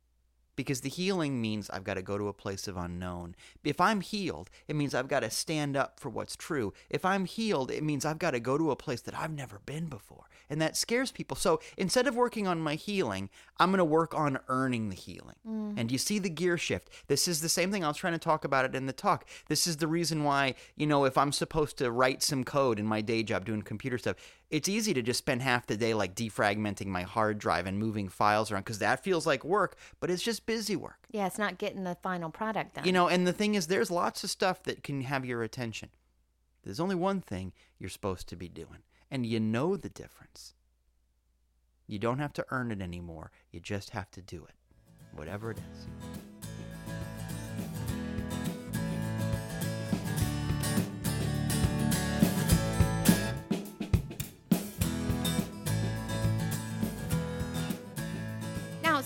Because 0.60 0.82
the 0.82 0.90
healing 0.90 1.40
means 1.40 1.70
I've 1.70 1.86
got 1.86 1.94
to 1.94 2.02
go 2.02 2.18
to 2.18 2.28
a 2.28 2.34
place 2.34 2.68
of 2.68 2.76
unknown. 2.76 3.34
If 3.64 3.80
I'm 3.80 4.02
healed, 4.02 4.50
it 4.68 4.76
means 4.76 4.94
I've 4.94 5.08
got 5.08 5.22
to 5.22 5.30
stand 5.30 5.78
up 5.78 6.02
for 6.02 6.10
what's 6.10 6.36
true. 6.36 6.74
If 6.90 7.06
I'm 7.06 7.24
healed, 7.24 7.72
it 7.72 7.82
means 7.82 8.04
I've 8.04 8.20
got 8.20 8.32
to 8.32 8.42
go 8.42 8.58
to 8.58 8.70
a 8.70 8.76
place 8.76 9.00
that 9.04 9.18
I've 9.18 9.32
never 9.32 9.62
been 9.66 9.86
before. 9.86 10.26
And 10.50 10.62
that 10.62 10.76
scares 10.76 11.14
people. 11.14 11.38
So 11.38 11.62
instead 11.78 12.08
of 12.08 12.18
working 12.18 12.46
on 12.46 12.60
my 12.60 12.76
healing, 12.76 13.30
I'm 13.58 13.70
going 13.70 13.78
to 13.78 13.86
work 13.86 14.14
on 14.14 14.38
earning 14.50 14.90
the 14.90 14.98
healing. 14.98 15.38
Mm-hmm. 15.48 15.80
And 15.80 15.94
you 15.94 15.98
see 15.98 16.20
the 16.20 16.30
gear 16.30 16.58
shift. 16.58 16.90
This 17.08 17.26
is 17.26 17.40
the 17.40 17.48
same 17.48 17.72
thing. 17.72 17.86
I 17.86 17.88
was 17.88 17.96
trying 17.96 18.12
to 18.12 18.20
talk 18.20 18.44
about 18.44 18.66
it 18.66 18.76
in 18.76 18.86
the 18.86 18.92
talk. 18.92 19.26
This 19.48 19.66
is 19.66 19.78
the 19.78 19.88
reason 19.88 20.26
why, 20.26 20.56
you 20.76 20.88
know, 20.88 21.06
if 21.06 21.18
I'm 21.18 21.32
supposed 21.32 21.78
to 21.78 21.90
write 21.90 22.22
some 22.22 22.44
code 22.44 22.80
in 22.80 22.86
my 22.86 23.00
day 23.00 23.24
job 23.24 23.46
doing 23.46 23.62
computer 23.62 23.98
stuff, 23.98 24.18
it's 24.50 24.68
easy 24.68 24.94
to 24.94 25.02
just 25.02 25.20
spend 25.20 25.42
half 25.42 25.68
the 25.68 25.78
day 25.78 25.94
like 25.94 26.16
defragmenting 26.16 26.88
my 26.88 27.04
hard 27.04 27.38
drive 27.38 27.68
and 27.68 27.78
moving 27.78 28.10
files 28.10 28.52
around 28.52 28.62
because 28.62 28.80
that 28.80 29.04
feels 29.04 29.28
like 29.28 29.44
work, 29.44 29.78
but 30.00 30.10
it's 30.10 30.24
just 30.24 30.46
busy 30.46 30.76
work. 30.76 31.06
Yeah, 31.12 31.28
it's 31.28 31.38
not 31.38 31.58
getting 31.58 31.84
the 31.84 31.98
final 32.02 32.30
product 32.30 32.76
done. 32.76 32.86
You 32.86 32.92
know, 32.92 33.08
and 33.08 33.28
the 33.28 33.34
thing 33.34 33.56
is, 33.56 33.68
there's 33.68 33.92
lots 33.92 34.24
of 34.24 34.30
stuff 34.30 34.64
that 34.64 34.84
can 34.84 35.02
have 35.02 35.26
your 35.26 35.44
attention. 35.44 35.90
There's 36.64 36.80
only 36.80 36.96
one 36.96 37.22
thing 37.22 37.54
you're 37.78 37.90
supposed 37.90 38.28
to 38.30 38.36
be 38.36 38.50
doing, 38.50 38.84
and 39.10 39.26
you 39.26 39.40
know 39.40 39.78
the 39.78 39.90
difference. 39.90 40.56
You 41.88 42.00
don't 42.00 42.20
have 42.20 42.34
to 42.34 42.46
earn 42.50 42.72
it 42.72 42.82
anymore, 42.82 43.32
you 43.52 43.60
just 43.60 43.92
have 43.92 44.12
to 44.12 44.22
do 44.22 44.46
it, 44.46 44.56
whatever 45.16 45.52
it 45.52 45.58
is. 45.58 45.88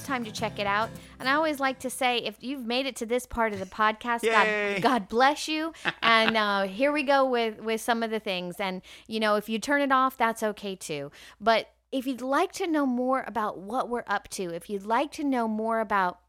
It's 0.03 0.07
time 0.09 0.25
to 0.25 0.31
check 0.31 0.59
it 0.59 0.67
out. 0.67 0.89
And 1.19 1.29
I 1.29 1.33
always 1.35 1.61
like 1.61 1.79
to 1.79 1.89
say, 1.89 2.17
if 2.17 2.35
you've 2.43 2.65
made 2.65 2.85
it 2.85 2.95
to 2.97 3.05
this 3.05 3.25
part 3.25 3.53
of 3.53 3.59
the 3.59 3.65
podcast, 3.65 4.23
Yay. 4.23 4.73
God, 4.75 4.81
God 4.81 5.07
bless 5.09 5.47
you. 5.47 5.71
and 6.01 6.35
uh, 6.35 6.63
here 6.63 6.91
we 6.91 7.03
go 7.03 7.25
with 7.25 7.59
with 7.61 7.79
some 7.79 8.03
of 8.03 8.11
the 8.11 8.19
things. 8.19 8.57
And 8.59 8.81
you 9.07 9.19
know, 9.21 9.35
if 9.35 9.47
you 9.47 9.59
turn 9.59 9.81
it 9.81 9.91
off, 9.93 10.17
that's 10.17 10.43
okay 10.43 10.75
too. 10.75 11.09
But 11.39 11.69
if 11.91 12.05
you'd 12.05 12.21
like 12.21 12.51
to 12.53 12.67
know 12.67 12.85
more 12.85 13.23
about 13.25 13.59
what 13.59 13.87
we're 13.87 14.03
up 14.07 14.27
to, 14.31 14.53
if 14.53 14.69
you'd 14.69 14.85
like 14.85 15.11
to 15.13 15.23
know 15.23 15.47
more 15.47 15.79
about 15.79 16.19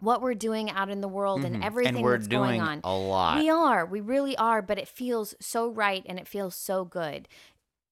what 0.00 0.20
we're 0.20 0.34
doing 0.34 0.68
out 0.70 0.90
in 0.90 1.00
the 1.00 1.08
world 1.08 1.44
and 1.44 1.56
Mhm. 1.56 1.64
everything 1.64 1.94
and 1.96 2.04
we're 2.04 2.16
that's 2.18 2.26
doing 2.28 2.58
going 2.58 2.60
on, 2.60 2.80
a 2.84 2.92
lot. 2.94 3.38
we 3.38 3.48
are. 3.48 3.86
We 3.86 4.00
really 4.00 4.36
are, 4.36 4.60
but 4.62 4.78
it 4.78 4.88
feels 4.88 5.34
so 5.40 5.68
right 5.68 6.02
and 6.06 6.18
it 6.18 6.26
feels 6.26 6.54
so 6.54 6.84
good. 6.84 7.28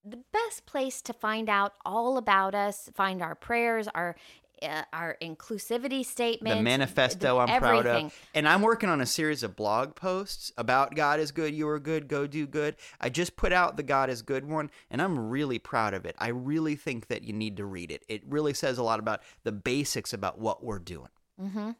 The 0.03 0.21
best 0.31 0.67
place 0.67 1.01
to 1.01 1.13
find 1.13 1.49
out 1.49 1.73
all 1.83 2.17
about 2.17 2.53
us, 2.53 2.91
find 2.93 3.23
our 3.23 3.33
prayers, 3.33 3.87
our 3.95 4.15
uh, 4.61 4.83
our 4.93 5.17
inclusivity 5.21 6.05
statement, 6.05 6.57
the 6.57 6.63
manifesto 6.63 7.37
I'm 7.39 7.49
everything. 7.49 7.81
proud 7.83 7.85
of. 7.85 8.13
And 8.33 8.47
I'm 8.47 8.61
working 8.61 8.89
on 8.89 9.01
a 9.01 9.05
series 9.05 9.43
of 9.43 9.55
blog 9.55 9.95
posts 9.95 10.51
about 10.57 10.95
God 10.95 11.19
is 11.19 11.31
good, 11.31 11.53
you 11.53 11.67
are 11.67 11.79
good, 11.79 12.07
go 12.07 12.27
do 12.27 12.47
good. 12.47 12.75
I 12.99 13.09
just 13.09 13.35
put 13.35 13.53
out 13.53 13.77
the 13.77 13.83
God 13.83 14.09
is 14.09 14.21
good 14.21 14.45
one, 14.45 14.69
and 14.89 15.01
I'm 15.01 15.17
really 15.29 15.59
proud 15.59 15.93
of 15.93 16.05
it. 16.05 16.15
I 16.17 16.29
really 16.29 16.75
think 16.75 17.07
that 17.07 17.23
you 17.23 17.33
need 17.33 17.57
to 17.57 17.65
read 17.65 17.91
it. 17.91 18.03
It 18.07 18.23
really 18.27 18.53
says 18.53 18.77
a 18.77 18.83
lot 18.83 18.99
about 18.99 19.21
the 19.43 19.51
basics 19.51 20.13
about 20.13 20.39
what 20.39 20.63
we're 20.63 20.79
doing. 20.79 21.09
hmm 21.39 21.71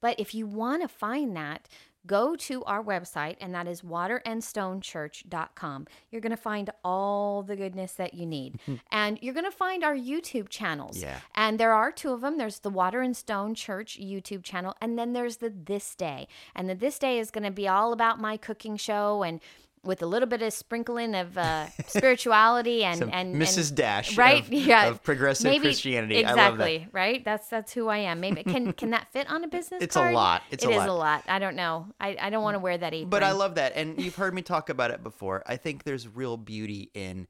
But 0.00 0.18
if 0.18 0.34
you 0.34 0.46
want 0.46 0.82
to 0.82 0.88
find 0.88 1.36
that, 1.36 1.68
go 2.08 2.34
to 2.34 2.64
our 2.64 2.82
website, 2.82 3.36
and 3.40 3.54
that 3.54 3.68
is 3.68 3.82
waterandstonechurch.com. 3.82 5.86
You're 6.10 6.20
going 6.20 6.30
to 6.30 6.36
find 6.36 6.70
all 6.82 7.44
the 7.44 7.54
goodness 7.54 7.92
that 7.92 8.14
you 8.14 8.26
need. 8.26 8.58
and 8.90 9.20
you're 9.22 9.34
going 9.34 9.44
to 9.44 9.52
find 9.52 9.84
our 9.84 9.94
YouTube 9.94 10.48
channels. 10.48 11.00
Yeah. 11.00 11.20
And 11.36 11.60
there 11.60 11.72
are 11.72 11.92
two 11.92 12.10
of 12.10 12.22
them. 12.22 12.38
There's 12.38 12.58
the 12.58 12.70
Water 12.70 13.02
and 13.02 13.16
Stone 13.16 13.54
Church 13.54 13.96
YouTube 14.00 14.42
channel, 14.42 14.74
and 14.80 14.98
then 14.98 15.12
there's 15.12 15.36
the 15.36 15.50
This 15.50 15.94
Day. 15.94 16.26
And 16.56 16.68
the 16.68 16.74
This 16.74 16.98
Day 16.98 17.20
is 17.20 17.30
going 17.30 17.44
to 17.44 17.52
be 17.52 17.68
all 17.68 17.92
about 17.92 18.18
my 18.18 18.36
cooking 18.36 18.76
show 18.76 19.22
and 19.22 19.38
with 19.84 20.02
a 20.02 20.06
little 20.06 20.28
bit 20.28 20.42
of 20.42 20.52
sprinkling 20.52 21.14
of 21.14 21.36
uh, 21.38 21.66
spirituality 21.86 22.84
and 22.84 22.98
Some 22.98 23.10
and 23.12 23.36
Mrs. 23.36 23.68
and- 23.68 23.76
Dash 23.76 24.16
right? 24.16 24.42
of- 24.42 24.52
yeah, 24.52 24.88
of 24.88 25.02
progressive 25.02 25.44
Maybe- 25.44 25.64
Christianity. 25.64 26.16
I 26.24 26.30
Exactly, 26.30 26.78
love 26.78 26.86
that. 26.86 26.94
right? 26.94 27.24
That's 27.24 27.48
that's 27.48 27.72
who 27.72 27.88
I 27.88 27.98
am. 27.98 28.20
Maybe 28.20 28.42
can 28.42 28.72
can 28.72 28.90
that 28.90 29.12
fit 29.12 29.30
on 29.30 29.44
a 29.44 29.48
business 29.48 29.82
It's 29.82 29.96
a 29.96 30.10
lot. 30.12 30.42
It's 30.50 30.64
It 30.64 30.68
a 30.68 30.72
is 30.72 30.78
lot. 30.78 30.88
a 30.88 30.92
lot. 30.92 31.24
I 31.28 31.38
don't 31.38 31.56
know. 31.56 31.86
I, 32.00 32.16
I 32.20 32.30
don't 32.30 32.42
want 32.42 32.54
to 32.54 32.58
wear 32.60 32.76
that 32.78 32.92
apron. 32.94 33.10
But 33.10 33.22
I 33.22 33.32
love 33.32 33.54
that. 33.56 33.72
And 33.76 34.00
you've 34.02 34.16
heard 34.16 34.34
me 34.34 34.42
talk 34.42 34.68
about 34.68 34.90
it 34.90 35.02
before. 35.02 35.42
I 35.46 35.56
think 35.56 35.84
there's 35.84 36.08
real 36.08 36.36
beauty 36.36 36.90
in 36.94 37.26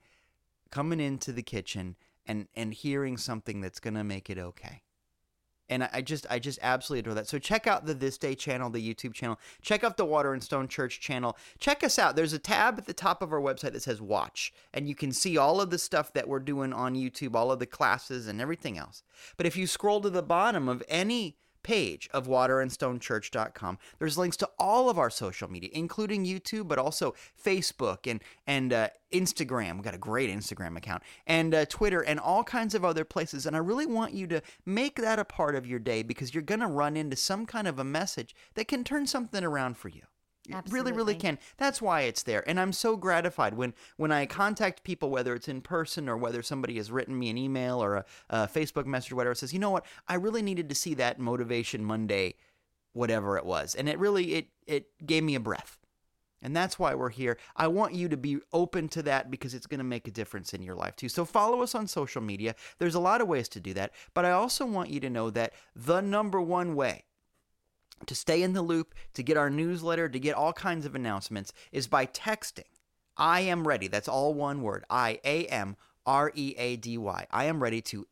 coming 0.71 1.01
into 1.01 1.33
the 1.33 1.43
kitchen 1.43 1.97
and, 2.27 2.47
and 2.55 2.75
hearing 2.75 3.17
something 3.17 3.61
that's 3.61 3.81
going 3.81 3.95
to 3.95 4.05
make 4.05 4.29
it 4.31 4.39
okay. 4.39 4.83
And 5.71 5.89
I 5.93 6.01
just 6.01 6.27
I 6.31 6.39
just 6.39 6.59
absolutely 6.63 7.01
adore 7.01 7.15
that. 7.15 7.29
So 7.29 7.39
check 7.39 7.67
out 7.67 7.85
the 7.85 7.95
This 7.95 8.17
Day 8.19 8.35
channel, 8.35 8.71
the 8.71 8.95
YouTube 8.95 9.13
channel. 9.13 9.39
Check 9.61 9.85
out 9.85 9.97
the 9.97 10.05
Water 10.05 10.33
and 10.33 10.43
Stone 10.43 10.69
Church 10.69 11.01
channel. 11.01 11.37
Check 11.59 11.85
us 11.85 11.99
out. 11.99 12.17
There's 12.17 12.33
a 12.33 12.39
tab 12.39 12.79
at 12.79 12.87
the 12.87 12.95
top 12.95 13.23
of 13.23 13.33
our 13.33 13.41
website 13.41 13.73
that 13.73 13.83
says 13.83 14.01
Watch, 14.01 14.53
and 14.73 14.89
you 14.89 14.95
can 14.95 15.13
see 15.13 15.37
all 15.37 15.61
of 15.61 15.71
the 15.71 15.79
stuff 15.79 16.13
that 16.15 16.29
we're 16.29 16.39
doing 16.41 16.73
on 16.73 16.95
YouTube, 16.95 17.35
all 17.35 17.53
of 17.53 17.59
the 17.59 17.67
classes 17.67 18.27
and 18.29 18.41
everything 18.41 18.79
else. 18.79 19.03
But 19.37 19.47
if 19.47 19.57
you 19.57 19.67
scroll 19.67 20.01
to 20.01 20.11
the 20.11 20.23
bottom 20.23 20.69
of 20.69 20.83
any 20.89 21.37
page 21.69 22.09
of 22.15 22.27
waterandstonechurch.com. 22.27 23.79
There's 23.99 24.17
links 24.17 24.39
to 24.39 24.49
all 24.59 24.89
of 24.89 24.99
our 24.99 25.11
social 25.11 25.51
media, 25.51 25.69
including 25.75 26.25
YouTube, 26.25 26.67
but 26.67 26.79
also 26.79 27.15
Facebook 27.45 28.11
and 28.11 28.23
and 28.47 28.73
uh, 28.73 28.89
Instagram. 29.13 29.75
We've 29.75 29.83
got 29.83 29.95
a 29.95 29.99
great 29.99 30.31
Instagram 30.31 30.79
account 30.79 31.03
and 31.27 31.55
uh, 31.55 31.67
Twitter 31.67 32.01
and 32.01 32.19
all 32.19 32.43
kinds 32.43 32.75
of 32.75 32.87
other 32.87 33.05
places. 33.05 33.45
And 33.45 33.55
I 33.55 33.59
really 33.59 33.85
want 33.85 34.15
you 34.15 34.27
to 34.29 34.41
make 34.65 34.97
that 34.97 35.19
a 35.19 35.27
part 35.27 35.55
of 35.55 35.67
your 35.67 35.79
day 35.79 36.03
because 36.03 36.33
you're 36.33 36.43
going 36.43 36.61
to 36.61 36.67
run 36.67 36.97
into 36.97 37.17
some 37.17 37.45
kind 37.45 37.69
of 37.69 37.79
a 37.79 37.85
message 37.85 38.35
that 38.55 38.67
can 38.67 38.83
turn 38.83 39.07
something 39.07 39.45
around 39.45 39.77
for 39.77 39.91
you. 39.91 40.05
It 40.49 40.65
really, 40.71 40.93
really 40.93 41.15
can. 41.15 41.39
That's 41.59 41.83
why 41.83 42.03
it's 42.03 42.23
there, 42.23 42.49
and 42.49 42.59
I'm 42.59 42.73
so 42.73 42.97
gratified 42.97 43.55
when 43.55 43.75
when 43.97 44.11
I 44.11 44.27
contact 44.27 44.83
people, 44.83 45.11
whether 45.11 45.35
it's 45.35 45.49
in 45.49 45.61
person 45.61 46.09
or 46.09 46.17
whether 46.17 46.43
somebody 46.43 46.77
has 46.77 46.91
written 46.91 47.19
me 47.19 47.29
an 47.31 47.37
email 47.39 47.83
or 47.83 47.97
a, 47.97 48.05
a 48.31 48.49
Facebook 48.49 48.87
message 48.87 49.13
or 49.13 49.17
whatever, 49.17 49.35
says, 49.35 49.53
you 49.53 49.59
know 49.59 49.71
what, 49.71 49.85
I 50.07 50.15
really 50.15 50.43
needed 50.43 50.69
to 50.71 50.75
see 50.75 50.95
that 50.95 51.19
motivation 51.19 51.85
Monday, 51.85 52.35
whatever 52.95 53.37
it 53.37 53.45
was, 53.45 53.75
and 53.75 53.89
it 53.89 53.99
really 53.99 54.35
it 54.35 54.49
it 54.67 55.07
gave 55.07 55.23
me 55.23 55.35
a 55.35 55.41
breath, 55.41 55.79
and 56.41 56.57
that's 56.57 56.79
why 56.79 56.95
we're 56.95 57.11
here. 57.11 57.37
I 57.55 57.69
want 57.69 57.95
you 57.95 58.09
to 58.09 58.17
be 58.17 58.39
open 58.53 58.89
to 58.91 59.03
that 59.03 59.31
because 59.31 59.53
it's 59.55 59.67
going 59.67 59.79
to 59.79 59.85
make 59.85 60.09
a 60.09 60.13
difference 60.13 60.55
in 60.55 60.63
your 60.63 60.77
life 60.77 60.97
too. 60.97 61.09
So 61.11 61.25
follow 61.25 61.63
us 61.63 61.75
on 61.75 61.87
social 61.87 62.23
media. 62.23 62.55
There's 62.79 62.95
a 62.95 63.01
lot 63.01 63.21
of 63.21 63.29
ways 63.29 63.49
to 63.51 63.61
do 63.61 63.75
that, 63.75 63.93
but 64.15 64.25
I 64.25 64.31
also 64.31 64.65
want 64.65 64.91
you 64.91 65.01
to 65.01 65.11
know 65.11 65.29
that 65.31 65.53
the 65.77 66.01
number 66.01 66.41
one 66.41 66.75
way 66.75 67.05
to 68.07 68.15
stay 68.15 68.43
in 68.43 68.53
the 68.53 68.63
loop, 68.63 68.95
to 69.15 69.23
get 69.23 69.37
our 69.37 69.51
newsletter, 69.51 70.09
to 70.09 70.19
get 70.19 70.35
all 70.35 70.53
kinds 70.53 70.87
of 70.87 70.95
announcements 70.95 71.53
is 71.73 71.87
by 71.87 72.07
texting. 72.07 72.65
I 73.17 73.41
am 73.41 73.67
ready. 73.67 73.89
That's 73.89 74.09
all 74.09 74.35
one 74.35 74.63
word. 74.63 74.85
I 74.89 75.21
A 75.25 75.47
M 75.47 75.77
R 76.07 76.33
E 76.35 76.55
A 76.57 76.77
D 76.77 76.97
Y. 76.97 77.27
I 77.31 77.45
am 77.45 77.63
ready 77.63 77.81
to 77.83 78.07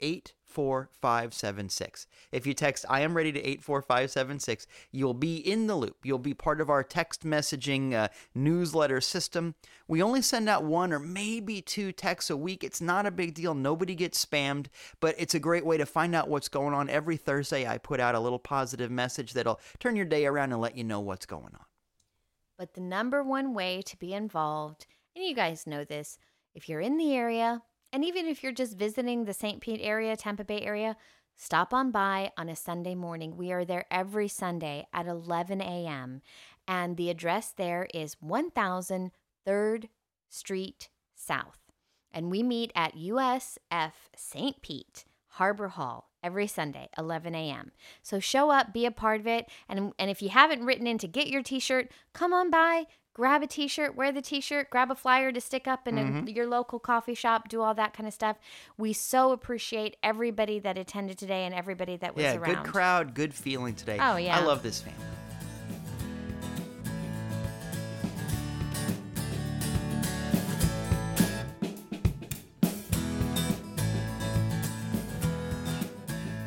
84576. 0.57 2.07
If 2.33 2.47
you 2.47 2.55
text 2.55 2.87
I 2.89 3.01
am 3.01 3.15
ready 3.15 3.31
to 3.33 3.41
84576, 3.41 4.67
you'll 4.91 5.15
be 5.15 5.37
in 5.37 5.67
the 5.67 5.77
loop. 5.77 5.97
You'll 6.03 6.19
be 6.19 6.33
part 6.33 6.61
of 6.61 6.71
our 6.71 6.83
text 6.83 7.25
messaging 7.25 7.93
uh, 7.93 8.09
newsletter 8.35 9.03
system. 9.03 9.55
We 9.87 10.03
only 10.03 10.23
send 10.23 10.49
out 10.49 10.65
one 10.65 10.93
or 10.93 10.99
maybe 10.99 11.61
two 11.61 11.93
texts 11.93 12.31
a 12.31 12.37
week. 12.37 12.65
It's 12.65 12.81
not 12.81 13.05
a 13.05 13.11
big 13.11 13.35
deal. 13.35 13.55
Nobody 13.55 13.95
gets 13.95 14.25
spammed, 14.25 14.69
but 15.01 15.15
it's 15.19 15.35
a 15.35 15.41
great 15.41 15.67
way 15.67 15.77
to 15.77 15.87
find 15.87 16.15
out 16.15 16.29
what's 16.29 16.49
going 16.49 16.73
on. 16.73 16.89
Every 16.89 17.19
Thursday, 17.19 17.67
I 17.67 17.77
put 17.77 18.01
out 18.01 18.15
a 18.15 18.21
little 18.21 18.39
positive 18.39 18.91
message 18.91 19.35
that'll 19.35 19.61
turn 19.79 19.97
your 19.97 20.07
day 20.07 20.25
around 20.25 20.53
and 20.53 20.61
let 20.61 20.77
you 20.77 20.85
know 20.85 21.01
what's 21.01 21.27
going 21.27 21.45
on. 21.45 21.67
But 22.59 22.73
the 22.73 22.81
number 22.81 23.23
one 23.23 23.53
way 23.53 23.83
to 23.83 23.97
be 23.99 24.15
involved, 24.15 24.87
and 25.15 25.25
you 25.25 25.35
guys 25.35 25.67
know 25.67 25.85
this, 25.85 26.19
if 26.55 26.71
you're 26.71 26.81
in 26.81 26.97
the 26.97 27.15
area, 27.15 27.61
and 27.93 28.05
even 28.05 28.27
if 28.27 28.43
you're 28.43 28.53
just 28.53 28.77
visiting 28.77 29.25
the 29.25 29.33
St. 29.33 29.61
Pete 29.61 29.81
area, 29.83 30.17
Tampa 30.17 30.45
Bay 30.45 30.61
area, 30.63 30.97
stop 31.37 31.73
on 31.73 31.91
by 31.91 32.31
on 32.37 32.49
a 32.49 32.57
Sunday 32.57 32.95
morning. 32.95 33.37
We 33.37 33.53
are 33.53 33.65
there 33.65 33.87
every 33.91 34.29
Sunday 34.29 34.87
at 34.93 35.07
11 35.07 35.61
a.m. 35.61 36.23
And 36.69 36.97
the 36.97 37.11
address 37.11 37.53
there 37.57 37.87
is 37.95 38.17
1000 38.21 39.13
3rd 39.47 39.89
Street 40.29 40.89
South. 41.15 41.59
And 42.13 42.31
we 42.31 42.43
meet 42.43 42.73
at 42.75 42.97
USF 42.97 43.93
St. 44.17 44.63
Pete 44.63 45.05
Harbor 45.29 45.69
Hall 45.69 46.11
every 46.23 46.47
Sunday, 46.47 46.89
11 46.99 47.35
a.m. 47.35 47.73
So 48.03 48.19
show 48.19 48.51
up, 48.51 48.73
be 48.73 48.87
a 48.87 48.91
part 48.91 49.21
of 49.21 49.27
it. 49.27 49.49
And, 49.69 49.93
and 49.99 50.11
if 50.11 50.23
you 50.23 50.31
haven't 50.31 50.65
written 50.65 50.87
in 50.87 50.99
to 50.99 51.07
get 51.07 51.29
your 51.29 51.43
t 51.43 51.61
shirt, 51.61 51.91
come 52.13 52.33
on 52.33 52.51
by, 52.51 52.87
grab 53.17 53.43
a 53.43 53.47
t 53.47 53.67
shirt, 53.67 53.97
wear 53.97 54.13
the 54.13 54.21
t 54.21 54.43
shirt, 54.43 54.69
grab 54.69 54.91
a 54.91 54.95
flyer 54.95 55.33
to 55.33 55.41
stick 55.41 55.67
up 55.67 55.89
in 55.89 55.97
a, 55.97 56.03
mm-hmm. 56.03 56.29
your 56.29 56.47
local 56.47 56.79
coffee 56.79 57.15
shop, 57.15 57.49
do 57.49 57.63
all 57.63 57.73
that 57.73 57.95
kind 57.95 58.07
of 58.07 58.13
stuff. 58.13 58.37
We 58.77 58.93
so 58.93 59.33
appreciate 59.33 59.97
everybody 60.03 60.59
that 60.59 60.77
attended 60.77 61.17
today 61.17 61.47
and 61.47 61.55
everybody 61.55 61.97
that 61.97 62.15
was 62.15 62.25
yeah, 62.25 62.37
around. 62.37 62.65
good 62.65 62.65
crowd, 62.71 63.15
good 63.15 63.33
feeling 63.33 63.75
today. 63.75 63.97
Oh, 63.99 64.17
yeah. 64.17 64.37
I 64.37 64.45
love 64.45 64.63
this 64.63 64.83
family. 64.83 65.01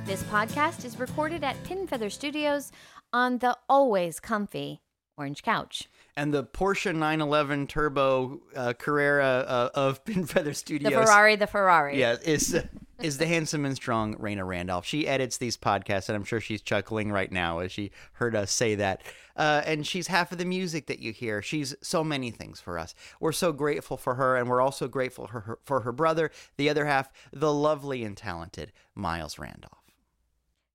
This 0.05 0.21
podcast 0.25 0.85
is 0.85 0.99
recorded 0.99 1.43
at 1.43 1.63
Pin 1.63 1.87
Feather 1.87 2.11
Studios 2.11 2.71
on 3.11 3.39
the 3.39 3.57
always 3.67 4.19
comfy 4.19 4.81
orange 5.17 5.41
couch. 5.41 5.89
And 6.19 6.33
the 6.33 6.43
Porsche 6.43 6.93
911 6.93 7.67
Turbo 7.67 8.41
uh, 8.53 8.73
Carrera 8.73 9.45
uh, 9.47 9.69
of 9.73 10.03
Pin 10.05 10.25
Feather 10.25 10.53
Studios. 10.53 10.91
The. 10.91 11.05
Ferrari, 11.05 11.37
the 11.37 11.47
Ferrari. 11.47 11.97
Yeah, 11.97 12.17
is 12.21 12.61
is 13.01 13.17
the 13.17 13.25
handsome 13.25 13.63
and 13.63 13.73
strong 13.73 14.15
Raina 14.15 14.45
Randolph. 14.45 14.85
She 14.85 15.07
edits 15.07 15.37
these 15.37 15.55
podcasts, 15.55 16.09
and 16.09 16.17
I'm 16.17 16.25
sure 16.25 16.41
she's 16.41 16.61
chuckling 16.61 17.13
right 17.13 17.31
now 17.31 17.59
as 17.59 17.71
she 17.71 17.91
heard 18.13 18.35
us 18.35 18.51
say 18.51 18.75
that. 18.75 19.01
Uh, 19.37 19.61
and 19.65 19.87
she's 19.87 20.07
half 20.07 20.33
of 20.33 20.37
the 20.37 20.43
music 20.43 20.87
that 20.87 20.99
you 20.99 21.13
hear. 21.13 21.41
She's 21.41 21.73
so 21.81 22.03
many 22.03 22.31
things 22.31 22.59
for 22.59 22.77
us. 22.77 22.93
We're 23.21 23.31
so 23.31 23.53
grateful 23.53 23.95
for 23.95 24.15
her, 24.15 24.35
and 24.35 24.49
we're 24.49 24.59
also 24.59 24.89
grateful 24.89 25.27
for 25.27 25.39
her, 25.39 25.59
for 25.63 25.79
her 25.81 25.93
brother, 25.93 26.31
the 26.57 26.69
other 26.69 26.85
half, 26.85 27.09
the 27.31 27.53
lovely 27.53 28.03
and 28.03 28.17
talented 28.17 28.73
Miles 28.93 29.39
Randolph. 29.39 29.78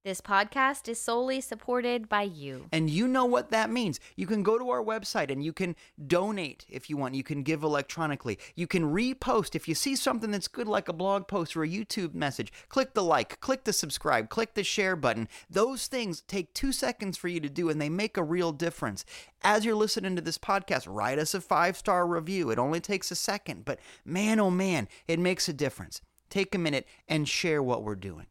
This 0.04 0.20
podcast 0.20 0.86
is 0.86 1.00
solely 1.00 1.40
supported 1.40 2.10
by 2.10 2.24
you. 2.24 2.66
And 2.70 2.90
you 2.90 3.08
know 3.08 3.24
what 3.24 3.50
that 3.52 3.70
means. 3.70 3.98
You 4.16 4.26
can 4.26 4.42
go 4.42 4.58
to 4.58 4.68
our 4.68 4.84
website 4.84 5.30
and 5.30 5.42
you 5.42 5.54
can 5.54 5.74
donate 6.06 6.66
if 6.68 6.90
you 6.90 6.98
want. 6.98 7.14
You 7.14 7.22
can 7.22 7.42
give 7.42 7.62
electronically. 7.62 8.38
You 8.54 8.66
can 8.66 8.92
repost. 8.92 9.54
If 9.54 9.66
you 9.66 9.74
see 9.74 9.96
something 9.96 10.30
that's 10.30 10.46
good, 10.46 10.68
like 10.68 10.90
a 10.90 10.92
blog 10.92 11.26
post 11.26 11.56
or 11.56 11.64
a 11.64 11.68
YouTube 11.68 12.12
message, 12.12 12.52
click 12.68 12.92
the 12.92 13.02
like, 13.02 13.40
click 13.40 13.64
the 13.64 13.72
subscribe, 13.72 14.28
click 14.28 14.52
the 14.52 14.62
share 14.62 14.94
button. 14.94 15.26
Those 15.48 15.86
things 15.86 16.20
take 16.20 16.52
two 16.52 16.70
seconds 16.70 17.16
for 17.16 17.28
you 17.28 17.40
to 17.40 17.48
do 17.48 17.70
and 17.70 17.80
they 17.80 17.88
make 17.88 18.18
a 18.18 18.22
real 18.22 18.52
difference. 18.52 19.06
As 19.40 19.64
you're 19.64 19.74
listening 19.74 20.16
to 20.16 20.22
this 20.22 20.36
podcast, 20.36 20.84
write 20.86 21.18
us 21.18 21.32
a 21.32 21.40
five 21.40 21.78
star 21.78 22.06
review. 22.06 22.50
It 22.50 22.58
only 22.58 22.80
takes 22.80 23.10
a 23.10 23.16
second, 23.16 23.64
but 23.64 23.80
man, 24.04 24.38
oh 24.38 24.50
man, 24.50 24.86
it 25.08 25.18
makes 25.18 25.48
a 25.48 25.54
difference. 25.54 26.02
Take 26.28 26.54
a 26.54 26.58
minute 26.58 26.86
and 27.08 27.26
share 27.26 27.62
what 27.62 27.82
we're 27.82 27.94
doing. 27.94 28.26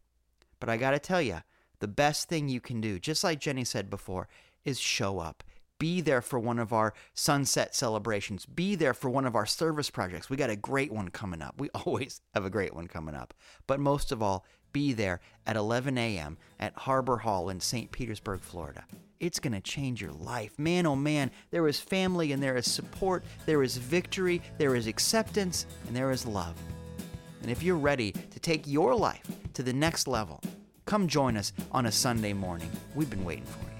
But 0.60 0.70
I 0.70 0.78
got 0.78 0.92
to 0.92 1.00
tell 1.00 1.22
you, 1.22 1.40
the 1.84 1.88
best 1.90 2.30
thing 2.30 2.48
you 2.48 2.62
can 2.62 2.80
do, 2.80 2.98
just 2.98 3.26
like 3.26 3.42
Jenny 3.42 3.66
said 3.66 3.90
before, 3.90 4.30
is 4.64 4.80
show 4.80 5.20
up. 5.20 5.44
Be 5.80 6.00
there 6.00 6.22
for 6.22 6.40
one 6.40 6.58
of 6.58 6.72
our 6.72 6.94
sunset 7.14 7.76
celebrations. 7.76 8.46
Be 8.46 8.76
there 8.76 8.94
for 8.94 9.10
one 9.10 9.26
of 9.26 9.36
our 9.36 9.46
service 9.46 9.90
projects. 9.90 10.30
We 10.30 10.38
got 10.38 10.50
a 10.50 10.56
great 10.56 10.94
one 10.94 11.10
coming 11.10 11.42
up. 11.42 11.60
We 11.60 11.70
always 11.86 12.22
have 12.34 12.46
a 12.46 12.50
great 12.50 12.74
one 12.74 12.88
coming 12.88 13.16
up. 13.16 13.34
But 13.68 13.82
most 13.82 14.14
of 14.14 14.24
all, 14.24 14.46
be 14.72 14.94
there 14.94 15.20
at 15.46 15.58
11 15.58 15.98
a.m. 15.98 16.38
at 16.58 16.74
Harbor 16.74 17.18
Hall 17.18 17.50
in 17.50 17.60
St. 17.60 17.92
Petersburg, 17.92 18.40
Florida. 18.40 18.86
It's 19.20 19.42
going 19.42 19.52
to 19.52 19.60
change 19.60 20.02
your 20.02 20.14
life. 20.14 20.58
Man, 20.58 20.86
oh 20.86 20.96
man, 20.96 21.32
there 21.52 21.68
is 21.68 21.82
family 21.82 22.32
and 22.32 22.42
there 22.42 22.56
is 22.56 22.72
support, 22.72 23.26
there 23.46 23.62
is 23.62 23.76
victory, 23.76 24.42
there 24.58 24.78
is 24.78 24.88
acceptance, 24.88 25.66
and 25.88 25.94
there 25.94 26.12
is 26.12 26.26
love. 26.26 26.56
And 27.42 27.52
if 27.52 27.62
you're 27.62 27.76
ready 27.76 28.14
to 28.14 28.40
take 28.40 28.66
your 28.68 28.96
life 28.96 29.28
to 29.54 29.64
the 29.64 29.74
next 29.74 30.08
level, 30.08 30.42
Come 30.86 31.08
join 31.08 31.38
us 31.38 31.54
on 31.72 31.86
a 31.86 31.92
Sunday 31.92 32.34
morning. 32.34 32.70
We've 32.96 33.10
been 33.10 33.26
waiting 33.26 33.46
for 33.46 33.68
it. 33.68 33.73